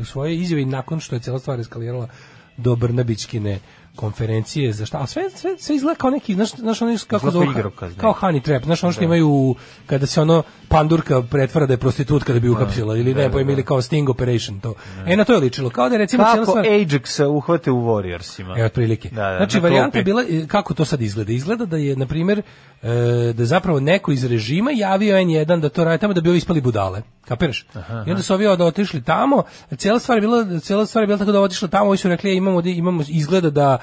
[0.00, 2.08] u svojoj izjavi nakon što je cela stvar eskalirala
[2.56, 3.58] do Brnabićkine
[3.96, 7.62] konferencije za šta, a sve, sve, sve izgleda kao neki, znaš, znaš oni kako Izgleda
[7.62, 9.54] zovu, kao honey trap, znaš ono što imaju
[9.86, 13.62] kada se ono pandurka pretvara da je prostitutka da bi uhapsila ili ne, pojmi ili
[13.62, 14.74] kao sting operation to.
[15.06, 18.58] E na to je ličilo, kao da je recimo Kako stvar Ajax uhvate u Warriorsima.
[18.60, 19.08] E, otprilike.
[19.08, 21.32] Da, da, znači, na varijanta je bila, e, kako to sad izgleda?
[21.32, 22.42] Izgleda da je, na primjer,
[22.82, 22.88] e,
[23.32, 26.38] da je zapravo neko iz režima javio N1 da to radi tamo da bi ovi
[26.38, 27.02] ispali budale.
[27.28, 27.66] Kapiraš?
[28.06, 29.42] I onda su ovi od otišli tamo,
[29.76, 32.30] cijela stvar je bila, cijela stvar je bila tako da otišli tamo, ovi su rekli,
[32.30, 33.78] "E, imamo, imamo izgleda da,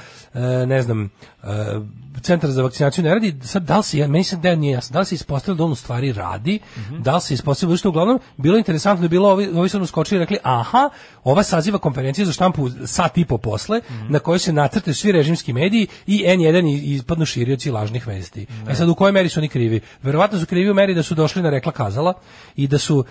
[0.68, 1.10] ne znam,
[1.44, 1.48] e,
[2.22, 5.00] centar za vakcinaciju ne radi, sad da li se, meni se da nije jasno, da
[5.00, 6.60] li se ispostavilo da on u stvari radi,
[7.00, 7.78] da li se ispostavilo?
[7.78, 10.90] Što uglavnom bilo je interesantno da je bilo, ovi, ovi su skočili i rekli, aha,
[11.24, 15.54] ova saziva konferencija za štampu sat i po posle, na kojoj se nacrtaju svi režimski
[15.54, 18.46] mediji i N1 i- ispadnu širioci lažnih vesti.
[18.70, 19.82] E sad, u kojoj meri su oni krivi?
[20.04, 22.14] Verovatno su krivi u meri da su došli na rekla kazala
[22.56, 23.06] i da su,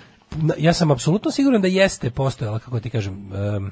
[0.58, 3.70] ja sam apsolutno siguran da jeste postojala, kako ti kažem, em,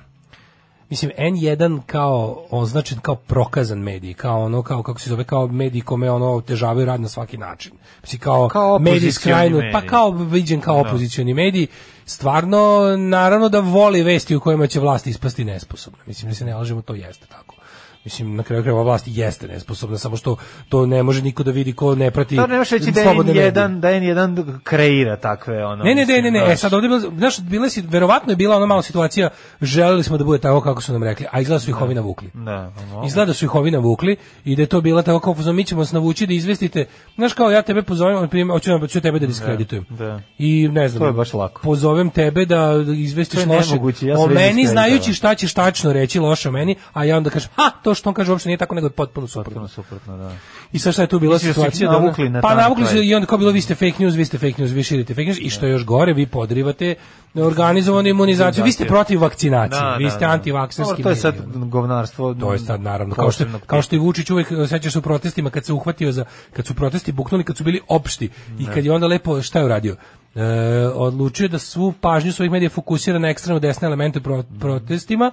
[0.90, 5.82] mislim N1 kao označen kao prokazan medij, kao ono kao kako se zove kao medij
[5.82, 7.72] kome ono otežavaju rad na svaki način.
[8.02, 11.66] Mislim kao, Kao medij skrajno, pa kao viđen kao opozicioni medij,
[12.06, 15.98] stvarno naravno da voli vesti u kojima će vlast ispasti nesposobna.
[16.06, 17.59] Mislim da se ne lažemo to jeste tako.
[18.04, 20.36] Mislim, na kraju krajeva vlast jeste nesposobna, samo što
[20.68, 23.52] to ne može niko da vidi ko ne prati To ne možeš reći da medije.
[23.52, 25.84] N1, da N1 kreira takve ono.
[25.84, 28.36] Ne, ne, ne, ne, ne, e, sad ovdje je bilo, znaš, bila si, verovatno je
[28.36, 29.28] bila ona mala situacija,
[29.60, 32.30] želeli smo da bude tako kako su nam rekli, a izgleda su ih ovi navukli.
[32.34, 33.06] Da, mogu.
[33.06, 35.78] Izgleda da su ih ovi navukli i da je to bila tako kao mi ćemo
[35.78, 39.84] vas navući da izvestite, znaš kao ja tebe pozovem, primjer, hoću, hoću tebe da diskreditujem.
[39.88, 40.20] da.
[40.38, 41.62] I ne znam, To je baš lako.
[41.62, 46.48] pozovem tebe da izvestiš je loše ja o meni, znajući šta ćeš tačno reći loše
[46.48, 48.86] o meni, a ja onda kažem, ha, to što on kaže uopšte nije tako, nego
[48.86, 49.68] je potpuno suprotno.
[49.68, 50.32] Suprotno, da.
[50.72, 51.90] I sad šta je tu bila da ih situacija?
[51.90, 54.24] ona- navukli na pa navukli su i onda kao bilo vi ste fake news, vi
[54.24, 56.94] ste fake news, vi širite fake news i što je još gore, vi podrivate
[57.36, 58.64] organizovanu imunizaciju.
[58.64, 60.30] Vi ste protiv vakcinacije, Da, vi da, ste da.
[60.30, 61.02] antivakserski.
[61.02, 62.34] To je sad govnarstvo.
[62.34, 65.50] To je sad naravno kao što kao što i Vučić uvek sećaš se u protestima
[65.50, 68.92] kad se uhvatio za kad su protesti buknuli kad su bili opšti i kad je
[68.92, 69.96] onda lepo šta je uradio
[70.34, 70.42] e,
[70.86, 75.30] odlučio da svu pažnju svojih medija fokusira na ekstremno desne elemente u pro- protestima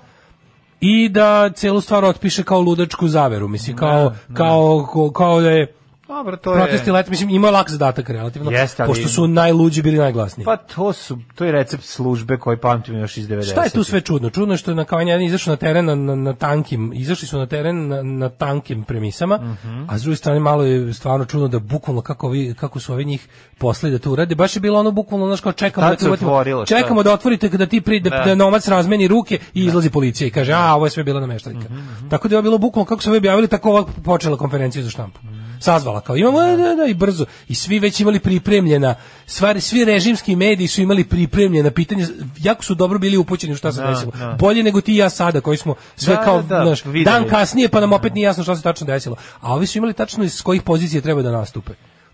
[0.80, 5.74] i da celu stvar otpiše kao ludačku zaveru mislim kao kao kao, kao da je
[6.08, 6.94] Dobro, to protesti je...
[6.94, 10.94] let mislim imao lak zadatak relativno Jeste, ali- pošto su najluđi bili najglasniji Pa to
[10.94, 13.52] su, to je recept službe koji pamtim još iz 90.
[13.52, 14.30] Šta je tu sve čudno?
[14.30, 17.28] Čudno je što je na kao jedan izašao na teren na, na, na tankim, izašli
[17.28, 19.84] su na teren na, na tankim premisama, Mhm.
[19.90, 23.06] a s druge strane malo je stvarno čudno da bukvalno kako vi kako su ovi
[23.06, 23.28] njih
[23.58, 24.36] posle da to urade.
[24.36, 27.82] Baš je bilo ono bukvalno znaš kao čekamo da otvorilo, čekamo da otvorite kada ti
[27.82, 28.24] pri da, Da.
[28.26, 31.70] da nomac razmeni ruke i izlazi policija i kaže a ovo je sve bila nameštaljka.
[31.70, 34.90] Mhm, Tako da je bilo bukvalno kako su ovi objavili tako ova počela konferencija za
[34.90, 35.20] štampu.
[35.60, 37.26] Sazvala kao imamo da, da, da, i brzo.
[37.48, 42.08] I svi već imali pripremljena stvari svi režimski mediji su imali pripremljena pitanja
[42.38, 44.12] jako su dobro bili upućeni u šta se Da, desilo.
[44.12, 44.36] da.
[44.40, 47.04] bolje nego ti i ja sada koji smo sve Da, kao da, da, videli.
[47.04, 49.16] dan kasnije pa nam opet nije jasno šta se tačno desilo.
[49.42, 51.72] A ovi su imali tačno iz kojih pozicija treba da nastupe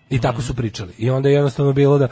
[0.10, 0.94] I tako su pričali.
[0.98, 2.08] I onda je jednostavno bilo da,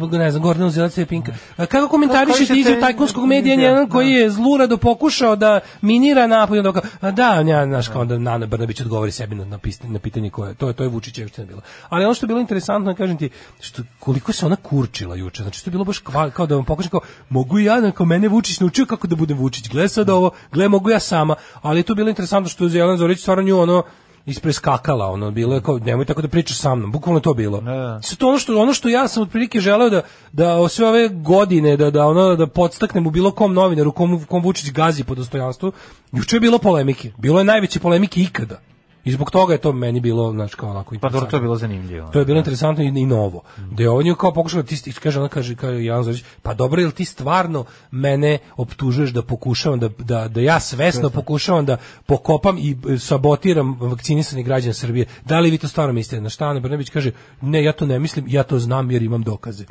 [0.00, 1.32] uh, ne znam, Gordon Uzelac je Pinka.
[1.56, 4.18] A kako komentarišete Kako izjav ćete- tajkunskog medija Da, jedan koji da.
[4.18, 8.46] je zlurado pokušao da minira napad, onda kao, a da, ja, znaš, kao onda Nana
[8.46, 11.60] Brnabić odgovori sebi na, na, na pitanje koje, to je, to je Vučićevština bila.
[11.88, 13.30] Ali ono što je bilo interesantno, kažem ti,
[13.60, 16.64] što, koliko se ona kurčila juče, znači to je bilo baš kva- kao da vam
[16.64, 20.30] pokažem kao, mogu ja, kao mene Vučić naučio kako da budem Vučić, gle sad ovo,
[20.52, 23.58] gle mogu ja sama, ali je to bilo interesantno što je Jelena Zorić stvarno nju
[23.58, 23.82] ono,
[24.26, 26.92] ispreskakala, ono bilo je kao nemoj tako da pričaš sa mnom.
[26.92, 27.60] Bukvalno to bilo.
[27.60, 28.00] Da.
[28.02, 31.08] Sve to ono što ono što ja sam otprilike želeo da da o sve ove
[31.08, 35.14] godine da da ono da podstaknem u bilo kom novinaru kom kom Vučić gazi po
[35.14, 35.72] dostojanstvu.
[36.12, 37.12] Juče je bilo polemike.
[37.18, 38.60] Bilo je najveće polemike ikada.
[39.06, 41.56] I zbog toga je to meni bilo znači kao onako Pa dobro, to je bilo
[41.56, 42.08] zanimljivo.
[42.08, 43.42] To je bilo interesantno i, i novo.
[43.70, 46.80] Da je on kao pokušao da ti kaže ona kaže kaže Jan Zorić, pa dobro
[46.80, 51.76] jel ti stvarno mene optužuješ da pokušavam da da da ja svesno pokušavam da
[52.06, 55.06] pokopam i e, sabotiram vakcinisani građane Srbije.
[55.24, 56.20] Da li vi to stvarno mislite?
[56.20, 59.22] Na šta Ana Brnabić kaže ne, ja to ne mislim, ja to znam jer imam
[59.22, 59.64] dokaze.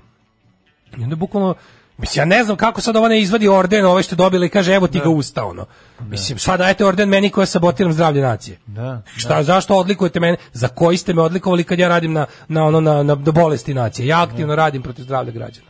[0.98, 1.56] I onda bukvalno
[1.98, 4.74] Mislim, ja ne znam kako sad ona izvadi orden ove što je dobila i kaže
[4.74, 5.66] evo ti ga usta, ono.
[6.00, 8.60] Mislim, sad dajete orden meni koja sabotiram zdravlje nacije.
[8.66, 9.02] Da.
[9.16, 10.38] Šta, zašto odlikujete mene?
[10.54, 13.74] Za koji ste me odlikovali kad ja radim na, na, ono, na, na, na bolesti
[13.74, 14.08] nacije?
[14.08, 15.68] Ja aktivno radim protiv zdravlja građana.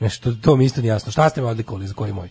[0.00, 1.12] Nešto, to mi isto nije jasno.
[1.12, 2.28] Šta ste me odlikovali, za koji moj?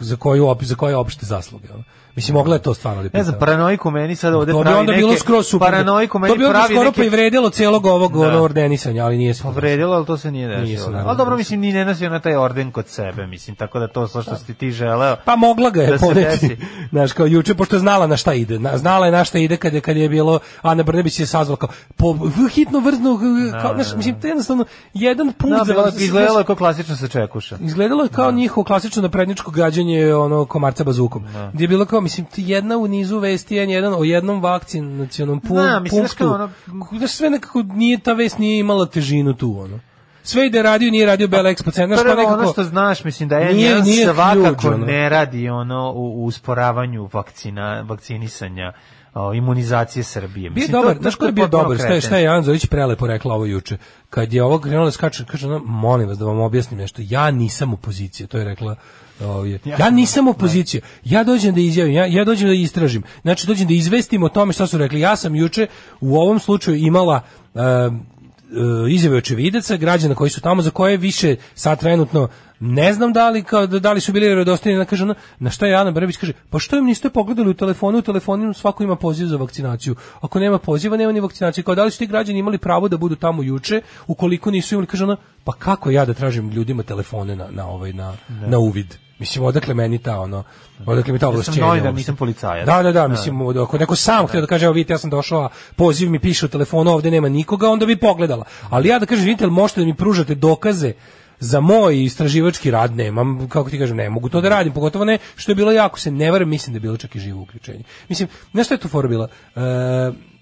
[0.00, 1.72] Za koju, za koje opšte zasluge?
[1.72, 1.84] Ono?
[2.16, 4.92] Mislim, mogla je to stvarno da Ne znam, paranoiku meni sad ovde to pravi onda
[4.92, 5.00] neke...
[5.00, 5.66] bilo skroz super.
[5.66, 7.00] Paranoiku meni to bi onda pravi skoro neke...
[7.00, 8.42] pa i vredilo celog ovog Da.
[8.42, 10.90] ordenisanja, ali nije se Povredilo, ali to se nije Nije se, desilo.
[10.90, 11.38] naravno, ali dobro, desilo.
[11.38, 14.36] mislim, ni ne nosi ona taj orden kod sebe, mislim, tako da to sve što
[14.36, 15.16] si ti želeo...
[15.24, 16.56] Pa mogla ga je da se poneti.
[16.92, 18.58] Znaš, kao juče, pošto je znala na šta ide.
[18.58, 21.56] Na, znala je na šta ide kad je, kad je bilo, Ana Brnebić je sazvala
[21.56, 22.16] kao, po,
[22.54, 23.18] hitno vrznu,
[23.62, 24.64] kao, znaš, mislim, to je jednostavno
[24.94, 27.56] jedan put Da, bilo, izgledalo je kao klasično se čekuša.
[27.60, 31.24] Izgledalo je kao njihovo klasično napredničko gađanje ono komarca bazukom.
[31.52, 35.40] Gdje je bilo kao mislim ti jedna u nizu vesti je jedan o jednom vakcinacionom
[35.40, 36.24] pu, Znam, mislim, punktu.
[36.24, 39.80] kao Znaš, sve nekako nije ta vest nije imala težinu tu ono.
[40.22, 43.28] Sve ide radio, nije radio Bela Expo centar, Prvo pa nekako ono što znaš, mislim
[43.28, 44.86] da je Nije- nije, svakako ono.
[44.86, 48.72] ne radi ono u, u usporavanju vakcina, vakcinisanja,
[49.14, 50.50] o, imunizacije Srbije.
[50.50, 52.24] Bio Mislim, je dobar, znaš to ko je bio dobar, šta je, šta je kretenski.
[52.24, 53.76] Jan Zović prelepo rekla ovo juče.
[54.10, 57.30] Kad je ovo krenulo da skače, kaže ona, molim vas da vam objasnim nešto, ja
[57.30, 58.76] nisam opozicija, to je rekla
[59.20, 59.58] ovdje.
[59.78, 60.80] Ja nisam opozicija.
[61.04, 63.02] Ja dođem da izjavim, ja, ja dođem da istražim.
[63.22, 65.00] Znači, dođem da izvestim o tome šta su rekli.
[65.00, 65.66] Ja sam juče
[66.00, 67.20] u ovom slučaju imala
[67.54, 67.60] e,
[68.90, 72.28] izjave očevidaca, građana koji su tamo, za koje više sad trenutno
[72.60, 75.66] ne znam da li, kao, da li su bili vjerodostojni, ona kaže ona, na šta
[75.66, 78.96] je Ana Brbić kaže, pa što im niste pogledali u telefonu, u telefonu svako ima
[78.96, 79.96] poziv za vakcinaciju.
[80.20, 81.64] Ako nema poziva, nema ni vakcinacije.
[81.64, 84.86] Kao da li su ti građani imali pravo da budu tamo juče, ukoliko nisu imali,
[84.86, 88.14] kaže ona, pa kako ja da tražim ljudima telefone na, na, ovaj, na,
[88.46, 89.05] na uvid?
[89.18, 90.44] Mislim, odakle meni ta, ono,
[90.86, 91.66] odakle mi ta Ja sam ovlašćenja.
[91.66, 91.98] novinar, uopšte?
[92.00, 92.66] nisam policajac.
[92.66, 95.42] Da, da, da, mislim, ako neko sam htio da kaže, evo vidite, ja sam došao,
[95.44, 98.44] a poziv mi piše u telefonu, ovde nema nikoga, onda bi pogledala.
[98.70, 100.92] Ali ja da kažem, vidite, možete da mi pružate dokaze
[101.40, 105.18] za moj istraživački rad nemam, kako ti kažem, ne mogu to da radim, pogotovo ne,
[105.36, 107.82] što je bilo jako, se ne varam, mislim da je bilo čak i živo uključenje.
[108.08, 109.28] Mislim, nešto je tu fora bila?
[109.56, 109.60] E,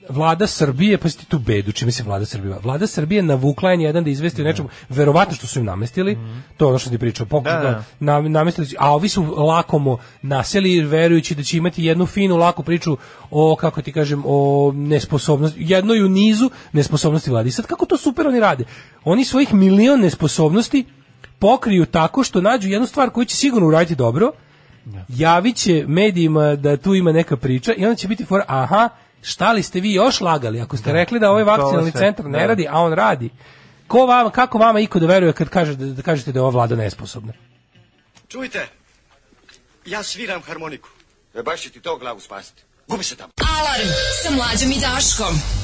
[0.09, 2.55] vlada Srbije, pa ti tu bedu, čime se vlada Srbije?
[2.63, 6.19] Vlada Srbije navukla je jedan da izvesti o nečemu, verovatno što su im namestili,
[6.57, 7.85] to je ono što ti pričao, pokuš Da, da.
[8.01, 12.63] na, namestili su, a ovi su lakomo naseli verujući da će imati jednu finu, laku
[12.63, 12.97] priču
[13.31, 17.49] o, kako ti kažem, o nesposobnosti, jednoj u nizu nesposobnosti vlade.
[17.49, 18.65] I sad kako to super oni rade?
[19.05, 20.85] Oni svojih milion nesposobnosti
[21.39, 24.33] pokriju tako što nađu jednu stvar koju će sigurno uraditi dobro,
[25.09, 28.89] javit će medijima da tu ima neka priča i onda će biti for, aha,
[29.25, 30.61] šta li ste vi još lagali?
[30.61, 32.47] Ako ste rekli da ovaj vakcinalni sve, centar ne da.
[32.47, 33.31] radi, a on radi,
[33.87, 36.51] ko vama, kako vama iko da veruje kad kaže, da, da kažete da je ova
[36.51, 37.33] vlada nesposobna?
[38.29, 38.69] Čujte,
[39.87, 40.89] ja sviram harmoniku.
[41.35, 42.63] E baš će ti to glavu spasiti.
[42.89, 43.33] Gubi se tamo.
[43.61, 43.89] Alarm
[44.23, 45.64] sa mlađom i Daškom.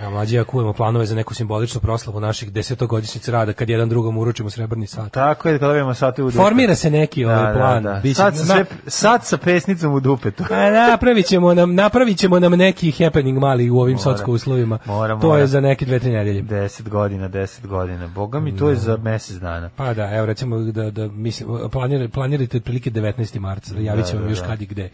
[0.00, 4.18] A mlađi ja kujemo planove za neku simboličnu proslavu naših desetogodišnjica rada kad jedan drugom
[4.18, 5.12] uručimo srebrni sat.
[5.12, 6.38] Tako je, kada dobijemo sate u dupetu.
[6.38, 7.82] Formira se neki ovaj plan.
[7.82, 8.00] Da, da.
[8.00, 10.44] Biće- Sad, sa na- sad sa pesnicom u dupetu.
[10.50, 14.02] A napravit ćemo nam, napravit ćemo nam neki happening mali u ovim Mora.
[14.04, 14.78] socko uslovima.
[14.84, 15.40] Mora, to mora.
[15.40, 16.42] je za neke dve, tri nedelje.
[16.42, 18.06] 10 godina, 10 godina.
[18.08, 19.70] Boga mi, to je za mesec dana.
[19.76, 23.38] Pa da, evo recimo da, da mislim, planir, planirajte otprilike 19.
[23.38, 24.46] marca, da javit ćemo Da, da, još da.
[24.46, 24.90] kad i gde.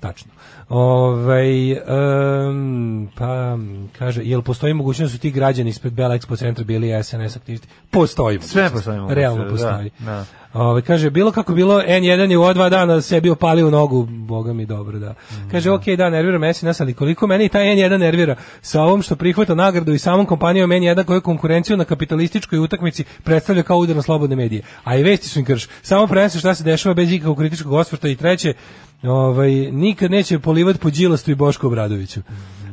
[0.00, 0.32] Tačno.
[0.68, 3.58] Ovaj em, pa
[3.98, 7.68] kaže, jel postoji mogućnost da su ti građani ispred Bela Expo centra bili SNS aktivisti?
[7.90, 8.40] Postoji.
[8.40, 9.90] Sve postoji Realno da, postoji.
[9.98, 10.24] da.
[10.52, 14.66] Ovaj kaže bilo kako bilo N1 je u dva dana sebi opalio nogu, boga mi
[14.66, 15.14] dobro da.
[15.50, 19.16] Kaže okej da nervira me nas, ali koliko meni taj N1 nervira sa ovom što
[19.16, 24.02] prihvata nagradu i samom kompanijom N1 koja konkurenciju na kapitalističkoj utakmici predstavlja kao udar na
[24.02, 24.62] slobodne medije.
[24.84, 25.68] A i vesti su im krš.
[25.82, 28.54] Samo prenose šta se dešava bez ikakvog kritičkog osvrta i treće
[29.02, 32.20] Ovaj nikad neće polivati po Đilastu i Bošku Obradoviću.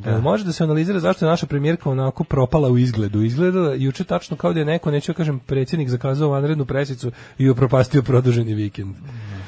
[0.05, 3.21] E, može da se analizira zašto je naša premijerka onako propala u izgledu.
[3.21, 7.49] Izgledala juče tačno kao da je neko, neću da kažem, predsjednik zakazao vanrednu presicu i
[7.49, 8.95] upropastio produženi vikend.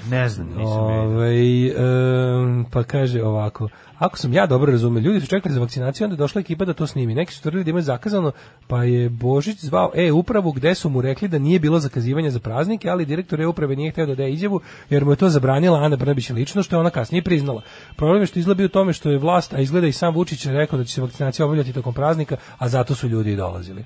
[0.10, 1.02] Ne znam, nisam vidio.
[1.02, 6.06] Ovaj, em, pa kaže ovako, ako sam ja dobro razumio, ljudi su čekali za vakcinaciju,
[6.06, 7.15] onda je došla ekipa da to snimi.
[7.15, 8.32] Neki su tvrdili da imaju zakazano,
[8.68, 12.90] pa je Božić zvao e-upravu gde su mu rekli da nije bilo zakazivanja za praznike,
[12.90, 16.30] ali direktor e-uprave nije hteo da daje izjavu, jer mu je to zabranila Ana Brnabić
[16.30, 17.61] lično, što je ona kasnije priznala.
[17.95, 20.45] Problem je što izgleda bio u tome što je vlast, a izgleda i sam Vučić
[20.45, 23.86] rekao da će se vakcinacija obavljati tokom praznika, a zato su ljudi i dolazili.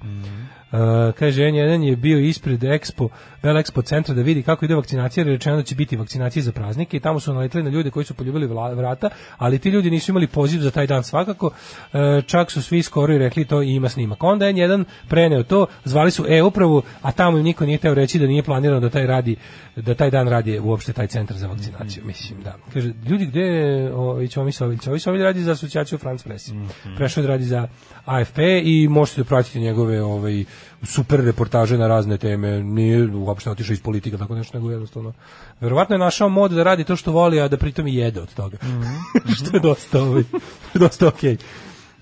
[0.71, 0.79] Uh,
[1.19, 3.07] kaže, N1 je bio ispred Expo,
[3.43, 6.43] Vel Expo centra da vidi kako ide vakcinacija, jer je rečeno da će biti vakcinacije
[6.43, 9.91] za praznike i tamo su naletili na ljude koji su poljubili vrata, ali ti ljudi
[9.91, 11.51] nisu imali poziv za taj dan svakako,
[11.93, 14.23] Uh, čak su svi skoro i rekli to i ima snimak.
[14.23, 18.19] Onda je N1 preneo to, zvali su e-upravu, a tamo im niko nije teo reći
[18.19, 19.35] da nije planirano da taj radi
[19.75, 22.55] da taj dan radi uopšte taj centar za vakcinaciju, mislim, da.
[22.73, 24.81] Kaže, ljudi gde je Ćomi Sović?
[24.81, 26.51] Ćomi Sović radi za asocijaciju France Press.
[26.97, 27.67] Prešao je da radi za
[28.05, 30.43] AFP i možete pratiti njegove ovaj
[30.83, 32.63] super reportaže na razne teme.
[32.63, 35.13] Nije uopšte otišao iz politike tako nešto nego jednostavno.
[35.59, 38.33] Verovatno je našao mod da radi to što voli, a da pritom i jede od
[38.33, 38.57] toga.
[39.35, 40.23] što je dosta ovaj,
[40.83, 41.37] dosta okej.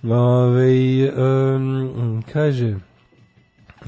[0.04, 2.76] Ovaj em, kaže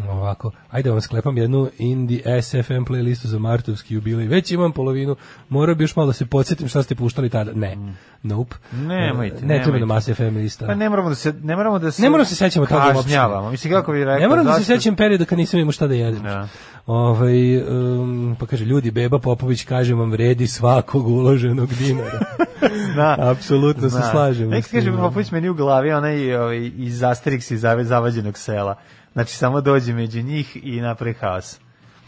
[0.09, 4.27] Ovako, ajde vam sklepam jednu Indie SFM playlistu za martovski jubilej.
[4.27, 5.15] Već imam polovinu,
[5.49, 7.51] morao bi još malo da se podsjetim šta ste puštali tada.
[7.53, 7.77] Ne,
[8.23, 8.55] nope.
[8.71, 10.65] Nemojte, ne treba nam Mass FM lista.
[10.65, 13.03] Pa ne moramo da se ne moramo da se Ne moramo se sećamo toga uopšte.
[13.03, 13.51] kažnjavamo.
[13.51, 14.19] Mislim kako bi rekao.
[14.19, 16.23] Ne moram da se sećam perioda kad nisam imao šta da jedem.
[16.23, 16.47] Da.
[16.85, 22.19] Ovaj, um, pa kaže, ljudi, Beba Popović, kaže vam, vredi svakog uloženog dinara.
[22.93, 23.15] Zna.
[23.19, 24.11] Apsolutno se Zna.
[24.11, 24.51] slažemo.
[24.51, 24.97] Nek kaže da.
[24.97, 28.75] Popović meni u glavi onaj ovaj, iz Asterix iz zavađenog sela.
[29.13, 31.59] Znači samo dođe među njih i napravi haos.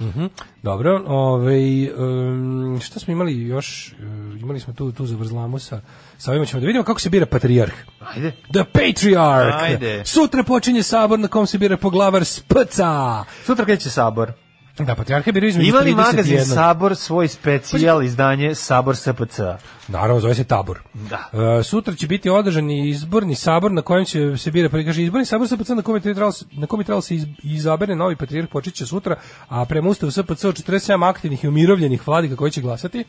[0.02, 0.26] Mhm.
[0.64, 3.94] Dobro, ovaj um, šta smo imali još?
[4.00, 5.82] Uh, imali smo tu tu zavrzlamu sa
[6.18, 7.74] sa ovima ćemo da vidimo kako se bira patrijarh.
[8.16, 8.32] Ajde.
[8.32, 9.64] The Patriarch.
[9.64, 10.02] Ajde.
[10.06, 13.24] Sutra počinje sabor na kom se bira poglavar SPCA.
[13.46, 14.34] Sutra kreće sabor.
[14.80, 15.96] Da, patrijarha biraju između Ima li 31.
[15.98, 19.40] magazin Sabor svoj specijal izdanje Sabor SPC?
[19.88, 20.80] Naravno, zove se Tabor.
[20.94, 21.30] Da.
[21.34, 25.26] Uh, sutra će biti održan izborni sabor na kojem će se bira, pa kaže izborni
[25.26, 28.50] sabor SPC na kome je trebalo na kome je trebalo se iz- izabere novi patrijarh
[28.50, 29.16] počeće sutra,
[29.48, 33.04] a prema ustavu SPC od 47 aktivnih i umirovljenih vladika koji će glasati.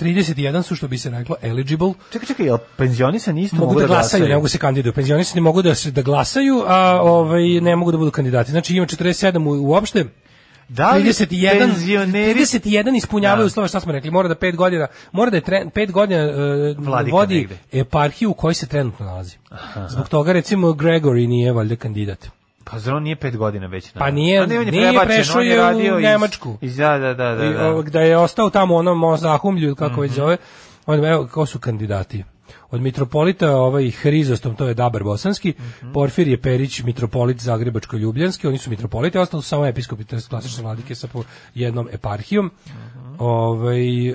[0.00, 1.92] 31 su što bi se reklo eligible.
[2.12, 4.92] Čekaj, čekaj, jel penzionisani isto Mogu da glasaju, ne mogu se kandiduju.
[4.92, 8.50] Penzionisani mogu da se da glasaju, a ovaj ne mogu da budu kandidati.
[8.50, 10.04] Znači ima 47 u, uopšte.
[10.68, 13.46] Da li 31 penzioneri 31 ispunjavaju Da.
[13.46, 16.26] uslove šta smo rekli, mora da 5 godina, mora da je 5 godina
[16.78, 17.58] Vladika vodi negde.
[17.72, 19.36] eparhiju u kojoj se trenutno nalazi.
[19.88, 22.28] Zbog toga recimo Gregory nije valjda kandidat.
[22.64, 23.94] Pa zar on nije pet godina već?
[23.94, 26.02] na- Pa nije- A ne, on je nije prebačen, prešao je je u radio iz-
[26.02, 26.58] Nemačku.
[26.60, 27.44] Iz, da, da, da, da.
[27.44, 27.66] I, da.
[27.66, 30.00] ovog, da je ostao tamo onom zahumlju kako Mhm.
[30.00, 30.36] već zove.
[30.86, 32.24] On evo kako su kandidati.
[32.72, 35.54] Od mitropolita ovaj Hrizostom, to je Dabar Bosanski,
[35.94, 40.94] Porfirije Perić, mitropolit Zagrebačko-Ljubljanski, oni su mitropoliti, ostalo su samo episkopi, to je klasične vladike
[40.94, 41.22] sa po
[41.54, 42.50] jednom eparhijom.
[43.18, 44.14] Ovaj, e,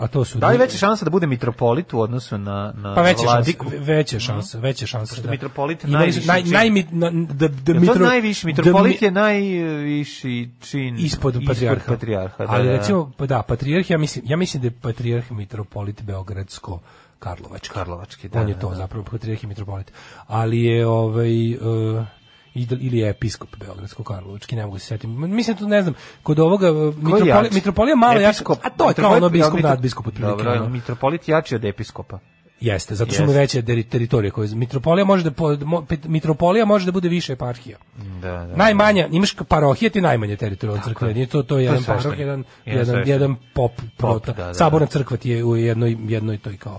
[0.00, 0.38] a to su...
[0.38, 3.66] Da li veća šansa da bude mitropolit u odnosu na, na Pa veća šansa, vladiku?
[3.78, 5.10] veća šansa, veća šansa.
[5.12, 5.30] Pošto da.
[5.30, 6.52] mitropolit je najviši naj, čin.
[6.52, 11.84] najmi- na- da, da to mitro- najviši, da mitropolit mi- je najviši čin ispod patrijarha.
[11.86, 12.76] patrijarha, da, Ali da, da.
[12.78, 16.80] recimo, pa da, patrijarh, ja mislim, ja mislim da je patrijarh mitropolit Beogradsko
[17.18, 17.74] Karlovački.
[17.74, 18.76] Karlovački, da, On je da, to da.
[18.76, 19.92] zapravo patrijarh i mitropolit.
[20.26, 22.06] Ali je ovaj uh,
[22.54, 25.06] ili je episkop Beogradsko Karlovački, ne mogu se setiti.
[25.06, 29.12] Mislim tu ne znam, kod ovoga uh, mitropolija, mitropolija malo jači, a to je kao
[29.12, 30.36] ono biskup mitro- nad biskup otprilike.
[30.44, 30.68] Dobro, ono.
[30.68, 32.18] mitropolit jači od episkopa.
[32.60, 36.92] Jeste, zato što mu veće teritorije koje mitropolija može da po- mo- mitropolija može da
[36.92, 37.78] bude više eparhija.
[38.22, 38.56] Da, da.
[38.56, 41.14] Najmanja, imaš parohije ti najmanje teritorije od crkve.
[41.14, 44.32] Nije to to je jedan paroh, jedan Jedan jedan pop, prota.
[44.32, 46.78] da, da, Saborna crkva ti je u jednoj jednoj toj kao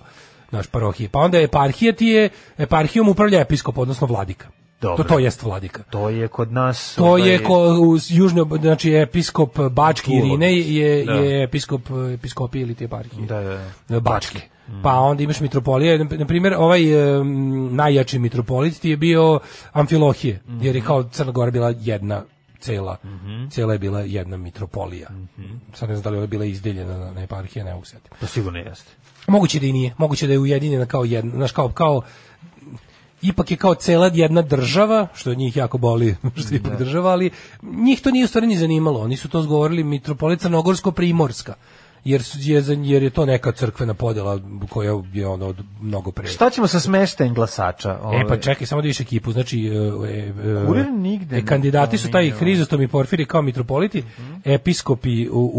[0.52, 1.10] naš parohije.
[1.10, 4.48] Pa onda eparhija ti je eparhijom upravlja episkop, odnosno vladika.
[4.82, 5.04] Dobro.
[5.04, 5.84] To to jest vladika.
[5.84, 6.96] To je kod nas...
[6.96, 10.12] To ovaj, je ko u južno znači episkop Bački.
[10.12, 11.14] Irinej je Da.
[11.14, 11.82] je episkop
[12.14, 13.28] episkopije ili te eparhije.
[13.28, 14.00] Da, da, da.
[14.00, 14.42] Bačke.
[14.84, 19.40] Pa onda imaš mitropolije, na primjer ovaj em, najjači mitropolit ti je bio
[19.72, 22.24] Amfilohije, jer je kao Crna Gora bila jedna
[22.60, 22.98] cela,
[23.50, 25.10] cela je bila jedna mitropolija.
[25.74, 27.86] Sad ne znam da li je bila izdeljena na, na eparhije, ne mogu.
[28.20, 28.92] To sigurno jeste.
[29.28, 32.02] Moguće da i nije, moguće da je ujedinjena kao jedna, znaš, kao, kao
[33.22, 37.32] ipak je kao cela jedna država, što njih jako boli, što je ipak država, ali
[37.62, 39.00] njih to nije u stvari ni zanimalo.
[39.00, 41.54] Oni su to zgovorili mitropolit Crnogorsko-Primorska.
[42.06, 44.40] Jer, su- je, jer je to neka crkvena podjela
[44.70, 46.28] koja je ono od mnogo pre.
[46.28, 47.92] Šta ćemo sa smeštajem glasača?
[47.92, 49.72] E pa Ovaj, čekaj, samo da vidiš ekipu, znači e,
[50.10, 50.34] e,
[50.64, 54.04] e, Kurir nigde e, kandidati ne su taj Hrizostom i Porfiri kao mitropoliti,
[54.46, 55.52] episkopi u,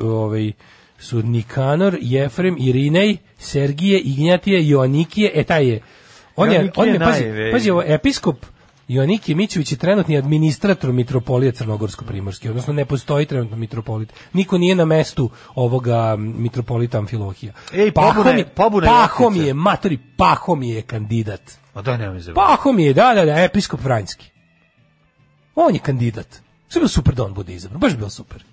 [0.00, 0.52] u ovaj
[0.98, 5.80] su Nikanor, Jefrem, Irinej, Sergije, Ignjatije, Joanikije, e taj je
[6.36, 8.36] on je, on je, Joanikije pazi, pazi, ovo, episkop
[8.88, 14.12] Joaniki Mićević je trenutni administrator mitropolije Crnogorsko-Primorske, odnosno ne postoji trenutno mitropolit.
[14.32, 17.52] Niko nije na mestu ovoga mitropolita Amfilohija.
[17.72, 21.40] Ej, Pahom je- pobune Pahom je, matori, Pahom je kandidat.
[21.74, 24.30] Ma daj nemoj za Pahom je, da, da, da, episkop Vranjski.
[25.54, 26.28] On je kandidat.
[26.68, 28.44] Sve bi bilo super da on bude izabran, baš bi bilo super.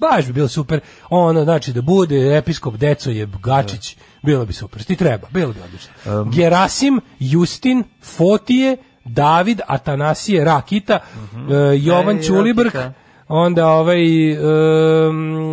[0.00, 0.80] Baš bi bilo super.
[1.10, 4.84] Ono, znači, da bude episkop Deco je Gačić, bilo bi super.
[4.84, 5.92] Ti treba, bilo bi odlično.
[6.30, 10.98] Gerasim, Justin, Fotije, David, Atanasije, Rakita,
[11.34, 12.92] e, Jovan Ej, Ćulibrk, Rakita.
[13.28, 14.38] onda ovaj, em,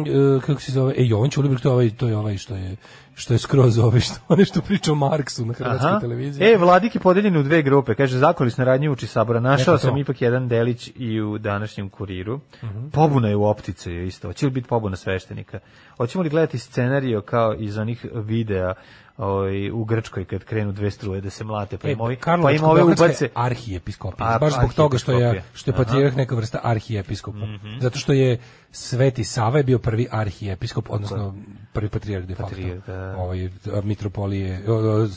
[0.02, 2.76] e, kako se zove, e, Jovan Ćulibrk, to je ovaj, to je ovaj što je,
[3.18, 6.00] što je skroz ovaj, što, ono što priča o Marksu na hrvatskoj Aha.
[6.00, 6.48] televiziji.
[6.48, 7.96] E, Vladik je podeljen u dve grupe.
[7.96, 9.40] Kaže, zakolisne radnje uči sabora.
[9.40, 9.88] Našao Eto to.
[9.88, 12.40] sam ipak jedan delić i u današnjem kuriru.
[12.64, 12.90] Mhm.
[12.90, 14.28] Pobuna je u optice je isto.
[14.28, 15.60] Hoće li biti pobuna sveštenika?
[15.98, 18.74] Hoćemo li gledati scenario kao iz onih videa
[19.18, 22.22] ovaj, u Grčkoj kad krenu dve struje da se mlate, pa E, im ovi, pa
[22.22, 23.30] Karlovačko im ove ubace.
[23.36, 24.28] arhijepiskopija.
[24.28, 27.38] Ar- baš zbog toga što je što je patrijarh neka vrsta arhijepiskopa.
[27.38, 27.80] Mhm.
[27.80, 28.38] Zato što je
[28.72, 31.36] Sveti Sava je bio prvi arhijepiskop, odnosno
[31.74, 32.56] prvi patrijarh de facto.
[32.88, 33.16] Da.
[33.18, 33.50] Ovaj
[33.84, 34.64] mitropolije,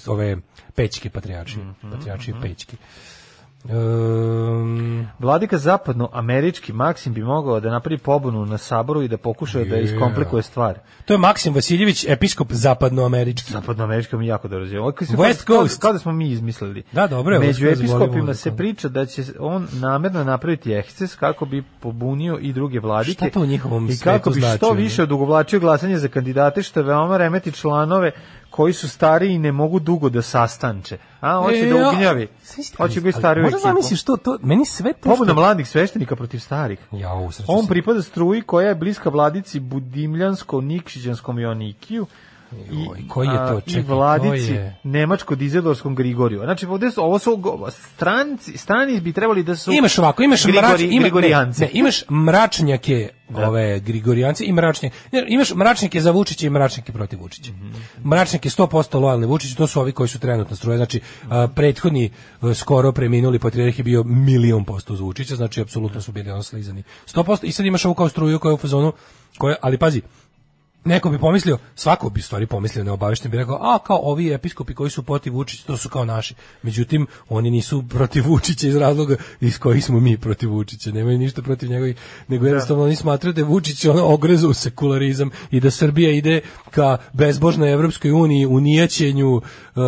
[0.07, 0.37] ove
[0.75, 2.77] pećke patrijaršije, Mhm, patrijaršije pećke.
[3.65, 9.77] Um, Vladika zapadnoamerički Maksim bi mogao da napravi pobunu na saboru i da pokuša da
[9.77, 9.85] Je.
[9.85, 10.79] iskomplikuje stvar.
[11.05, 13.53] to je Maksim Vasiljević, episkop zapadnoamerički.
[13.53, 14.93] Zapadnoamerički mi jako dobro zove.
[14.95, 15.81] Kao- West kao- Coast.
[15.81, 16.83] Kao da smo mi izmislili.
[16.93, 21.45] Da, dobro je, Među episkopima da se priča da će on namerno napraviti eksces kako
[21.45, 23.13] bi pobunio i druge vladike.
[23.13, 26.83] Šta to u njihovom I kako bi što znači, više odugovlačio glasanje za kandidate što
[26.83, 28.11] veoma remeti članove
[28.51, 30.99] koji su stariji i ne mogu dugo da sastanče.
[31.21, 32.29] A, hoće E, da ja- ugnjavi.
[32.77, 33.69] Hoće biti stariju Možda ekipu.
[33.69, 36.79] zamisliš što to, meni sve to Pobuna što- mladih sveštenika protiv starih.
[36.93, 42.07] Ja, u On pripada struji koja je bliska vladici Budimljansko-Nikšićanskom Jonikiju
[42.99, 43.61] i, koji je to?
[43.61, 44.77] Čekaj, i vladici je?
[44.85, 46.41] nemačko-dizelorskom Grigoriju.
[46.41, 50.67] Znači, ovdje su, ovo su stranci, strani bi trebali da su Imaš ovako, imaš Grigori,
[50.67, 51.61] mrač, ima, Grigorijanci.
[51.61, 54.97] Ne, ne, imaš mračnjake ove Grigorijanci i mračnjake.
[55.13, 57.53] Ne, imaš mračnjake za Vučića i mračnjake protiv Vučića.
[58.05, 60.77] Mračnjake 100% lojalni Vučiću, to su ovi koji su trenutno struje.
[60.77, 62.11] Znači, a, prethodni
[62.41, 66.43] a, skoro preminuli patrijarh je bio milion posto za Vučića, znači apsolutno su bili ono
[66.43, 66.83] slizani.
[67.07, 68.93] 100% i sad imaš ovu kao struju koja je u fazonu,
[69.39, 70.03] koja, ali pazi,
[70.85, 74.91] Neko bi pomislio, svako bi stvari pomislio neobavešten bi rekao, a kao ovi episkopi koji
[74.91, 76.35] su protiv Vučića, to su kao naši.
[76.63, 80.91] Međutim, oni nisu protiv Vučića iz razloga iz kojih smo mi protiv Vučića.
[80.91, 81.97] Nemaju ništa protiv njegovih,
[82.29, 86.41] nego jednostavno oni smatraju da je Vučić ono ogreza u sekularizam i da Srbija ide
[86.71, 89.43] ka bezbožnoj Evropskoj uniji, unijaćenju, uh,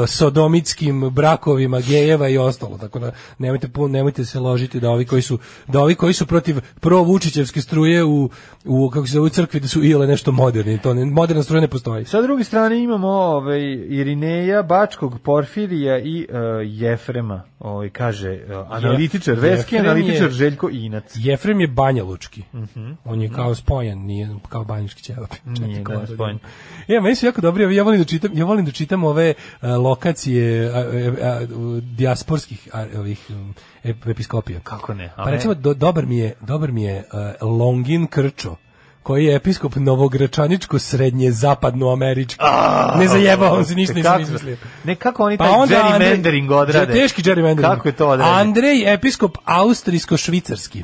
[0.07, 2.79] sodomitskim brakovima gejeva i ostalo.
[2.79, 5.39] Tako da nemojte nemojte se ložiti da ovi koji su
[5.69, 8.31] da ovi koji su protiv pro Vučićevske struje u
[8.65, 10.82] u kako se zove u crkvi da su ile nešto moderni.
[10.83, 12.05] To ne, moderna struja ne postoji.
[12.05, 17.43] Sa druge strane imamo ovaj Irineja, Bačkog, Porfirija i uh, Jefrema.
[17.59, 21.13] Ovaj kaže uh, analitičar, veski Jefrem analitičar je- Željko Inac.
[21.17, 22.43] Jefrem je Banja Lučki.
[22.55, 22.91] Mhm.
[23.05, 25.31] On je kao spojen, nije kao banjiški ćelap.
[25.47, 26.39] Nije, da, spojen.
[26.89, 29.69] Ja, meni su jako dobri, ja volim da čitam, ja volim da čitam ove uh,
[29.71, 30.83] lokacije a, a,
[31.23, 33.55] a, u dijasporskih a, ovih um,
[33.85, 34.61] ep- episkopija.
[34.61, 35.13] Kako ne?
[35.17, 37.05] Pa recimo do, dobar mi je, dobar mi je
[37.43, 38.57] uh, Longin Krčo
[39.03, 42.45] koji je episkop Novogračaničko srednje zapadno američki.
[42.99, 44.57] ne zajebao on se ništa nisam izmislio.
[44.85, 46.93] Ne, kako oni Pa taj onda gerrymandering odrade?
[46.93, 47.75] Teški gerrymandering.
[47.77, 48.41] Kako je to odrade?
[48.41, 50.83] Andrej, episkop austrijsko-švicarski.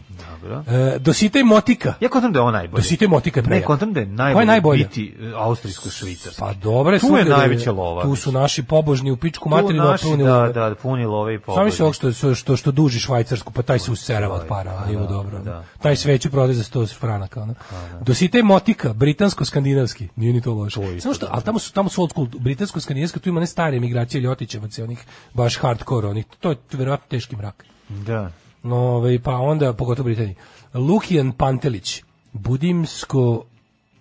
[0.49, 0.63] Dobro.
[0.69, 1.95] E, Dositej Motika.
[2.01, 2.83] Ja kontam da je on najbolji.
[2.83, 4.85] Dositej Motika je Ne, kontam da je Ko najbolje, je najbolje?
[4.85, 6.41] biti e, austrijsko-švicarski.
[6.41, 9.83] Pa dobro, Tu je da najveća lova, Tu su naši pobožni u pičku Tu materinu,
[9.83, 10.53] a naši, puni da, love.
[10.53, 11.73] da, puni love i Sami pobožni.
[11.73, 14.95] se ovog što, što, što, što duži švajcarsku, pa taj se userava od para, ali
[14.95, 15.39] ima dobro.
[15.39, 15.65] da.
[15.83, 17.43] Taj sveću prodaje za 100 franaka.
[17.43, 17.55] Ono.
[18.01, 20.81] Dositej Motika, britansko-skandinavski, nije ni to loše.
[21.01, 24.21] Samo što, ali tamo su, tamo su old school, britansko-skandinavska, tu ima ne stare migracije
[24.21, 24.99] Ljotićevaca, onih
[25.35, 27.65] baš hardcore, onih, to je verovatno teški mrak.
[27.89, 28.31] Da.
[28.65, 30.37] Ove, pa onda, pogotovo Britaniji.
[30.75, 32.03] Lukijan Pantelić,
[32.33, 33.45] Budimsko,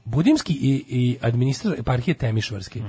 [0.10, 2.82] Budimski i, i administrator eparhije Temišvarski.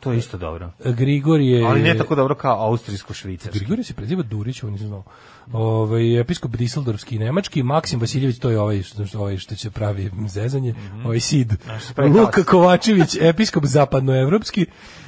[0.00, 0.70] To je isto dobro.
[0.84, 1.66] Grigorije...
[1.66, 3.58] Ali ne tako dobro kao austrijsko-švicarski.
[3.58, 5.04] Grigorije se preziva Durić, on nisam znao.
[5.52, 10.10] Ovaj episkop Diseldorfski i nemački, Maksim Vasiljević, to je ovaj što, ovaj što će pravi
[10.28, 10.74] zezanje,
[11.04, 11.54] ovaj Sid.
[11.64, 12.44] Znaš, pravi Luka.
[12.44, 14.66] Kovačević, episkop zapadnoevropski.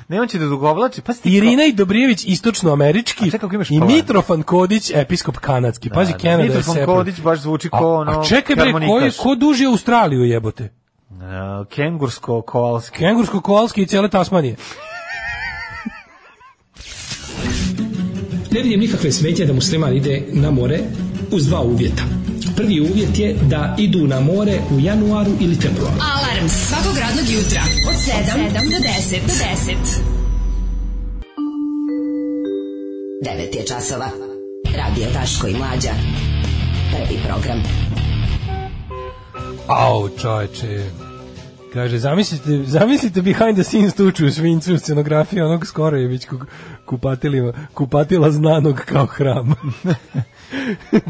[0.09, 1.01] Ne, on će da dugovlači.
[1.01, 3.28] Pa Irina i Dobrijević, istočnoamerički.
[3.28, 3.80] A čekaj, imaš I?
[3.80, 5.90] Mitrofan Kodić, episkop kanadski.
[5.90, 6.22] Pazi, Da, da.
[6.22, 6.86] Kanada je Mitrofan.
[6.86, 10.78] Kodić baš zvuči A- ko ono A čekaj bre, ko, je, ko duži Australiju jebote?
[11.10, 12.98] Uh, Kengursko-koalski.
[12.98, 14.56] Kengursko, koalski i cijele Tasmanije.
[18.51, 20.78] Ne vidim nikakve smetnje da musliman ide na more
[21.32, 22.02] uz dva uvjeta.
[22.56, 25.94] Prvi uvjet je da idu na more u januaru ili februaru.
[26.14, 29.20] Alarm svakog radnog jutra od 7 do 10.
[29.26, 29.74] Do 10.
[33.52, 34.10] 9 je časova.
[34.76, 35.93] Radio Daško i Mlađa.
[36.90, 37.88] Prvi program.
[39.69, 41.07] Au, čoveče.
[41.79, 46.47] Kaže, zamislite, zamislite behind the scenes tuču u svincu u scenografiji onog skorojevićkog
[46.87, 49.55] kupatilima, kupatila znanog kao hram.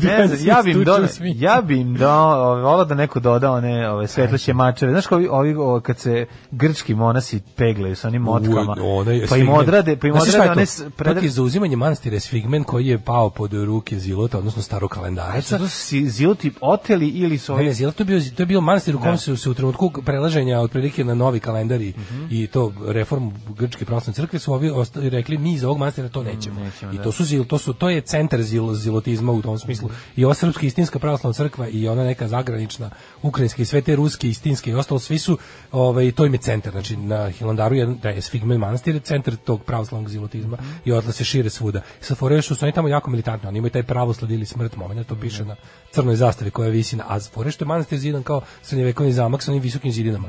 [0.03, 1.45] Ne znam, ja bi im svincu.
[1.45, 4.93] ja bi im ove, volao da neko doda one ove svetleće mačeve.
[4.93, 9.37] Znaš kao ovi, ovi kad se grčki monasi peglaju sa onim motkama, U, onaj pa
[9.37, 10.67] im odrade, pa im odrade one
[10.97, 14.91] To je za uzimanje manastira je Sfigmen koji je pao pod ruke Zilota, odnosno starog
[14.91, 15.59] kalendarca.
[15.59, 17.65] To su ziloti oteli ili su ovi...
[17.65, 19.17] ne, Zilot to je bio, to je bio manastir u kom Da.
[19.17, 22.27] su se u trenutku prelaženja otprilike na novi kalendar i, Mhm.
[22.31, 26.23] i to reformu grčke pravoslavne crkve su ovi ostali rekli mi iz ovog manastira to
[26.23, 26.61] nećemo.
[26.61, 27.03] nećemo, I da.
[27.03, 29.89] to su zil, to su to je centar zil, zilotizma u tom smislu.
[30.17, 32.91] I ova srpska istinska pravoslavna crkva i ona neka zagranična
[33.23, 35.39] ukrajinska i sve te ruske istinske i ostalo svi su
[35.73, 36.73] ovaj to im je centar.
[36.73, 41.13] Znači na Hilandaru je da je Sfigmen manastir je centar tog pravoslavnog zilotizma i odatle
[41.13, 41.81] se šire svuda.
[42.01, 45.07] Sa fore što su oni tamo jako militantni, oni imaju taj pravoslav ili smrt momenat,
[45.07, 45.57] to piše na
[45.93, 49.51] crnoj zastavi koja visi na a fore što je manastir zidan kao srednjevekovni zamak sa
[49.51, 50.29] onim visokim zidinama.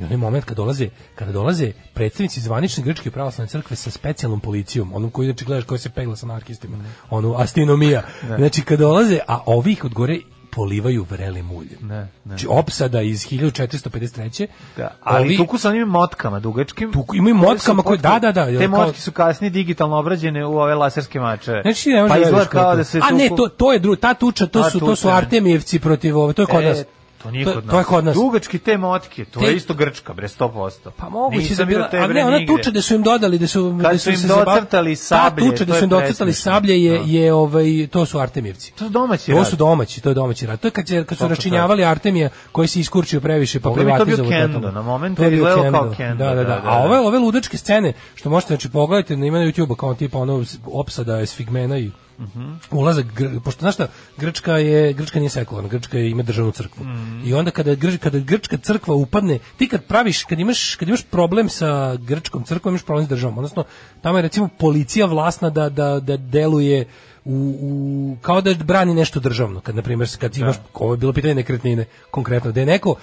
[0.00, 4.94] I onaj moment kad dolaze, kada dolaze predstavnici zvanične grčke pravoslavne crkve sa specijalnom policijom,
[4.94, 6.76] onom koji inače gledaš koji se pegla sa anarkistima,
[7.10, 8.02] onu astinomija.
[8.22, 8.36] Da.
[8.36, 10.18] Znači kad dolaze, a ovih od gore
[10.50, 11.78] polivaju vrelim uljem.
[11.82, 12.08] Ne, ne.
[12.26, 14.46] Znači opsada iz 1453.
[14.76, 16.92] Da, ali ovi- tuku sa onim motkama dugačkim.
[16.92, 20.74] Tuku- imaju motkama koje- da, da, da, Te motke su kasnije digitalno obrađene u ove
[20.74, 21.62] laserske mačeve.
[21.62, 23.96] Znači, ne pa da izgleda kao da se A ne, tuku- to, to je drugo,
[23.96, 25.14] ta tuča, to A, su, to su tuča.
[25.14, 26.84] Artemijevci protiv ove, to je kod E, nas.
[27.24, 27.70] To nije kod nas.
[27.70, 28.14] to je kod nas.
[28.14, 30.90] Dugački te motke, to Te- je isto grčka, bre, 100%.
[30.96, 32.52] Pa moguće da bila, a ne, ona nigde.
[32.52, 35.50] tuča da su im dodali, da su, Kad da su im se docrtali sablje, Ta
[35.50, 37.04] tuča da su je im docrtali sablje je, Da.
[37.06, 38.72] je ovaj, to su Artemijevci.
[38.72, 40.60] To su domaći To su domaći, to je domaći rad.
[40.60, 43.84] To je kad, se, kad su račinjavali Artemija koji se iskurčio previše pa bi to
[43.84, 44.30] bio privatizovao.
[44.30, 46.24] kendo, na momente To je je izgledalo kao kendo.
[46.24, 46.48] Da, da, da, da.
[46.54, 50.18] da, A ove, ove ludačke scene, što možete, znači, pogledajte, ima na YouTube kao tipa
[50.18, 52.52] ono opsada Esfigmena i Mhm.
[52.70, 53.06] ulazak,
[53.44, 56.84] pošto znaš šta, Grčka je, Grčka nije sekularna, Grčka je, ima državnu crkvu.
[56.84, 57.22] Mhm.
[57.24, 61.02] I onda kada, Grč, kada Grčka crkva upadne, ti kad praviš, kad imaš, kad imaš
[61.02, 63.38] problem sa Grčkom crkvom, imaš problem s državom.
[63.38, 63.64] Odnosno,
[64.02, 66.86] tamo je recimo policija vlasna da, da, da deluje
[67.24, 69.60] u, u, kao da brani nešto državno.
[69.60, 72.96] Kad, na primjer, kad imaš, ovo je bilo pitanje nekretnine, konkretno, da je neko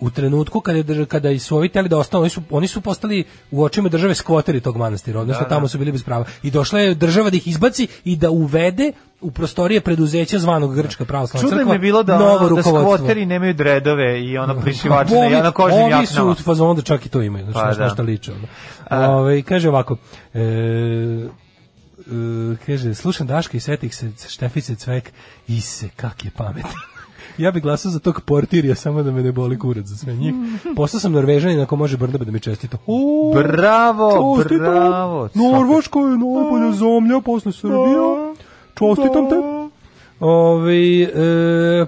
[0.00, 3.18] u trenutku kada kada su ovi teli da ostanu, oni su oni su postali
[3.50, 5.48] u očima države skvoteri tog manastira, odnosno Da, da.
[5.48, 6.24] tamo su bili bez prava.
[6.42, 11.04] I došla je država da ih izbaci i da uvede u prostorije preduzeća zvanog Grčka
[11.04, 11.68] pravoslavna Čudno crkva.
[11.68, 15.50] mi je bilo da, novo da skvoteri nemaju dredove i ono prišivače Ovi- na, na
[15.50, 16.06] kožnim ovi jaknama.
[16.34, 17.84] su u fazonu da čak i to imaju, znači Pa pa, da.
[17.84, 18.32] nešto liče.
[18.90, 19.08] Ono.
[19.10, 19.96] Ove, kaže ovako,
[20.34, 21.28] e, e,
[22.66, 25.12] kaže, slušam Daška i setih se Štefice Cvek
[25.48, 26.70] i se, kak je pametan.
[27.38, 30.34] Ja bih glasao za tog portirija, samo da me ne boli kurac za sve njih.
[30.76, 32.78] Postao sam Norvežanin, ako može Brnabe da mi čestita.
[32.86, 34.58] O, Bravo, čestitam.
[34.58, 35.28] bravo.
[35.34, 37.98] Norveška je najbolja zemlja posle Srbije.
[38.74, 39.36] Čestitam te.
[40.20, 41.08] Ove, e,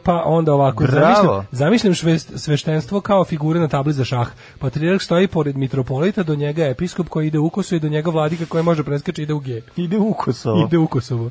[0.04, 1.44] pa onda ovako Bravo.
[1.52, 4.28] zamišljam, zamišljam sveštenstvo kao figure na tabli za šah
[4.58, 8.10] patrijarh stoji pored mitropolita do njega je episkop koji ide u Kosovo i do njega
[8.10, 10.64] vladika koji može preskače ide u G Ide u Kosovo.
[10.66, 11.30] ide u Kosovo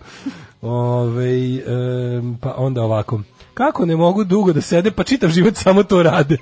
[0.62, 1.62] Ove, e,
[2.42, 3.20] pa onda ovako
[3.54, 6.38] kako ne mogu dugo da sede pa čitav život samo to rade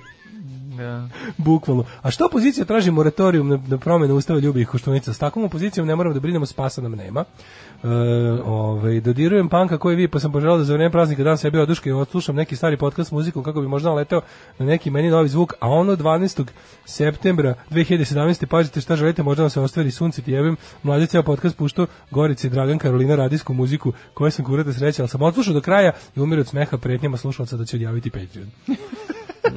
[0.77, 1.07] Da.
[1.37, 1.83] Bukvalno.
[2.01, 5.13] A što opozicija traži moratorijum na, na promjenu ustava ljubih koštunica?
[5.13, 7.25] S takvom opozicijom ne moramo da brinemo, spasa nam nema.
[7.83, 7.87] E,
[8.45, 11.89] ovaj, dodirujem panka koji vi, pa sam poželao da za vreme praznika dan sebi oduške
[11.89, 14.21] i odslušam neki stari podcast muzikom kako bi možda leteo
[14.59, 16.45] na neki meni novi zvuk, a ono 12.
[16.85, 18.45] septembra 2017.
[18.45, 22.47] pazite šta želite, možda vam se ostvari sunce ti jebem, mlađe ceo podcast puštao Gorice
[22.47, 26.19] i Dragan Karolina radijsku muziku koju sam kurata sreća, ali sam odslušao do kraja i
[26.19, 28.47] umiru od smeha pretnjama slušalca da će odjaviti Patreon.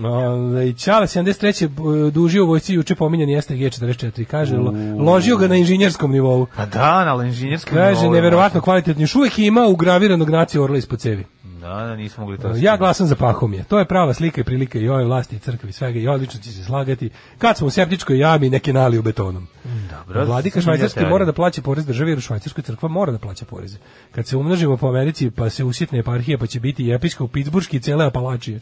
[0.01, 1.69] No, i Čale 73.
[1.69, 4.25] b- dužio u vojci juče pominjan jeste G44.
[4.25, 6.47] Kaže, lo, ložio ga na inženjerskom nivou.
[6.57, 9.03] Pa da, na inženjerskom Kaže, nivou je neverovatno kvalitetno.
[9.03, 11.25] Još uvijek ima ugraviranog nacija orla ispod cevi.
[11.61, 13.65] Da, da, nismo mogli to Ja glasam za Pahomije.
[13.65, 16.41] To je prava slika i prilika i ove vlasti i crkve i svega i odlično
[16.41, 17.11] će se slagati.
[17.39, 19.47] Kad smo u septičkoj jami neke naliju betonom.
[19.91, 21.11] Dobro, Vladika teorija.
[21.11, 23.79] mora da plaća porez državi jer u Švajcarskoj crkva mora da plaća poreze.
[24.13, 27.77] Kad se umnožimo po Americi pa se usitne eparhije pa će biti i episkop Pittsburghski
[27.77, 28.61] i cele Apalačije.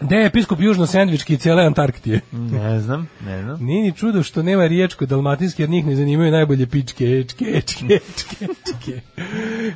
[0.00, 2.20] Gde je episkop južno-sendvički i cele Antarktije?
[2.32, 3.56] Ne znam, ne znam.
[3.60, 7.84] Nije ni čudo što nema riječko dalmatinski, jer njih ne zanimaju najbolje pičke, ečke, ečke,
[7.86, 9.00] ečke, ečke.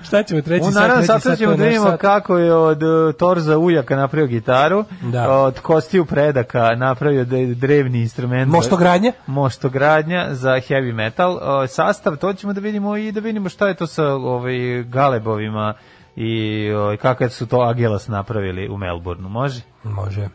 [0.05, 0.75] Šta ćemo treći U sat?
[0.75, 5.33] naravno sad ćemo da vidimo kako je od uh, Torza ujaka napravio gitaru, Da.
[5.33, 8.53] od kostiju predaka napravio de- drevni instrument.
[8.53, 9.13] Moštogradnja?
[9.27, 11.33] Moštogradnja za heavy metal.
[11.33, 15.75] Uh, sastav, to ćemo da vidimo i da vidimo šta je to sa ovaj, galebovima
[16.17, 19.29] i ovaj, kako su to Agelas napravili u Melbourneu.
[19.29, 19.61] Može?
[19.83, 20.29] Može.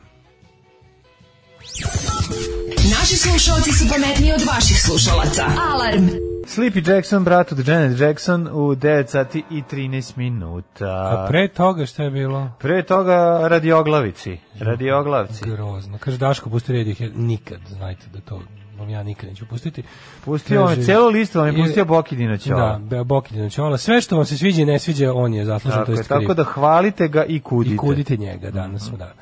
[2.99, 5.43] Naši slušalci su pametniji od vaših slušalaca.
[5.73, 6.07] Alarm.
[6.45, 10.85] Sleepy Jackson, brat od Janet Jackson u 9 sati i 13 minuta.
[10.85, 12.51] A pre toga šta je bilo?
[12.59, 14.37] Pre toga radioglavici.
[14.59, 15.49] Radioglavci.
[15.49, 15.97] Grozno.
[15.97, 17.11] Kaže Daško, pusti Radiohead.
[17.15, 18.41] Nikad, znajte da to
[18.79, 19.83] vam ja nikad neću pustiti.
[20.25, 22.79] Pustio vam celu listu, vam je pustio Bokidino Ćola.
[22.79, 23.77] Da, Bokidino Ćola.
[23.77, 26.33] Sve što vam se sviđa i ne sviđa, on je zaslužen, Tako, to je, tako
[26.33, 27.75] da hvalite ga i kudite.
[27.75, 29.13] I kudite njega danas, da.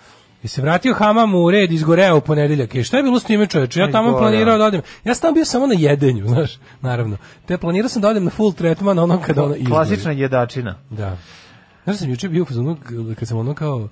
[0.43, 2.75] I se vratio Hamam u red izgoreo u ponedeljak.
[2.75, 3.79] I šta je bilo s njime čoveče?
[3.79, 4.81] Ja tamo planirao da odem.
[5.03, 7.17] Ja sam tamo bio samo na jedenju, znaš, naravno.
[7.45, 9.71] Te planirao sam da odem na full tretman ono kada ono izgori.
[9.71, 10.75] Klasična jedačina.
[10.89, 11.17] Da.
[11.83, 12.77] Znaš, sam juče bio u fazonu
[13.19, 13.89] kad sam ono kao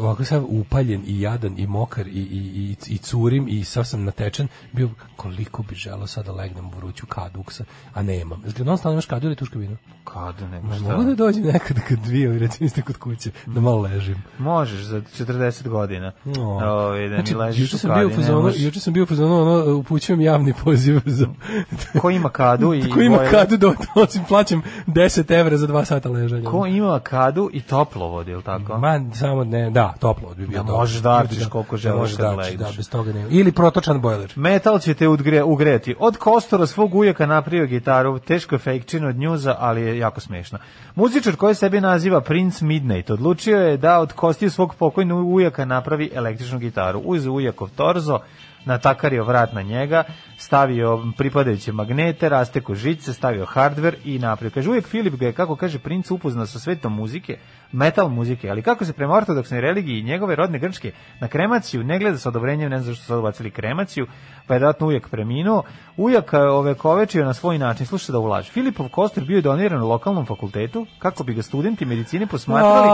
[0.00, 4.04] ovako sam upaljen i jadan i mokar i, i, i, i curim i sav sam
[4.04, 7.64] natečen, bio koliko bi želao sada da legnem u vruću kaduksa,
[7.94, 8.42] a nemam.
[8.44, 9.76] Jel ti non stalno imaš kadu ili tuška vino?
[10.04, 10.96] Kada nego Ma šta?
[10.96, 14.22] Mogu da dođem nekad kad dvije, recimo ste kod kuće, da malo ležim.
[14.38, 16.12] Možeš za 40 godina.
[16.24, 16.42] No.
[16.42, 19.02] Ovaj, da Znači, mi ležiš juče sam bio u kadi, ne fazonu, juče sam bio
[19.02, 21.26] u fazonu, ono, upućujem javni poziv za...
[22.00, 26.08] Ko ima kadu i Ko ima kadu da osim plaćam 10 evra za dva sata
[26.08, 26.50] ležanja.
[26.50, 28.78] Ko ima kadu i toplovod, je li tako?
[28.78, 32.16] Ma, samo ne, da, toplo bi bio Da možeš da arčiš koliko Da želiš možeš
[32.16, 32.58] kad da arčiš.
[32.58, 33.28] Da, bez toga nema.
[33.30, 34.32] Ili protočan bojler.
[34.36, 35.94] Metal će te udgre, ugreti.
[35.98, 40.58] Od Kostora svog ujaka napravio gitaru, teško je fejkčina od njuza, ali je jako smešna.
[40.94, 46.10] Muzičar koji sebe naziva Prince Midnight odlučio je da od kostiju svog pokojnog ujaka napravi
[46.14, 46.98] električnu gitaru.
[46.98, 48.18] Uz ujakov torzo,
[48.64, 50.04] natakario vrat na njega,
[50.38, 54.50] stavio pripadajuće magnete, rasteko žice, stavio hardware i napravio.
[54.54, 57.38] Kaže, uvijek Filip ga je, kako kaže princ, upoznao sa svetom muzike,
[57.72, 61.98] metal muzike, ali kako se prema ortodoksnoj religiji i njegove rodne grčke na kremaciju ne
[61.98, 64.06] gleda sa odobrenjem, ne znam zašto su sad ubacili kremaciju,
[64.46, 65.62] pa je datno ujak preminuo.
[65.96, 68.52] Ujak e, ovekovečio na svoj način, slušaj da ulaže.
[68.52, 72.88] Filipov kostur bio je doniran u lokalnom fakultetu kako bi ga studenti medicine posmatrali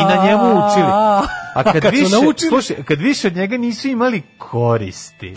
[0.00, 0.90] i na njemu učili.
[1.54, 2.16] A kad, više,
[2.48, 5.34] slušaj, kad više od njega nisu imali koristi.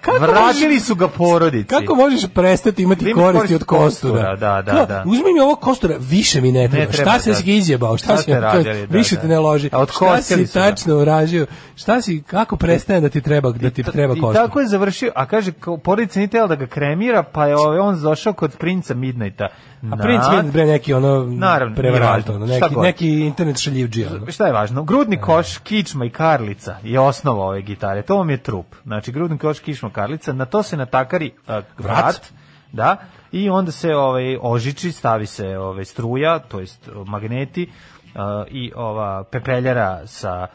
[0.00, 1.68] Kako Vratili možeš- su ga porodici.
[1.68, 4.12] Kako možeš prestati imati Da ima koristi od kostura?
[4.12, 5.02] kostura, da, da, Kao, da.
[5.06, 6.92] Uzmi mi ovo kostura, više mi ne treba.
[6.92, 7.34] treba, šta si da.
[7.34, 7.96] si ga izjebao?
[7.96, 9.20] Šta, Šta si radili, da, više da.
[9.20, 9.66] te ne loži?
[9.66, 11.46] A šta otkostili si su tačno uražio?
[11.76, 14.34] Šta si, kako prestane da ti treba, da ti treba I kostur?
[14.36, 15.52] tako je završio, a kaže,
[15.84, 19.48] porodica nije tela da ga kremira, pa je ovaj, on došao kod princa Midnighta.
[19.90, 24.08] A princ Midnight, bre, neki ono Naravno, prevarant, ono, neki, neki internet šaljivđija.
[24.14, 24.32] ono.
[24.32, 24.82] Šta je važno?
[24.82, 28.02] Grudni koš, kičma i karlica je osnova ove gitare.
[28.02, 28.66] To vam je trup.
[28.84, 30.32] Znači, grudni koš, kičma, karlica.
[30.32, 32.32] Na to se natakari uh, vrat.
[32.72, 32.96] Da.
[33.32, 37.70] I onda se ovaj ožiči, stavi se ovaj struja, to jest magneti
[38.14, 40.46] uh, i ova pepeljara sa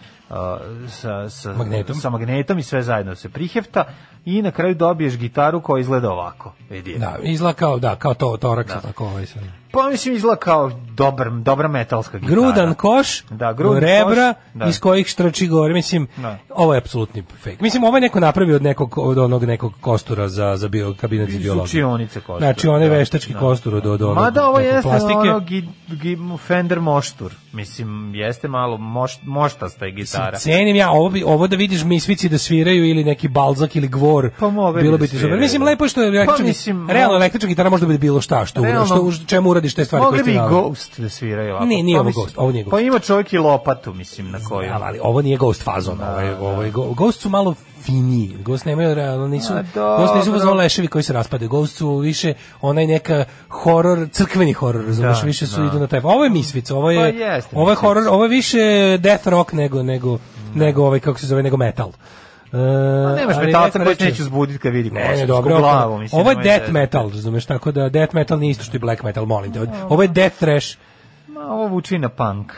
[0.90, 1.96] sa, sa, Magnetom.
[1.96, 3.84] sa magnetom i sve zajedno se prihefta,
[4.26, 6.54] i na kraju dobiješ gitaru koja izgleda ovako.
[6.70, 6.92] Vidi.
[6.92, 6.98] je.
[6.98, 9.42] Da, izgleda kao, da, kao to, toraks, tako ovaj sam.
[9.72, 12.36] Pa mislim izgleda kao dobar, dobra metalska gitara.
[12.36, 14.66] Grudan koš, Da, grudan rebra, koš, da.
[14.66, 15.74] iz kojih štrači gore.
[15.74, 16.38] Mislim, Da.
[16.50, 17.58] ovo je apsolutni fake.
[17.60, 21.30] Mislim, ovo je neko napravio od nekog, od onog nekog kostura za, za bio, kabinet
[21.30, 21.64] za biologiju.
[21.64, 23.40] učionice kostura, Znači, onaj da, veštački da.
[23.40, 25.14] kostur od, od, onog Mada ovo nekog jeste plastike.
[25.20, 27.34] ono gi, gi, Fender moštur.
[27.54, 30.17] Mislim, jeste malo moš, moštasta je gitara.
[30.38, 34.30] Cenim ja ovo bi ovo da vidiš misvici da sviraju ili neki balzak ili gvor.
[34.40, 35.40] Pa mogli bilo bi bi da ti super.
[35.40, 35.66] Mislim da.
[35.66, 38.46] lepo je što je električna, Pa mislim, realno električna gitara može da bude bilo šta
[38.46, 40.62] što Realno- što u čemu uradiš te stvari Mogli koje bi ste i naveli.
[40.62, 41.66] Ghost da sviraju ovako.
[41.66, 42.84] Nije, nije Pa ovo Ghost, ovo nije Pa Ghost.
[42.84, 44.68] ima čovjek i lopatu, mislim, na koju.
[44.68, 47.56] Znam, ali ovo nije Ghost fazon, ovo je, ovo je Ghost su malo
[47.88, 48.36] finiji.
[48.40, 49.54] Ghost nemaju realno nisu.
[49.54, 49.64] A,
[49.98, 51.50] Ghost nisu fazon leševi koji se raspadaju.
[51.50, 55.68] Ghost su više onaj neka horor, crkveni horor, razumeš, Da, više su da.
[55.68, 56.02] idu na taj.
[56.04, 58.58] Ovo je Misvica, ovo je Pa jeste ovo je horor, ovo je više
[58.98, 60.18] death rock nego nego
[60.56, 61.92] nego ovaj kako se zove nego metal.
[62.52, 62.58] Pa
[63.16, 65.58] nemaš metalca koji neće uzbuditi kad vidi Ne, ne, dobro.
[65.58, 65.98] glavu.
[65.98, 68.80] Mislim, ovo je death da- metal, razumeš, tako da death metal nije isto što i
[68.80, 69.60] black metal, molim te.
[69.90, 70.78] Ovo je death thrash.
[71.28, 72.52] Ma, ovo vuči na punk.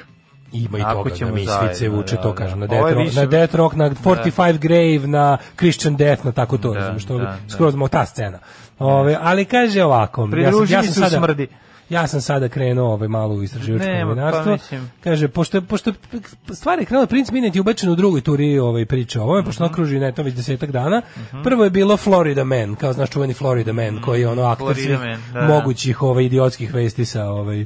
[0.53, 2.35] Ima i Ako toga, na ćemo Misvice zajedno, vuče da, to, da.
[2.35, 5.95] kažem, na Ovo Death, je rock, više- na Death Rock, na 45 Grave, na Christian
[5.95, 7.37] Death, na tako to, Da, razumiješ, to da, je da.
[7.49, 8.39] skroz mo- ta scena.
[8.79, 11.47] Ove, ali kaže ovako, ja sam, ja sam sada, smrdi.
[11.89, 14.51] ja sam sada krenuo ovaj malo u istraživačko pa novinarstvo.
[14.51, 14.91] mislim.
[15.01, 15.95] Kaže, pošto, je- pošto je
[16.49, 19.63] stvari je krenula, Prince Minute je ubačen u drugoj turi ovaj, priče o ovome, pošto
[19.63, 19.69] Mhm.
[19.69, 21.01] on kruži netom već desetak dana.
[21.43, 24.79] Prvo je bilo Florida Man, kao znaš čuveni Florida Man, koji je ono aktor Mhm.
[24.79, 25.47] Svih da, da.
[25.47, 27.65] mogućih ovaj, idiotskih vesti sa ovaj,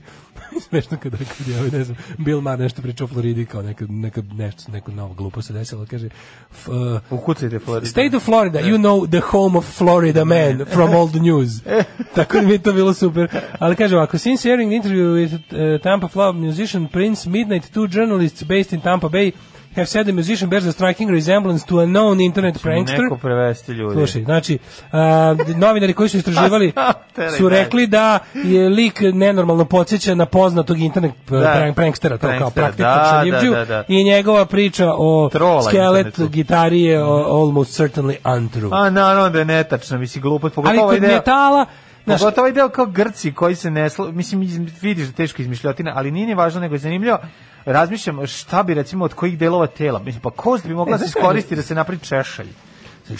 [0.70, 4.22] smešno kada kad je ne znam, Bill Maher nešto pričao o Floridi kao neka, neka
[4.34, 6.10] nešto, neko novo glupo se desilo, kaže
[6.52, 7.88] f, uh, Ukucajte Florida.
[7.88, 11.50] State of Florida, you know the home of Florida man from all the news.
[12.16, 13.28] Tako da mi je to bilo super.
[13.60, 18.44] Ali kaže ovako, since the interview with uh, Tampa Florida musician Prince Midnight, two journalists
[18.44, 19.32] based in Tampa Bay
[19.76, 23.04] have said the musician bears a striking resemblance to a known internet prankster.
[23.04, 23.94] Neko prevesti ljudi.
[23.94, 24.58] Slušaj, znači,
[24.92, 26.74] a, novinari koji su istraživali
[27.38, 31.40] su rekli da je lik nenormalno podsjeća na poznatog internet Da.
[31.40, 33.84] prank, prankstera, to kao praktično da, da, da, da.
[33.88, 36.32] I njegova priča o Trola skelet internetu.
[36.32, 38.70] gitari je almost certainly untrue.
[38.74, 41.16] A naravno da je netačno, mislim glupost, Ali pogotovo ovaj kod deo.
[41.16, 41.66] metala,
[42.06, 46.12] znaš, Pogotovo ovaj deo kao Grci koji se ne mislim vidiš da teško izmišljotina, ali
[46.12, 47.18] nije ni važno nego je zanimljivo.
[47.66, 51.08] Razmišljam šta bi recimo od kojih delova tela, mislim pa kost bi mogla E, se
[51.08, 52.48] šta je- iskoristiti da se napravi češalj.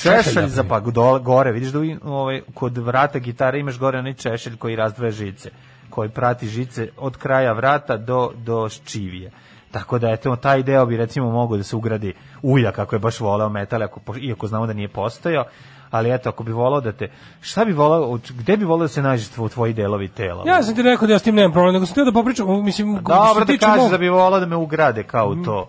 [0.02, 0.80] Češalj za pa
[1.20, 5.50] gore, vidiš da ovaj, kod vrata gitare imaš gore onaj češalj koji razdvaja žice,
[5.90, 9.32] koji prati žice od kraja vrata do, do ščivije.
[9.72, 13.20] Tako da eto taj deo bi recimo mogao da se ugradi ulja kako je baš
[13.20, 15.46] voleo metal ako iako znamo da nije postojao
[15.94, 17.10] ali eto ako bi volao da te
[17.42, 20.76] šta bi volao gde bi volao da se nađe tvo- tvoji delovi tela ja sam
[20.76, 23.46] ti rekao da ja s tim nemam problem, nego sam htio da popričam, mislim, dobro
[23.46, 25.68] da kažeš mog- da bi volao da me ugrade kao u to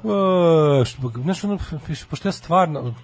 [0.81, 1.59] E, što, znaš, ono,
[2.11, 2.95] pošto ja stvarno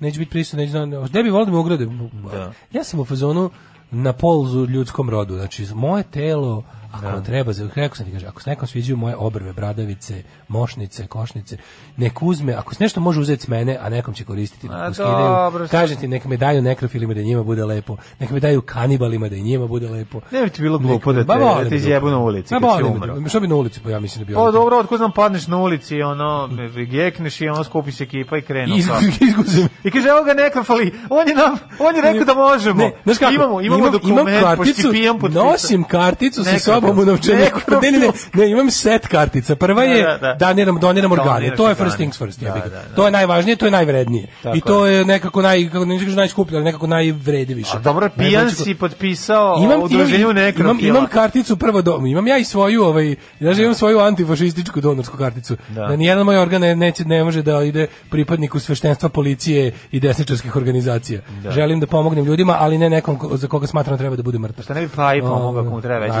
[0.00, 1.86] neću biti prisutan, neću znam, gde bi volio da me ugrade?
[2.32, 2.52] Da.
[2.72, 3.50] Ja sam u fazonu
[3.90, 6.62] na polzu ljudskom rodu, znači, moje telo,
[6.92, 10.22] ako vam treba, za, rekao sam ti, kaže, ako se nekom sviđaju moje obrve, bradavice,
[10.48, 11.56] mošnice, košnice,
[11.96, 14.94] nek uzme, ako se nešto može uzeti s mene, a nekom će koristiti, A, nek
[14.94, 19.28] skidaju, kažem ti, neka me daju nekrofilima da njima bude lepo, neka me daju kanibalima
[19.28, 20.20] da njima bude lepo.
[20.30, 23.28] ne bi ti bilo glupo da te, Ba, da izjebu na ulici Ma, kad glupo.
[23.28, 25.58] Što bi na ulici, pa ja mislim da bi Pa dobro, otko znam padneš na
[25.58, 26.48] ulici i ono,
[26.90, 28.76] gekneš i ono skupi se ekipa i krenu.
[29.28, 29.68] Izguzim.
[29.84, 32.78] I kaže, evo ga neka fali, on je nam, on je rekao da možemo.
[32.78, 32.92] Ne?
[33.34, 34.88] Imamo, imamo imam, dokument, imam karticu,
[35.28, 36.86] nosim karticu sa Nekrofilsku.
[36.86, 37.60] sobom u novčaniku.
[37.82, 39.56] Ne, ne, ne, imam set kartica.
[39.56, 40.34] Prva je Da, da, da.
[40.36, 41.56] doniram, doniram organe.
[41.56, 42.42] To je first things first.
[42.42, 42.94] ja Da, da, da.
[42.96, 44.26] To je najvažnije, to je najvrednije.
[44.42, 47.70] Tako I to je nekako naj, kako ne kažeš najskuplje, ali nekako najvredi više.
[47.74, 50.70] A dobro, pijan si potpisao imam, udruženju nekrofila.
[50.72, 55.16] imam, imam karticu prvo do, imam ja i svoju ovaj ja imam svoju antifašističku donorsku
[55.16, 55.80] karticu Da.
[55.80, 60.56] da, nijedan moj organ ne, neće ne može da ide pripadniku sveštenstva policije i desničarskih
[60.56, 61.50] organizacija Da.
[61.50, 64.38] želim da pomognem ljudima ali ne nekom ko- za koga smatram da treba da bude
[64.38, 66.12] mrtav Šta ne bi Paji pomogao ako mu treba veće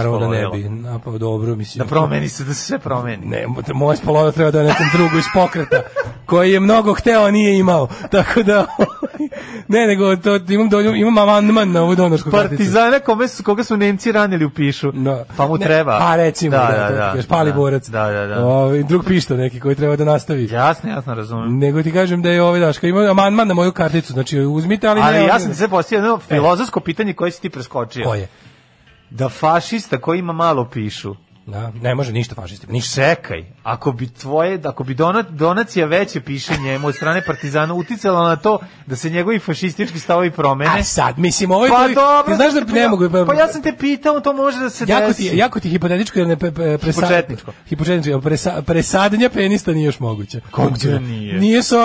[0.52, 3.26] bi na, pa dobro mislim Da promeni se, da se sve promeni.
[3.26, 5.82] ne, mo- moje spolovilo treba da je nekom drugu iz pokreta
[6.26, 7.88] koji je mnogo hteo, a nije imao.
[8.10, 8.66] Tako da,
[9.68, 12.48] ne, nego to, imam, do, imam amandman na ovu donorsku karticu.
[12.50, 14.92] Partizana kome su, koga su Nemci ranili u pišu.
[14.92, 15.24] Da.
[15.36, 15.98] Pa mu Ne, treba.
[15.98, 17.88] Pa recimo, da, da, da, da, pali da, borac.
[17.88, 18.44] Da, da, da.
[18.46, 20.44] Ovaj, drug pišto neki koji treba da nastavi.
[20.44, 21.58] Jasno, jasno razumem.
[21.58, 25.00] Nego ti kažem da je ovaj daška ima amandman na moju karticu, znači uzmite, ali,
[25.00, 28.04] Ali ne, ja sam ti sve postavio jedno filozofsko pitanje koje si ti preskočio.
[28.04, 28.28] Ko je?
[29.10, 31.14] Da fašista koji ima malo pišu,
[31.46, 32.94] Da, ne može ništa fašistima, ništa.
[32.94, 38.28] Čekaj, ako bi tvoje, ako bi dona, donacija veće piše njemu od strane partizana uticala
[38.28, 40.70] na to da se njegovi fašistički stavovi promene.
[40.70, 41.70] A sad, mislim, ovo je...
[41.70, 43.10] Pa dobro, ti znaš da pa ne mogu...
[43.26, 45.30] Pa ja sam te pitao, to može da se Jako desi.
[45.30, 47.52] ti, jako ti hipotetičko jer ne pre, pre, presa- Hipočetničko.
[47.68, 50.40] Hipočetničko, presa, presadnja penista nije još moguće.
[50.40, 51.40] Kako da nije?
[51.40, 51.76] Nije so,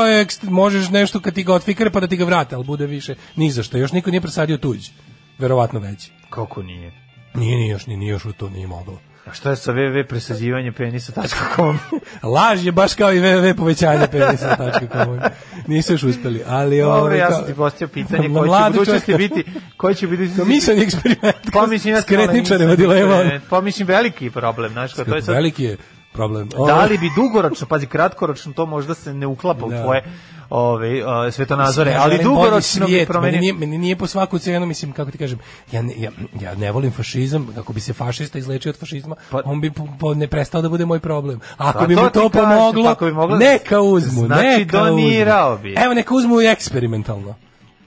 [0.43, 3.51] možeš nešto kad ti ga otfikare pa da ti ga vrate, ali bude više ni
[3.51, 3.77] za što.
[3.77, 4.89] Još niko nije presadio tuđ.
[5.39, 6.11] Verovatno veći.
[6.29, 7.04] Kako nije?
[7.35, 8.99] Nije, nije još, nije, nije još u to nije moglo.
[9.25, 11.79] A šta je sa www penisa.com?
[12.35, 15.19] Laž je baš kao i www povećanje penisa.com.
[15.67, 16.79] Nisu još uspeli, ali...
[16.79, 19.43] Dobro, ovaj, ja sam ti postavio pitanje koji će budućnosti biti,
[19.77, 20.37] koji će biti...
[20.37, 21.51] To misan eksperiment.
[21.53, 22.03] Pa mislim, ja
[22.59, 23.39] malo dilema.
[23.49, 25.35] Pa mislim, veliki problem, znaš, to je sad...
[25.35, 25.77] Veliki je
[26.13, 26.49] problem.
[26.67, 29.83] Da li bi dugoročno, pazi, kratkoročno to možda se ne uklapa u Da.
[29.83, 30.03] tvoje
[30.49, 33.31] ove, uh, svetonazore, Ja ali dugoročno bi promenio...
[33.31, 35.39] Meni nije, meni nije po svaku cenu, mislim, kako ti kažem,
[35.71, 36.11] ja ne, ja,
[36.41, 39.15] ja ne volim fašizam, kako bi se fašista izlečio od fašizma,
[39.45, 41.39] on bi po, po- ne prestao da bude moj problem.
[41.57, 44.79] Ako Pa bi to mu to kažem, pomoglo, pa bi moglo- neka uzmu, Znači, neka
[44.79, 45.63] donirao uzmu.
[45.63, 45.75] bi.
[45.75, 47.35] Evo, neka uzmu i eksperimentalno.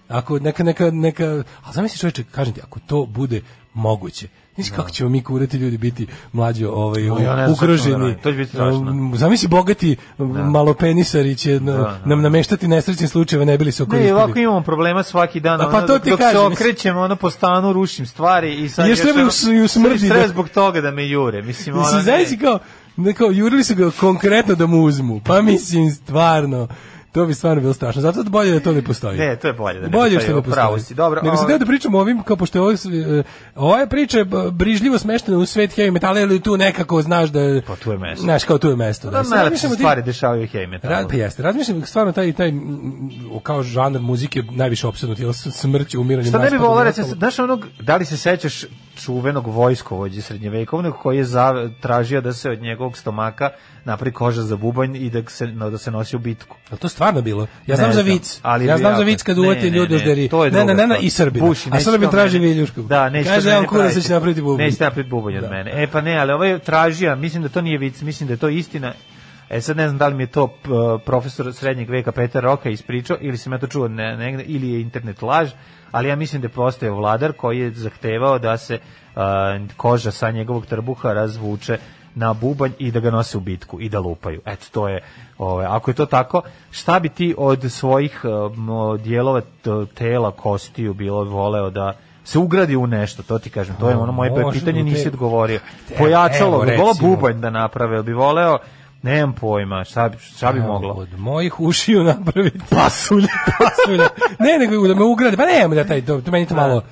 [0.09, 1.25] Ako neka, neka, neka,
[1.65, 3.41] a zamisli čovječe, kažem ti, ako to bude
[3.75, 4.29] moguće,
[4.59, 8.17] Znaš kako ćemo mi kurati ljudi biti mlađi ovaj, No, ne da ukruženi.
[8.17, 8.81] to će biti strašno.
[8.81, 9.97] Um, Zamisli bogati
[10.45, 14.13] malopenisari će na- Da, nam nameštati nesrećne slučajeve, ne bili se Ne, okoristili.
[14.13, 17.17] ovako imamo problema svaki dan, A pa ono, to ti dok se kažem, okrećemo, ono
[17.17, 19.21] po stanu rušim stvari i sad Još treba
[19.55, 21.43] i u smrti stres da- zbog toga da me jure.
[21.43, 22.39] Mislim, ono, ne.
[22.39, 22.59] kao,
[22.97, 25.21] ne, kao, jurili su ga konkretno da mu uzmu.
[25.21, 26.69] Pa mislim, stvarno,
[27.13, 28.03] to bi stvarno bilo strašno.
[28.03, 29.19] Zato je bolje da to ne postoji.
[29.19, 30.81] Ne, to je bolje da ne bolje postoji, što ne postoji.
[30.81, 30.95] si.
[30.95, 33.23] Dobro, Nego sam ovaj- da pričamo o ovim, kao pošto je ovo, e,
[33.55, 37.41] ova priča je brižljivo smeštena u svet heavy metala, ili tu nekako znaš da.
[37.67, 38.23] Pa tu je mesto.
[38.23, 39.11] Znaš, kao tu je mesto.
[39.11, 40.93] Da, najlepše razmišljam o tim- stvari dešavaju heavy metalu.
[40.93, 41.43] Rad, pa jeste.
[41.43, 42.53] Razmišljam stvarno taj taj
[43.43, 46.31] kao žanr muzike najviše opsednut je smrću, umiranjem.
[46.31, 48.65] Šta ne bi volao znaš onog, da li se sećaš
[48.99, 53.51] čuvenog vojskovođe srednjevekovnog koji je za, tražio da se od njegovog stomaka
[53.85, 56.57] napravi koža za bubanj i da se, no, da se nosi u bitku.
[56.73, 57.43] Je to stvarno bilo?
[57.43, 58.41] Ja Ne znam za znam, vic.
[58.43, 60.29] ali ja znam za vic kad ne, uvati ne, ljudi ne, uz deri.
[60.29, 61.47] to je Ne, ne, ne, ne, i Srbina.
[61.47, 62.83] Buši, A to traži viljušku.
[62.83, 64.03] Da, neće Kaže, on kurac praviti.
[64.03, 64.65] će napraviti bubanj.
[64.65, 65.51] Neće napraviti bubanj od Da.
[65.51, 65.73] mene.
[65.75, 68.49] E pa ne, ali ovaj tražio, mislim da to nije vic, mislim da je to
[68.49, 68.93] istina.
[69.51, 70.55] E sad ne znam da li mi je to
[70.99, 74.81] profesor srednjeg veka Petar Roka ispričao ili sam ja to čuo ne, negde ili je
[74.81, 75.51] internet laž,
[75.91, 78.79] ali ja mislim da je postao vladar koji je zahtevao da se
[79.17, 81.79] a, koža sa njegovog trbuha razvuče
[82.15, 84.41] na bubanj i da ga nose u bitku i da lupaju.
[84.47, 85.03] Eto, to je,
[85.39, 89.41] ovaj, ako je to tako, šta bi ti od svojih um, dijelova
[89.95, 91.93] tela, kostiju bilo voleo da
[92.25, 95.61] se ugradi u nešto, to ti kažem, to je ono moje pitanje, nisi odgovorio.
[95.99, 98.59] Pojačalo, bi volao bubanj da naprave, bi voleo,
[99.03, 100.95] nemam pojma, šta bi, šta bi moglo?
[100.95, 102.59] Od mojih ušiju napraviti.
[102.71, 103.29] Pasulja.
[103.59, 104.09] Pasulja.
[104.47, 105.37] Ne, nego da me ugrade.
[105.37, 106.83] Pa ne, da taj, to, to meni to malo...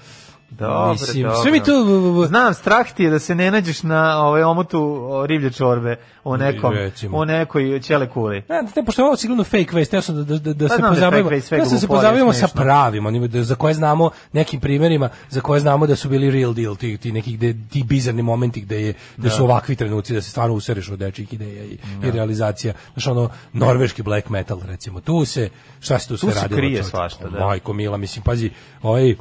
[0.59, 1.37] Dobro, Mislim, dobro.
[1.37, 5.27] sve mi to- Znam, strah ti je da se ne nađeš na ovaj omotu o,
[5.27, 7.19] riblje čorbe u nekom, Recimo.
[7.19, 8.43] u nekoj ćele kuli.
[8.49, 10.77] Ne, ne, pošto je ovo sigurno fake vest, ja sam da, da, da, da Pa
[10.77, 14.11] se da pozabavimo, da se glupo, ali pozabavimo sa pravim, onima da, za koje znamo
[14.33, 17.85] nekim primjerima, za koje znamo da su bili real deal, ti, ti nekih de, ti
[17.85, 19.45] bizarni momenti gde je da su Da.
[19.45, 22.75] ovakvi trenuci da se stvarno usereš od dečjih ideja i, i realizacija.
[22.93, 25.49] Znaš, ono, norveški black metal, recimo, tu se,
[25.81, 26.57] šta se tu, Tu sve se radilo?
[26.59, 26.91] krije čoveče?
[26.91, 27.39] svašta, da.
[27.41, 28.51] Majko Mila, mislim, pazi,
[28.83, 29.15] ovaj,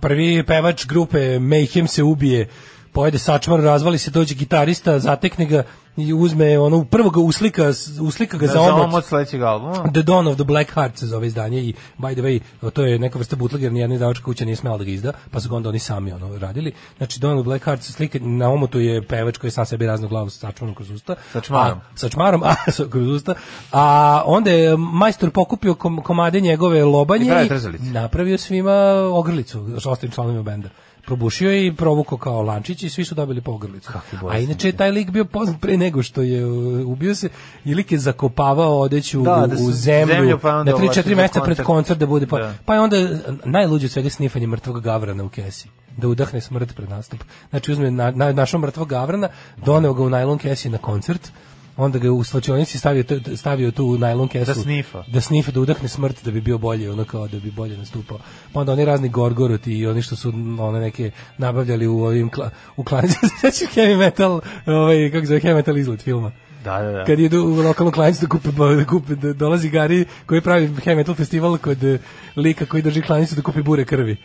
[0.00, 2.48] prvi pevač grupe Mayhem se ubije,
[2.92, 5.62] pojede sačmar, razvali se, dođe gitarista, zatekne ga
[5.96, 9.04] i uzme ono, prvo ga uslika, uslika ga Da, za omot.
[9.04, 9.72] sledećeg albuma.
[9.74, 12.40] The Dawn of the Black Heart se zove izdanje i by the way,
[12.70, 15.40] to je neka vrsta bootleg jer nijedna izdavačka kuća nije smela da ga izda, pa
[15.40, 16.72] su ga onda oni sami ono radili.
[16.96, 20.08] Znači Dawn of the Black Heart slika na omotu je pevač koji sam sebi razno
[20.08, 21.14] glavu sa sačmarom kroz usta.
[21.32, 21.78] Sa čmarom.
[21.78, 23.34] A, sa čmarom, a sa- kroz usta.
[23.72, 27.46] A onda je majstor pokupio kom, komade njegove lobanje I
[27.78, 28.72] i napravio svima
[29.12, 30.68] ogrlicu, s ostalim članovima benda.
[31.06, 33.92] Probušio je i provukao kao lančić i svi su dobili po ogrlicu.
[34.30, 37.28] A inače je taj lik bio poznat pre nego što je uh, ubio se
[37.64, 41.02] i lik je zakopavao odeću Da, u, da u zemlju, zemlju, pa na 3-4 ovlači
[41.08, 42.00] za mjeseca pred koncert.
[42.00, 42.54] da bude pa, Da.
[42.64, 42.96] pa je onda
[43.44, 47.20] najluđe od svega snifanje mrtvog gavrana u kesi da udahne smrt pred nastup.
[47.50, 49.28] Znači uzme na, na, našao mrtvog gavrana,
[49.64, 51.32] doneo ga u najlon kesi na koncert,
[51.76, 53.04] onda ga u slačionici stavio,
[53.36, 55.04] stavio tu u najlon kesu Da snifa.
[55.06, 58.18] da snifa, da udahne smrt da bi bio bolje, ono kao da bi bolje nastupao.
[58.52, 62.50] Pa onda oni razni gorgoroti i oni što su one neke nabavljali u ovim kla,
[62.76, 66.32] u klanici, znači heavy metal, ovaj, kako zove, heavy metal izlet filma.
[66.64, 67.04] Da, da, da.
[67.04, 70.96] Kad idu u lokalnu klanicu da kupe, da kupe, da dolazi Gari koji pravi heavy
[70.96, 71.98] metal festival kod eh,
[72.36, 74.16] lika koji drži klanicu da kupi bure krvi.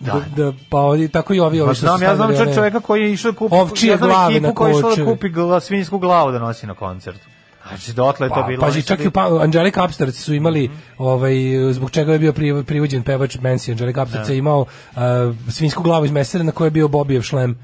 [0.00, 3.02] Da, da, pa oni, tako i ovi, ovi Pa znam, ja znam čovjek čovjeka koji
[3.02, 5.98] je išao da kupi, Ovčije ja glave na koja je išla da kupi gla, svinjsku
[5.98, 7.20] glavu da nosi na koncert.
[7.68, 8.60] Znači, dotle je to Pa, bilo.
[8.60, 11.34] pazi, čak i pa, Angelica Upstarts su imali, ovaj,
[11.72, 14.32] zbog čega je bio pri, privođen pevač Mansi, Angelica Upstarts Da.
[14.32, 15.00] je imao uh,
[15.48, 17.56] svinsku glavu iz mesera na kojoj je bio Bobijev šlem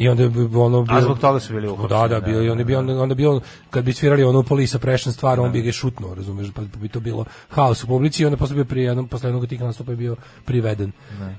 [0.00, 2.50] I onda je ono bio, A zbog toga su bili Da, uhapšeni, da, bio i
[2.50, 3.40] onda bi onda onda bio
[3.70, 7.00] kad bi svirali ono polisa prešen stvar, on bi ga šutnuo, razumeš, pa bi to
[7.00, 9.96] bilo haos u publici i onda posle bio pri jednom posle jednog tih nastupa je
[9.96, 10.92] bio priveden.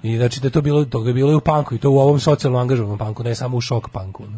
[0.04, 2.00] I znači da je to bilo toga je bilo i u panku i to u
[2.00, 4.24] ovom socijalno angažovanom panku, ne samo u šok panku.
[4.24, 4.38] ono.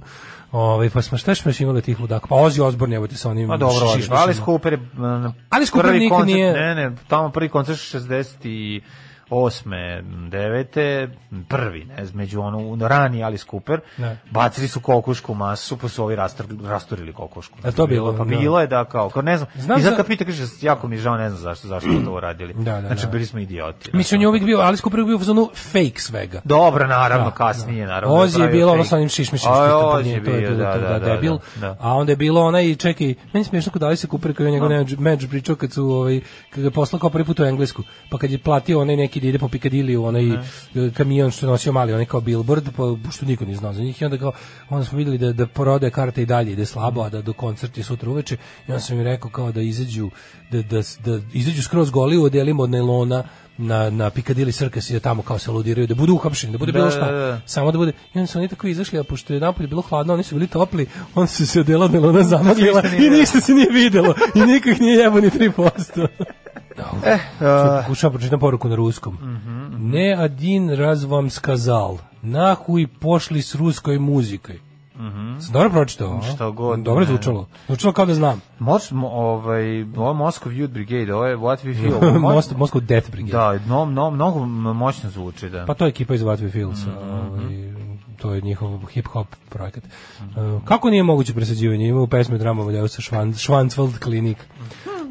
[0.52, 2.28] Ovaj pa smo šta smo imali tih ludaka?
[2.28, 3.88] Pa Ozzy Osbourne jebote sa onim Ma dobro.
[4.12, 4.80] Alice Cooper je...
[5.50, 8.82] Alice Cooper nikad nije- Ne, ne, tamo prvi koncert 60
[9.36, 11.10] osme, devete,
[11.48, 14.18] prvi, ne znam, među ono, rani Alice Cooper, Ne.
[14.32, 17.58] bacili su kokošku masu, pa su ovi rastor, rasturili kokošku.
[17.64, 18.24] A to bilo, Pa da.
[18.26, 20.88] bilo je da, kao, kao ne znam, Znam i sad za- kad pita, kaže, jako
[20.88, 22.54] mi je žao, ne znam zašto, zašto to uradili.
[22.54, 23.12] Da, da, znači, da.
[23.12, 23.90] bili smo idioti.
[23.94, 26.42] Mislim on je uvijek bio Alice Cooper je bio u fazonu fake svega.
[26.46, 28.16] Dobro, naravno, Da, kasnije, naravno.
[28.16, 30.78] Ozzy je bilo ono sa onim šišmišem A, što je je je bilo da, da,
[30.80, 31.38] da, da, debil.
[31.56, 31.78] da.
[31.80, 34.70] A onda je bilo onaj, čekaj, meni smiješno kod Alice Cooper kad je njegov
[35.00, 38.32] među pričao kad su ovaj kad ga poslao kao prvi put u Englesku, pa kad
[38.32, 41.94] je platio onaj neki da ide po Piccadilly onaj e, kamion što je nosio mali
[41.94, 44.32] onaj kao billboard, pa što niko nije znao za njih i onda kao
[44.70, 47.80] onda smo videli da da prodaje karte i dalje ide slabo, a da do koncerta
[47.80, 48.36] je sutra uveče
[48.68, 50.10] i onda sam im rekao kao da izađu
[50.52, 53.24] da da da izađu skroz goli u odelima od nailona
[53.58, 56.72] na na Piccadilly Circus i da tamo kao se ludiraju, da budu uhapšeni, da bude
[56.72, 57.12] Da, bilo da, šta.
[57.12, 57.42] da.
[57.46, 57.92] Samo da bude.
[58.14, 60.48] I onda su oni tako izašli, a pošto je napolje bilo hladno, oni su bili
[60.48, 64.16] topli, onda su se odela melona zamaglila Ništa nije i ništa se nije videlo.
[64.36, 66.08] I niko ih nije jebo ni 3%.
[66.78, 69.14] Eh, uh, Kušam pročitam poruku na ruskom.
[69.14, 74.60] Mhm, Ne один раз вам сказал, нахуй пошли с русской музикой.
[74.96, 75.40] Mhm.
[75.40, 76.22] Sam dobro pročitao?
[76.24, 77.48] Šta god, Dobro zvučalo.
[77.68, 78.42] Zvučalo kao da znam.
[78.60, 79.64] Mos, mo, ovaj,
[79.96, 82.12] Moscow Youth Brigade, ovo je What We Feel.
[82.12, 83.32] Mo- Most, Moscow Death Brigade.
[83.34, 84.40] Da, no, no, mnogo
[84.74, 85.66] moćno zvuči, da.
[85.66, 86.74] Pa to je ekipa iz What We Feel.
[86.74, 87.74] sa, Mhm, ovaj,
[88.18, 89.84] to je njihov hip-hop projekat.
[90.22, 91.88] Uh, kako nije moguće presađivanje?
[91.88, 94.38] Ima u pesmi Drama Voljevca Švan, Schwanswald Klinik.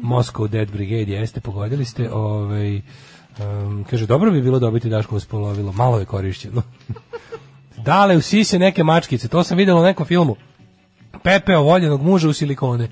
[0.03, 2.11] Moscow Dead Brigade, jeste, pogodili ste.
[2.11, 6.61] Ovaj, um, kaže, dobro bi bilo dobiti Daškovo spolovilo, malo je korišćeno.
[7.85, 10.35] Dale, usise neke mačkice, to sam vidjela u nekom filmu.
[11.23, 12.89] Pepeo voljenog muža u silikone.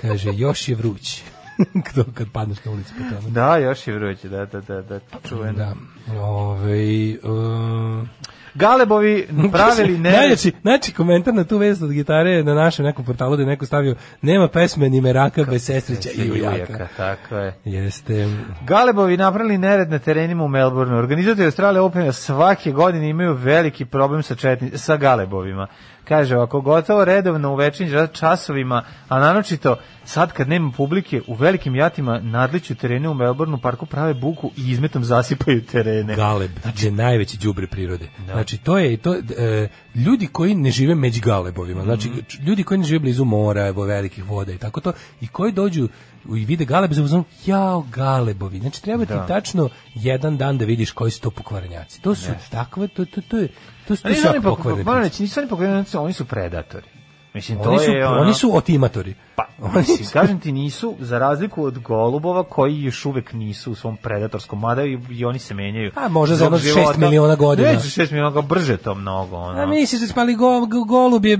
[0.00, 1.22] Kaže, još je vruć.
[1.92, 3.30] Kdo kad padneš na ulici po tome.
[3.30, 5.58] Da, još je vruće, da, da, da, da, čuveno.
[5.58, 5.74] Da.
[6.20, 8.08] Ove, um,
[8.54, 10.10] Galebovi pravili ne...
[10.12, 13.66] Najjači, znači komentar na tu vest od gitare na našem nekom portalu da je neko
[13.66, 16.86] stavio nema pesme ni meraka bez sestrića i ujaka.
[16.96, 17.54] Tako je.
[17.64, 18.28] Jeste.
[18.66, 20.98] Galebovi napravili nered na terenima u Melbourneu.
[20.98, 25.66] Organizatori Australije Opena svake godine imaju veliki problem sa, četni, sa Galebovima.
[26.10, 31.74] Kaže, ako gotovo redovno u večernjim časovima, a naročito sad kad nema publike, u velikim
[31.74, 36.16] jatima nadliću terene u Melbourneu parku prave buku i izmetom zasipaju terene.
[36.16, 36.50] Galeb
[36.80, 38.08] je najveći đubre prirode.
[38.32, 42.18] Znači to je to e, ljudi koji ne žive među galebovima, znači Mhm.
[42.46, 45.88] ljudi koji ne žive blizu mora, evo velikih voda i tako to i koji dođu
[46.36, 48.58] i vide galebe za uzmano, jao galebovi.
[48.58, 49.26] Znači treba ti Da.
[49.26, 52.00] tačno jedan dan da vidiš koji su to pokvarenjaci.
[52.02, 53.48] To su takve to to to je
[53.90, 54.84] to su Ali nisu oni jako pok- pokvareni.
[54.84, 56.86] moram reći, nisu oni pokvarenici, oni su predatori.
[57.34, 58.20] Mislim, to Oni su je ono...
[58.20, 59.14] oni su otimatori.
[59.36, 59.44] Pa,
[59.76, 64.60] mislim, kažem ti, nisu, za razliku od golubova, koji još uvek nisu u svom predatorskom,
[64.60, 65.90] mada i, i oni se menjaju.
[65.96, 66.98] A, možda za šest života.
[66.98, 67.72] miliona godina.
[67.72, 69.36] Neće šest miliona, godina, brže to mnogo.
[69.36, 69.62] Ono.
[69.62, 71.38] A misliš da spali go, go- golub je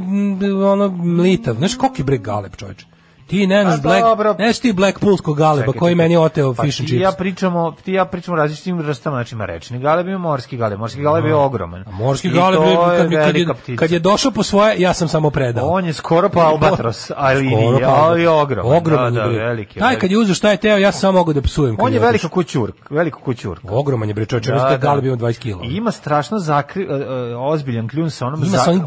[0.64, 1.54] ono mlitav.
[1.54, 2.86] Znaš koliki je bre galeb, čoveče?
[3.30, 4.34] Ti ne znaš Black, dobro.
[4.38, 7.02] ne znaš ti Blackpoolskog galeba Čekaj, koji meni oteo pa fish and chips.
[7.02, 10.78] Ja pričamo, ti ja pričamo različitim vrstama, znači ima rečni galeb i ima morski galeb.
[10.78, 11.84] Morski galeb je ogroman.
[11.86, 13.80] A morski I galeb, je, kad, mi- kad, je, ptica.
[13.80, 15.68] kad je došao po svoje, ja sam samo predao.
[15.68, 18.76] On je skoro pa albatros, ali, Skoro pa ali je ogroman.
[18.76, 19.78] Ogroman da, je, da, veliki.
[19.78, 21.76] je, Taj kad je uzeo šta je teo, ja sam samo mogu da psujem.
[21.80, 23.68] On je velika kućurk, velika kućurka.
[23.70, 25.64] Ogroman je bre, čoveče, da, da galeb ima 20 kg.
[25.64, 27.04] I ima strašno zakri, uh, uh,
[27.52, 28.84] ozbiljan kljun sa onom Ima sa onim.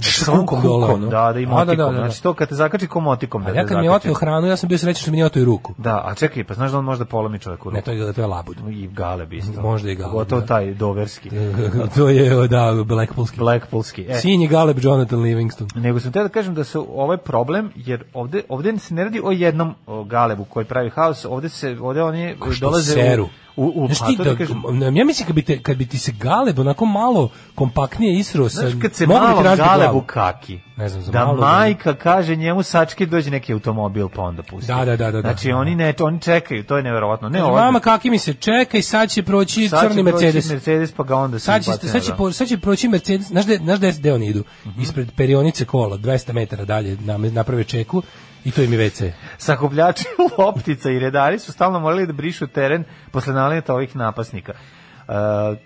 [1.09, 1.97] Da, da, i A, da, da, da, da.
[1.97, 3.47] Znači to kad te zakači ko motikom.
[3.47, 5.25] A da ja kad mi je oteo hranu, ja sam bio srećan što mi nije
[5.25, 5.73] oteo i ruku.
[5.77, 7.75] Da, a čekaj, pa znaš da on možda polomi čovjeku ruku?
[7.75, 8.57] Ne, to je, to je labud.
[8.71, 9.61] I galeb isto.
[9.61, 10.47] Možda i galeb, Gotovo da.
[10.47, 11.29] taj doverski.
[11.95, 13.37] to je, da, Blackpoolski.
[13.37, 14.05] Blackpoolski.
[14.09, 15.67] E, Sinji galeb Jonathan Livingston.
[15.75, 19.21] Nego sam te da kažem da se ovaj problem, jer ovde, ovde se ne radi
[19.23, 23.23] o jednom galebu koji pravi haos, ovde se, ovde oni dolaze seru.
[23.23, 24.61] u, u, u Znaš pa ti da, da kažem,
[24.97, 28.59] ja mislim kad bi, te, kad bi ti se galeb onako malo kompaktnije isro sa...
[28.59, 33.05] Znaš kad se malo galebu kaki, Ne znam, za da malo majka kaže njemu sački
[33.05, 34.67] dođe neki automobil pa onda pusti.
[34.67, 35.21] Da, da, da, da, da.
[35.21, 37.29] Znači oni ne, oni čekaju, to je neverovatno.
[37.29, 40.25] Ne, ovdje- mama kaki mi se čeka i sad će proći sad će crni proći
[40.25, 40.49] Mercedes.
[40.49, 43.27] Mercedes pa ga onda Sad će, baci sad, će, na po- sad će proći Mercedes,
[43.27, 44.43] znaš gde, znaš gde, gde oni idu?
[44.65, 44.81] Mhm.
[44.81, 48.01] Ispred perionice kola, 200 metara dalje, na, naprave čeku
[48.45, 49.11] i to im je WC.
[49.37, 50.03] sakupljači
[50.37, 54.51] loptica i redari su stalno morali da brišu teren posle naleta ovih napasnika.
[54.51, 55.13] E,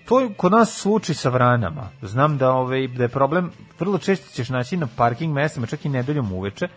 [0.06, 1.90] to je kod nas slučaj sa vranama.
[2.02, 5.90] Znam da, ovaj, da je problem, vrlo često ćeš naći na parking mestima, čak i
[5.90, 6.68] nedeljom uveče,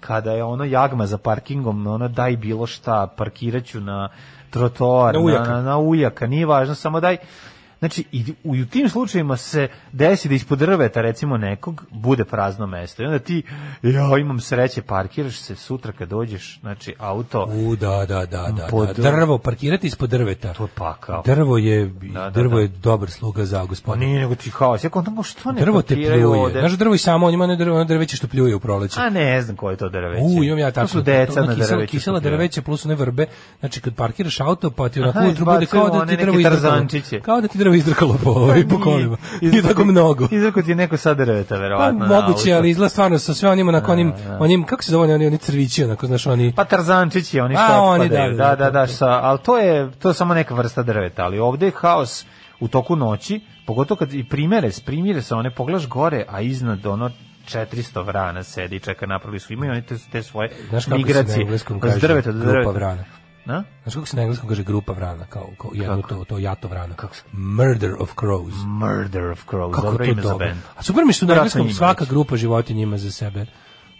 [0.00, 4.08] kada je ono jagma za parkingom, ono daj bilo šta, parkiraću na
[4.50, 5.50] trotoar, Na na, ujaka.
[5.50, 7.16] na, na ujaka, nije važno, samo daj
[7.78, 12.66] Znači, i u, u tim slučajevima se desi da ispod drveta, recimo nekog, bude prazno
[12.66, 13.02] mesto.
[13.02, 13.42] I onda ti,
[13.82, 17.44] ja imam sreće, parkiraš se sutra kad dođeš, znači, auto...
[17.44, 19.10] U, da, da, da, da, Pod- da.
[19.10, 20.52] Drvo, parkirati ispod drveta.
[20.52, 21.22] To je pakao.
[21.22, 22.60] Drvo je, Da, da, drvo da.
[22.60, 24.06] je dobar sluga za Pa gospodina.
[24.06, 24.84] nije nego ti haos.
[24.84, 26.26] Ja kontam, što ne Drvo te pljuje.
[26.26, 26.60] ovde?
[26.60, 29.00] Znaš, drvo i samo, on ima ne drvo, ono drveće što pljuje u proleće.
[29.00, 30.22] A ne znam koje je to drveće.
[30.24, 30.88] U, imam ja To tako.
[30.88, 31.90] su deca ono na kisela, drveću.
[31.90, 33.26] Kisela drveće plus one vrbe.
[33.60, 36.36] Znači kad parkiraš auto pa ti onako bude kao da ti drvo.
[37.22, 39.16] Kao da ti drvo izdrkalo po, ovaj, po kolima.
[39.40, 40.28] Nije tako mnogo.
[40.30, 42.06] Izrako ti je neko sa drveta, Pa, verovatno.
[42.06, 45.26] na moguće, ali izgleda stvarno sa sve onim, onako, onim, onim, kako se zove, oni,
[45.26, 46.52] oni, crvići, onako, znaš, oni...
[46.56, 48.86] Pa tarzančići, oni što oni, da, Da, da, da, da, da.
[48.86, 52.24] sa, ali to je, to je samo neka vrsta drveta, ali ovde je haos
[52.60, 57.10] u toku noći, pogotovo kad i primere, primire se, one pogledaš gore, a iznad ono
[57.48, 60.90] 400 vrana sedi i čeka napravili su, imaju oni te, te svoje Znaš kako se
[60.90, 62.70] na migracije engleskom kaže drveta do grupa drveta.
[62.70, 63.04] vrana?
[63.46, 63.64] Na?
[63.82, 66.94] Znaš kako se na engleskom kaže grupa vrana, kao, kao jedno to, to jato vrana?
[66.94, 68.54] Kako Murder of crows.
[68.66, 70.58] Murder of Crows, Kako dobro to ime za band.
[70.76, 73.46] A super mi što na engleskom svaka grupa životinja ima za sebe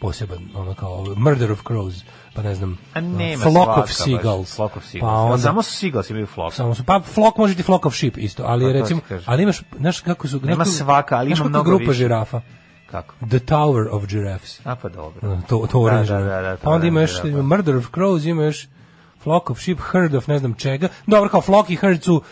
[0.01, 1.95] poseban, ono kao Murder of crows,
[2.35, 4.57] pa ne znam, A nema Flock svaka of baš, seagulls.
[4.57, 5.13] Flock of Pa seagulls.
[5.25, 6.55] onda, Samo seagulls imaju flock.
[6.55, 9.43] Samo su, pa flock može biti flock of sheep isto, ali Pa recimo, ti ali
[9.43, 10.41] imaš, znaš kako su...
[10.43, 11.93] Nema kako- svaka, ali ima mnogo grupa više.
[11.93, 12.41] žirafa.
[12.91, 13.15] Kako?
[13.21, 14.61] The Tower of Giraffes.
[14.67, 15.39] A pa dobro.
[15.49, 16.13] To, to Da, orange.
[16.13, 17.43] da, da, da, to pa onda ima još orange, da, pa.
[17.43, 18.69] Murder of Crows, ima još
[19.25, 20.89] Flock of Sheep, Herd of ne znam čega.
[21.07, 22.23] Dobro, kao Flock i Herd su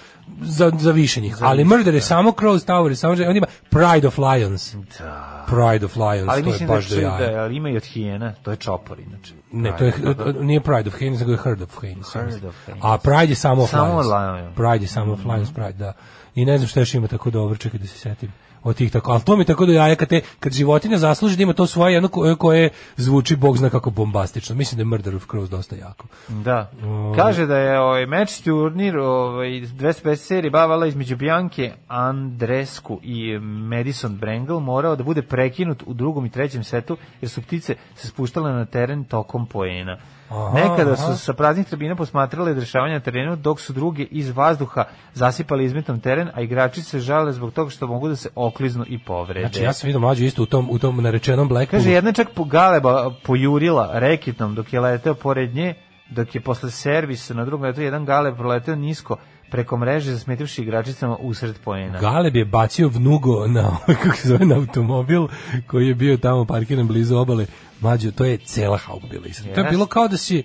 [0.41, 1.37] za, za više njih.
[1.41, 3.13] ali Murder je samo Crows, Tower je samo...
[3.29, 4.75] On ima Pride of Lions.
[4.99, 5.47] Da.
[5.47, 7.31] Pride of Lions, Ali to je mislim da, baš će- jaja.
[7.33, 9.35] da, ali ima i od hijena, to je čopor inače.
[9.53, 9.93] Ne, to je,
[10.41, 12.15] nije Pride of Hanes, nego je Herd of Hanes.
[12.15, 12.55] Herd of.
[12.83, 14.07] A Pride je samo of Lions.
[14.07, 14.55] Lions.
[14.57, 15.93] Pride je samo of Lions, Pride, da.
[16.35, 18.33] I ne znam šta još ima tako dobro, čekaj da se setim
[18.65, 21.43] od tih tako, ali to mi tako do jaja kad, te, kad životinja zasluži da
[21.43, 24.55] ima to svoje jedno koje, koje zvuči, bog zna kako bombastično.
[24.55, 26.07] Mislim da je Murder of Crows dosta jako.
[26.29, 26.71] Da.
[27.17, 34.17] Kaže da je ovaj meč turnir ovaj 250 serije bavala između Bianke Andresku i Madison
[34.17, 38.53] Brangle morao da bude prekinut u drugom i trećem setu jer su ptice se spuštale
[38.53, 39.99] na teren tokom poena.
[40.33, 40.97] Aha, Nekada aha.
[40.97, 44.85] su sa praznih tribina posmatrali dešavanja na terenu, dok su druge iz vazduha
[45.15, 48.99] zasipali izmetom teren, a igrači se žale zbog toga što mogu da se okliznu i
[48.99, 49.49] povrede.
[49.49, 51.83] Znači, ja sam vidio mlađu isto u tom, u tom narečenom Blackpoolu.
[51.83, 55.75] Kaže, jedna je čak po galeba pojurila reketnom dok je leteo pored nje,
[56.15, 59.17] dok je posle servisa na drugom letu jedan galeb proleteo nisko
[59.51, 62.01] preko mreže zasmetivši igračicama usred poena.
[62.01, 65.27] Galeb je bacio vnugo na, ovaj, kako se zove, na automobil
[65.67, 67.47] koji je bio tamo parkiran blizu obale.
[67.81, 69.45] Mlađo, to je cela hauba bila isto.
[69.55, 70.43] To je bilo kao da si,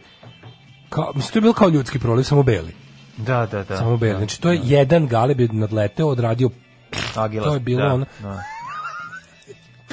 [0.89, 2.73] kao, mislim, to je bilo kao ljudski proliv, samo beli.
[3.17, 3.77] Da, da, da.
[3.77, 4.17] samo beli.
[4.17, 6.49] Znači, to je jedan Galeb je nadleteo, odradio,
[7.15, 8.05] Agila, to je bilo da, ono.
[8.21, 8.43] da.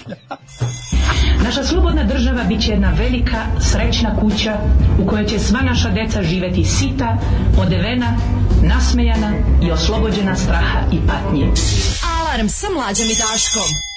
[1.45, 4.59] Naša slobodna država bit će jedna velika, srećna kuća
[4.99, 7.19] u kojoj će sva naša deca živeti sita,
[7.59, 8.16] odevena,
[8.62, 11.47] nasmejana i oslobođena straha i patnje.
[12.21, 13.94] Alarm sa mlađom i Daškom.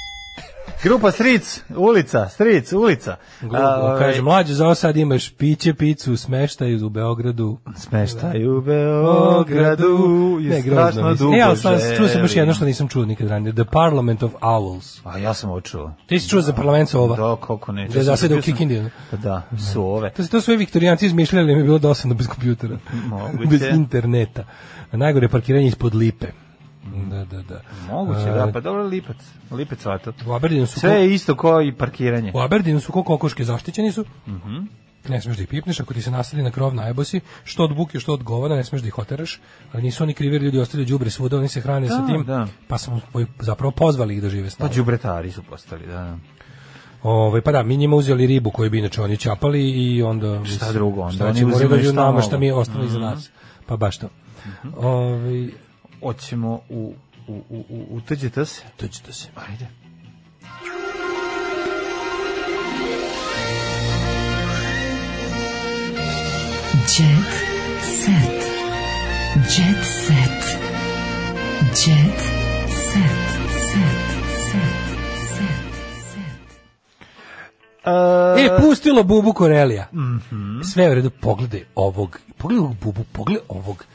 [0.84, 3.16] Grupa Stric, ulica, Stric, ulica.
[3.42, 7.58] Grubo, A, ovaj, kaže, mlađe, za sad imaš piće, picu, smeštaj u Beogradu.
[7.76, 11.18] Smeštaj u Beogradu je Ne, strašno mislim.
[11.18, 13.54] dugo E, ali sad čuo sam baš jedno što nisam čuo nikad ranije.
[13.54, 15.00] The Parliament of Owls.
[15.04, 15.94] A ja sam ovo čuo.
[16.08, 17.16] Ti si čuo za parlament ova?
[17.16, 17.88] Da, kako ne.
[17.88, 18.80] Da je zaseda u Kikindi.
[18.80, 18.90] ono?
[19.12, 19.42] Pa da,
[19.74, 20.10] su ove.
[20.10, 22.78] To to sve viktorijanci izmišljali, ali mi je bilo dosadno bez kompjutera.
[23.10, 23.50] Moguće.
[23.50, 24.44] bez interneta.
[24.92, 26.28] Najgore je parkiranje ispod lipe.
[27.06, 27.62] Da, da, da.
[27.88, 29.18] Moguće, da, pa dobro lipac.
[29.52, 30.14] Lipac vato.
[30.26, 32.32] U Aberdeenu su Sve je isto kao i parkiranje.
[32.36, 34.06] U Aberdeenu su ko kokoške zaštićeni su.
[34.28, 34.56] Mhm.
[35.10, 38.00] Ne smeš da ih pipneš, ako ti se nasadi na krov najbosi, što od buke,
[38.00, 39.40] što od govana, ne smeš da ih oteraš,
[39.74, 42.48] ali nisu oni krivi ljudi ostavljaju đubre svuda, oni se hrane sa Da, tim, da.
[42.68, 43.00] pa smo
[43.40, 44.76] zapravo pozvali ih da žive s Pa nama.
[44.76, 46.18] đubretari su postali, da.
[47.04, 50.72] Ovaj pa da, mi njima uzeli ribu koju bi inače oni čapali i onda Šta
[50.74, 53.04] drugo, onda šta oni dođu šta nama šta mi je ostalo iza Mhm.
[53.04, 53.30] nas.
[53.66, 54.10] Pa baš to.
[54.78, 55.48] Ovaj
[56.02, 56.94] Hoćemo u
[57.28, 58.62] u u u utuđite se.
[58.78, 59.28] Tuđite se.
[59.36, 59.68] Ajde.
[66.98, 67.34] Jet
[67.82, 68.44] set.
[69.36, 70.60] Jet set.
[71.62, 72.20] Jet
[72.92, 73.28] set.
[73.72, 74.08] Set.
[74.52, 74.88] Set.
[76.14, 76.28] Set.
[78.38, 79.88] E, pustilo Bubu Korelija.
[79.94, 80.62] Mhm.
[80.62, 83.86] Sve je u redu, pogledaj ovog, pogledaj ovog Bubu, pogledaj ovog.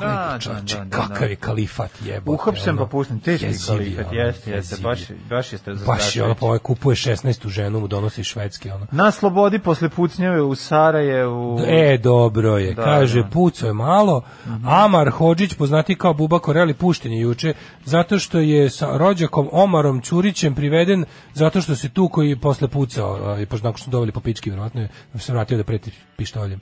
[0.00, 1.24] Da, da, čoveče, da, da, kakav da.
[1.24, 2.30] je kalifat jebote.
[2.30, 5.00] Uhapšen pa pušten, teški jezivi, kalifat, jeste, jeste, baš,
[5.30, 8.72] baš je Baš je ono, pa ovaj kupuje 16 u ženu, mu donosi iz Švedske,
[8.72, 8.86] ono.
[8.90, 11.60] Na slobodi posle pucnjave u Sarajevu.
[11.66, 12.74] E, dobro je.
[12.74, 13.28] Da, Kaže, da.
[13.28, 14.22] puco je malo.
[14.64, 17.54] Amar Hodžić, poznati kao Buba Koreli, pušten je juče,
[17.84, 21.04] zato što je sa rođakom Omarom Ćurićem priveden,
[21.34, 24.20] zato što se tu koji je posle pucao, i pošto nakon što su doveli po
[24.20, 26.60] pički, vjerovatno je se vratio da preti pištoljem.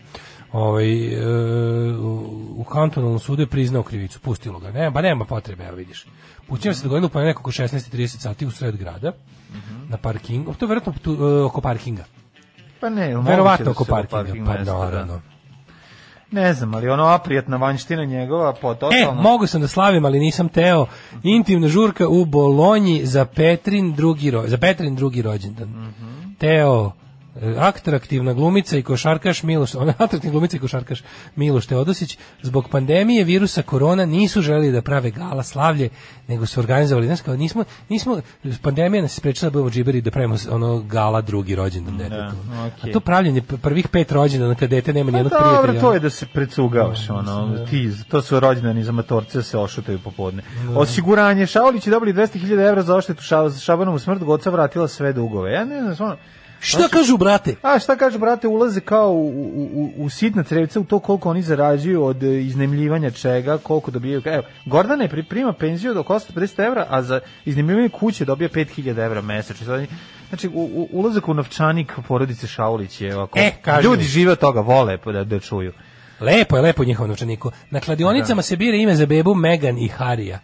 [0.54, 1.96] Ovaj, e,
[2.56, 4.70] u, kantonalnom sudu je priznao krivicu, pustilo ga.
[4.70, 6.06] Nema, ba nema potrebe, evo vidiš.
[6.48, 9.12] Pućenje se dogodilo po nekako 16.30 sati u sred grada,
[9.88, 12.04] na parkingu, to je verovatno tu, e, oko parkinga.
[12.80, 14.78] Pa ne, Verovatno da oko parkinga, parking pa da.
[14.78, 15.20] naravno.
[16.30, 19.22] Ne znam, ali ono aprijatna vanština njegova, po E, totalno...
[19.22, 20.86] mogu sam da slavim, ali nisam teo.
[21.22, 25.92] Intimna žurka u Bolonji za Petrin drugi, ro, za Petrin drugi rođendan.
[26.38, 27.03] Teo, e,
[27.58, 31.02] atraktivna glumica i košarkaš Miloš, ona atraktivna glumica i košarkaš
[31.36, 35.88] Miloš Teodosić, zbog pandemije virusa korona nisu želeli da prave gala slavlje,
[36.28, 38.20] nego su organizovali, znaš kao, nismo, nismo,
[38.62, 42.36] pandemija nas sprečila da budemo džiberi da pravimo ono gala drugi rođendan detetu.
[42.66, 42.90] okej.
[42.90, 45.80] A to pravljenje prvih pet rođendana kad dete nema Pa nijednog dobro, prijatelja.
[45.80, 49.98] to je da se precugavaš, ono, ti, to su rođendani za matorce da se ošutaju
[49.98, 50.42] popodne.
[50.76, 53.22] Osiguranje, Šaulić je dobili 200.000 evra za oštetu
[53.62, 55.52] Šabanovu smrt, Goca vratila sve dugove.
[55.52, 56.16] Ja ne znam, ono,
[56.64, 57.54] Šta kažu, brate?
[57.62, 59.28] A šta kažu, brate, ulaze kao u,
[59.74, 64.22] u, u, sitna crevca u to koliko oni zarađuju od e, iznemljivanja čega, koliko dobijaju.
[64.24, 68.48] Evo, Gordana je pri- prima penziju od oko 150 evra, a za iznemljivanje kuće dobija
[68.48, 69.86] 5000 evra mesečno.
[70.28, 73.38] Znači, u, u, ulazak u novčanik porodice Šaulić je ovako.
[73.38, 73.90] E, kažem.
[73.90, 75.72] Ljudi žive od toga, vole da, da čuju.
[76.24, 77.50] Lepo je, lepo u njihovom novčaniku.
[77.70, 80.38] Na kladionicama se bira ime za bebu Megan i Harija.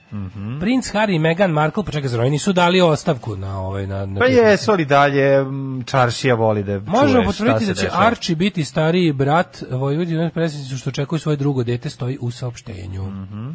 [0.60, 4.06] Princ Harry i Meghan Markle, pa čekaj, zar oni nisu dali ostavku na ovaj na,
[4.06, 5.44] na Pa jesu li dalje,
[5.86, 8.06] čaršija voli da Možemo potvrditi da će dešava.
[8.06, 13.02] Archie biti stariji brat Vojvodine predsjednicu što očekuju svoje drugo dete stoji u saopštenju.
[13.04, 13.50] Mhm.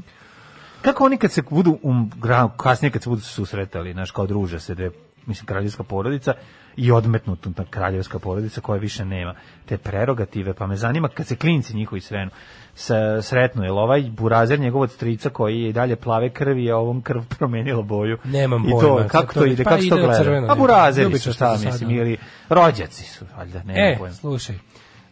[0.82, 2.12] Kako oni kad se budu um,
[2.58, 4.90] kasnije kad se budu susretali, znaš, kao druže se dve,
[5.26, 6.34] mislim, kraljevska porodica
[6.78, 9.34] i odmetnuta ta kraljevska porodica koja više nema
[9.66, 12.32] te prerogative, pa me zanima kad se klinci njihovi srenu,
[12.76, 16.76] sa, sretnu, jel ovaj burazer njegov od strica koji je i dalje plave krvi, je
[16.76, 18.18] ovom krv promenila boju.
[18.24, 20.18] Nemam I to, pojma, kako to to ide, pa kako se to ide gleda?
[20.18, 21.92] crveno, A burazeri su, šta mislim, sada.
[21.92, 22.18] ili
[22.50, 24.14] rođaci su, valjda, nema E, pojma.
[24.14, 24.56] slušaj,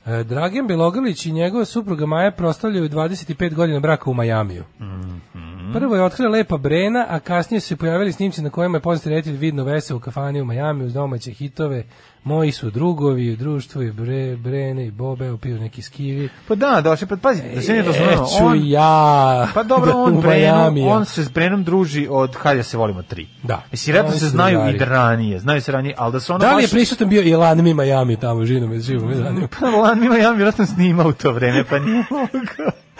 [0.05, 4.63] Dragan Belogrlić i njegova supruga Maja proslavljaju 25 godina braka u Majamiju.
[5.73, 9.09] Prvo je otkrila lepa Brena, a kasnije su se pojavili snimci na kojima je poznati
[9.09, 11.83] reditelj vidno vese u kafani u Majami uz domaće hitove.
[12.23, 16.29] Moji su drugovi u društvu i Bre, Brene i Bobe opiju neki skivi.
[16.47, 19.97] Pa da, došli, pa pazi, da se ne razumemo, Eću on, ja Pa dobro, da
[19.97, 23.27] on, Brenu, on se s Brenom druži od Hajde se volimo tri.
[23.43, 23.63] Da.
[23.71, 24.75] Mislim, redno Oni se znaju drugari.
[24.75, 27.21] i da ranije, znaju se ranije, ali da su ono Da li je prisutan bio
[27.21, 29.47] i Lan Mi Majami tamo, živo me, živo me zanima.
[29.59, 32.71] Pa Lan Mima ja vjerojatno snima u to vreme, pa nije mogao.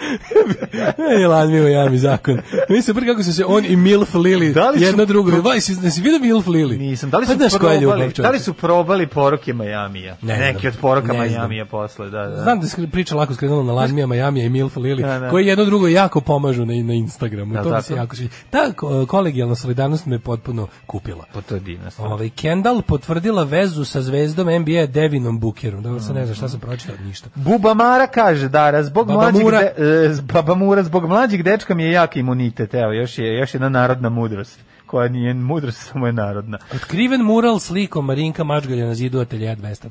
[1.14, 2.38] E, Lan Mi Majami zakon.
[2.68, 5.30] Mislim, prvi kako su se on i Milf Lili Da li su jedno drugo.
[5.30, 6.76] pro- Vaj, si, si vidio Milf Lili?
[6.78, 8.22] Nisam, da li Pa su, ljubav, probali, čovječe?
[8.22, 10.16] da li su probali poruke Majamija?
[10.22, 11.18] Ne Neki od poruka Ne.
[11.18, 12.42] Majamija posle, da, da.
[12.42, 15.30] Znam da se priča lako skrenula na Lanmija, Majamija i Milf Lili, Da, da.
[15.30, 17.54] koji jedno drugo jako pomažu na, na Instagramu.
[17.54, 18.00] Da, to mi se tako?
[18.00, 18.30] jako sviđa.
[18.50, 21.24] Ta ko- kolegijalna solidarnost me potpuno kupila.
[21.34, 21.58] Pa to
[21.90, 22.08] stvar.
[22.08, 25.82] Ovaj Kendall potvrdila vezu sa zvezdom NBA Devinom Bookerom.
[25.82, 27.28] Dobro, sad ne znam šta sam pročitao, ništa.
[27.34, 29.42] Buba Mara kaže da zbog mlađeg
[29.78, 32.74] e, Baba Mura zbog mlađeg dečka mi je jak imunitet.
[32.74, 36.58] Evo, još je još jedna narodna mudrost koja nije mudrost, samo je narodna.
[36.74, 39.88] Otkriven mural slikom Marinka Mačgalja na zidu ateljeja 212.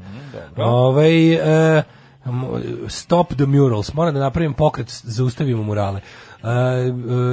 [0.00, 1.32] Mhm, Ovaj
[1.78, 1.82] e,
[2.88, 3.94] stop the murals.
[3.94, 6.00] Moram da napravim pokret, zaustavimo murale.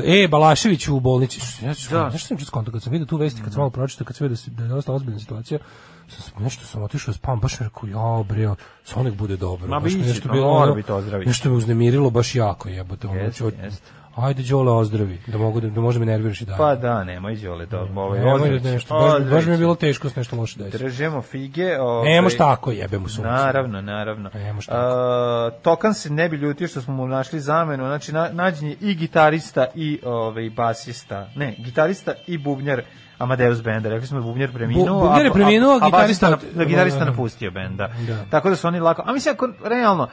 [0.06, 1.42] E, e, Balašević u bolnici.
[1.62, 2.12] Ja Da.
[2.12, 4.38] sam čuo konto, kad sam vidio tu vesti, kad sam malo pročitao, kad sam vidio
[4.48, 5.91] da, da je dosta ozbiljna situacija, sam, sam-
[6.40, 8.50] nešto sam otišao spam, baš mi rekao, ja bre,
[8.84, 9.68] sa nek bude dobro.
[9.68, 11.28] Ma biće, nešto pa bilo, ono, biti ozdravit.
[11.28, 13.08] Nešto me uznemirilo baš jako, jebote.
[13.08, 14.02] Ono, Jeste, hoću- jeste.
[14.16, 16.58] Ajde, Đole, ozdravi, da mogu da, da može me nerviraš i dalje.
[16.58, 19.76] Pa da, nemoj Đole, to ovaj Nemoj ozdravit će, nešto, baš, baš mi je bilo
[19.76, 20.84] teško s nešto loše desiti.
[20.84, 21.80] Držemo fige.
[21.80, 23.30] Ovaj, Ne moš tako, jebem u sunce.
[23.30, 24.30] Naravno, naravno.
[24.34, 28.30] Ne moš A, Tokan se ne bi ljutio što smo mu našli zamenu, znači na,
[28.32, 31.30] nađen je i gitarista i ovaj basista.
[31.36, 32.82] Ne, gitarista i bubnjar
[33.22, 33.90] Amadeus benda.
[33.90, 36.64] Rekli smo da bubnjar preminuo, Bu- bubnjar je a- preminuo, a, a gitarista- basista, da,
[36.66, 37.88] gitarista napustio benda.
[38.08, 38.18] Da.
[38.30, 39.04] Tako da su oni lako.
[39.06, 40.08] A mislim ako realno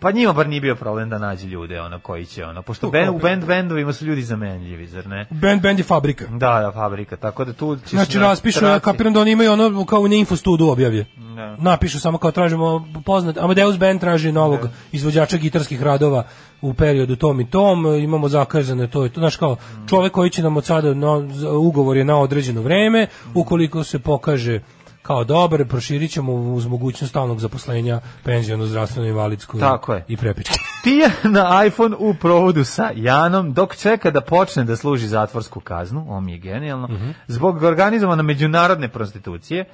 [0.00, 3.08] Pa njima bar nije bio problem da nađe ljude ono koji će ono pošto ben,
[3.08, 5.26] u band bendovima su ljudi zamenljivi zar ne?
[5.30, 6.24] Band Band je fabrika.
[6.26, 7.16] Da, da, fabrika.
[7.16, 10.06] Tako da tu će Znači raspišu, ja traci- kapiram da oni imaju ono kao u
[10.06, 11.06] info studu objavlje.
[11.36, 11.56] Da.
[11.56, 14.60] Napišu samo kao tražimo poznat, Amadeus Band traži novog
[14.92, 16.24] izvođača gitarskih radova
[16.62, 19.56] u periodu tom i tom, imamo zakazane to je to, znaš kao
[19.88, 23.98] čovek koji će nam od sada na, za- ugovor je na određeno vreme, ukoliko se
[23.98, 24.60] pokaže
[25.04, 30.04] kao dobar, proširit ćemo uz mogućnost stalnog zaposlenja penzijonu, zdravstveno, invalidsku Tako je.
[30.08, 30.54] i prepičke.
[30.84, 36.20] Tija na iPhone u provodu sa Janom dok čeka da počne da služi zatvorsku kaznu,
[36.20, 37.10] mi je genijalno, Mhm.
[37.26, 39.64] zbog organizovane međunarodne prostitucije.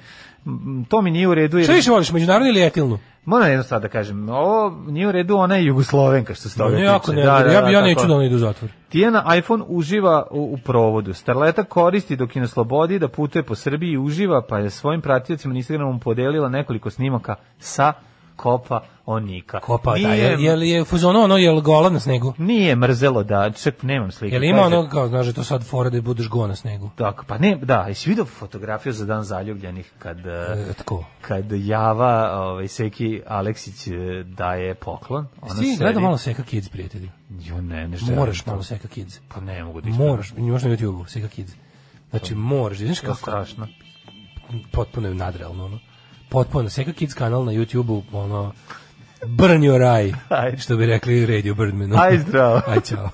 [0.45, 1.57] M, To mi nije u redu.
[1.57, 2.99] jer- Šta više voliš, međunarodnu ili etilnu?
[3.25, 6.75] Moram jedno stvar da kažem, ovo nije u redu, ona je Jugoslovenka što se toga
[6.75, 8.07] Ne, jako ne, ja, bi- ja neću tako.
[8.07, 8.71] da ona ide u zatvor.
[8.89, 11.13] Tijana iPhone uživa u, u provodu.
[11.13, 15.01] Starleta koristi dok je na slobodi da putuje po Srbiji i uživa, pa je svojim
[15.01, 17.93] pratiocima na Instagramu podelila nekoliko snimaka sa
[18.35, 18.79] kopa,
[19.11, 19.59] on nika.
[19.59, 22.33] Kopa, da, Nije- je, je, li je fuzono ono, je li gola na snegu?
[22.37, 24.35] Nije mrzelo da, ček, nemam slike.
[24.35, 26.89] Je li ima ono, kao, znaš, da to sad fora da budeš go na snegu?
[26.95, 31.03] Tako, pa ne, da, jesi vidio fotografiju za dan zaljubljenih kad, e, tko?
[31.21, 33.91] kad Java, ovaj, Seki Aleksić e,
[34.25, 35.27] daje poklon.
[35.41, 37.09] Ona Ti sedi- gleda malo Seka Kids, prijatelju.
[37.29, 39.19] Jo, ne, nešto Moraš malo Seka Kids.
[39.33, 40.11] Pa ne mogu da ispravim.
[40.11, 41.53] Moraš, imaš na YouTube-u, Seka Kids.
[42.09, 43.67] Znači, moraš, znaš kako strašno.
[44.71, 45.79] potpuno je nadrealno, ono.
[46.29, 48.51] Potpuno, Seka Kids kanal na YouTube-u, ono,
[49.27, 50.57] burn your eye, Ajde.
[50.57, 51.99] što bi rekli Radio Birdman.
[51.99, 52.61] Aj, zdravo.
[52.67, 53.09] Aj, čao.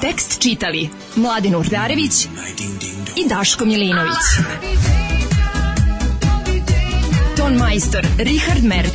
[0.00, 2.24] Tekst čitali Mladin Urdarević
[3.16, 4.16] i Daško Milinović.
[7.36, 8.94] Ton majstor Richard Merc.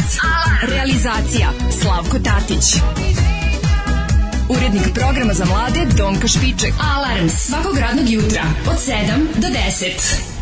[0.69, 1.49] Realizacija
[1.81, 2.75] Slavko Tatić.
[4.49, 6.73] Urednik programa za mlade Donka Špiček.
[6.95, 10.36] Alarms svakog radnog jutra od 7 do 10.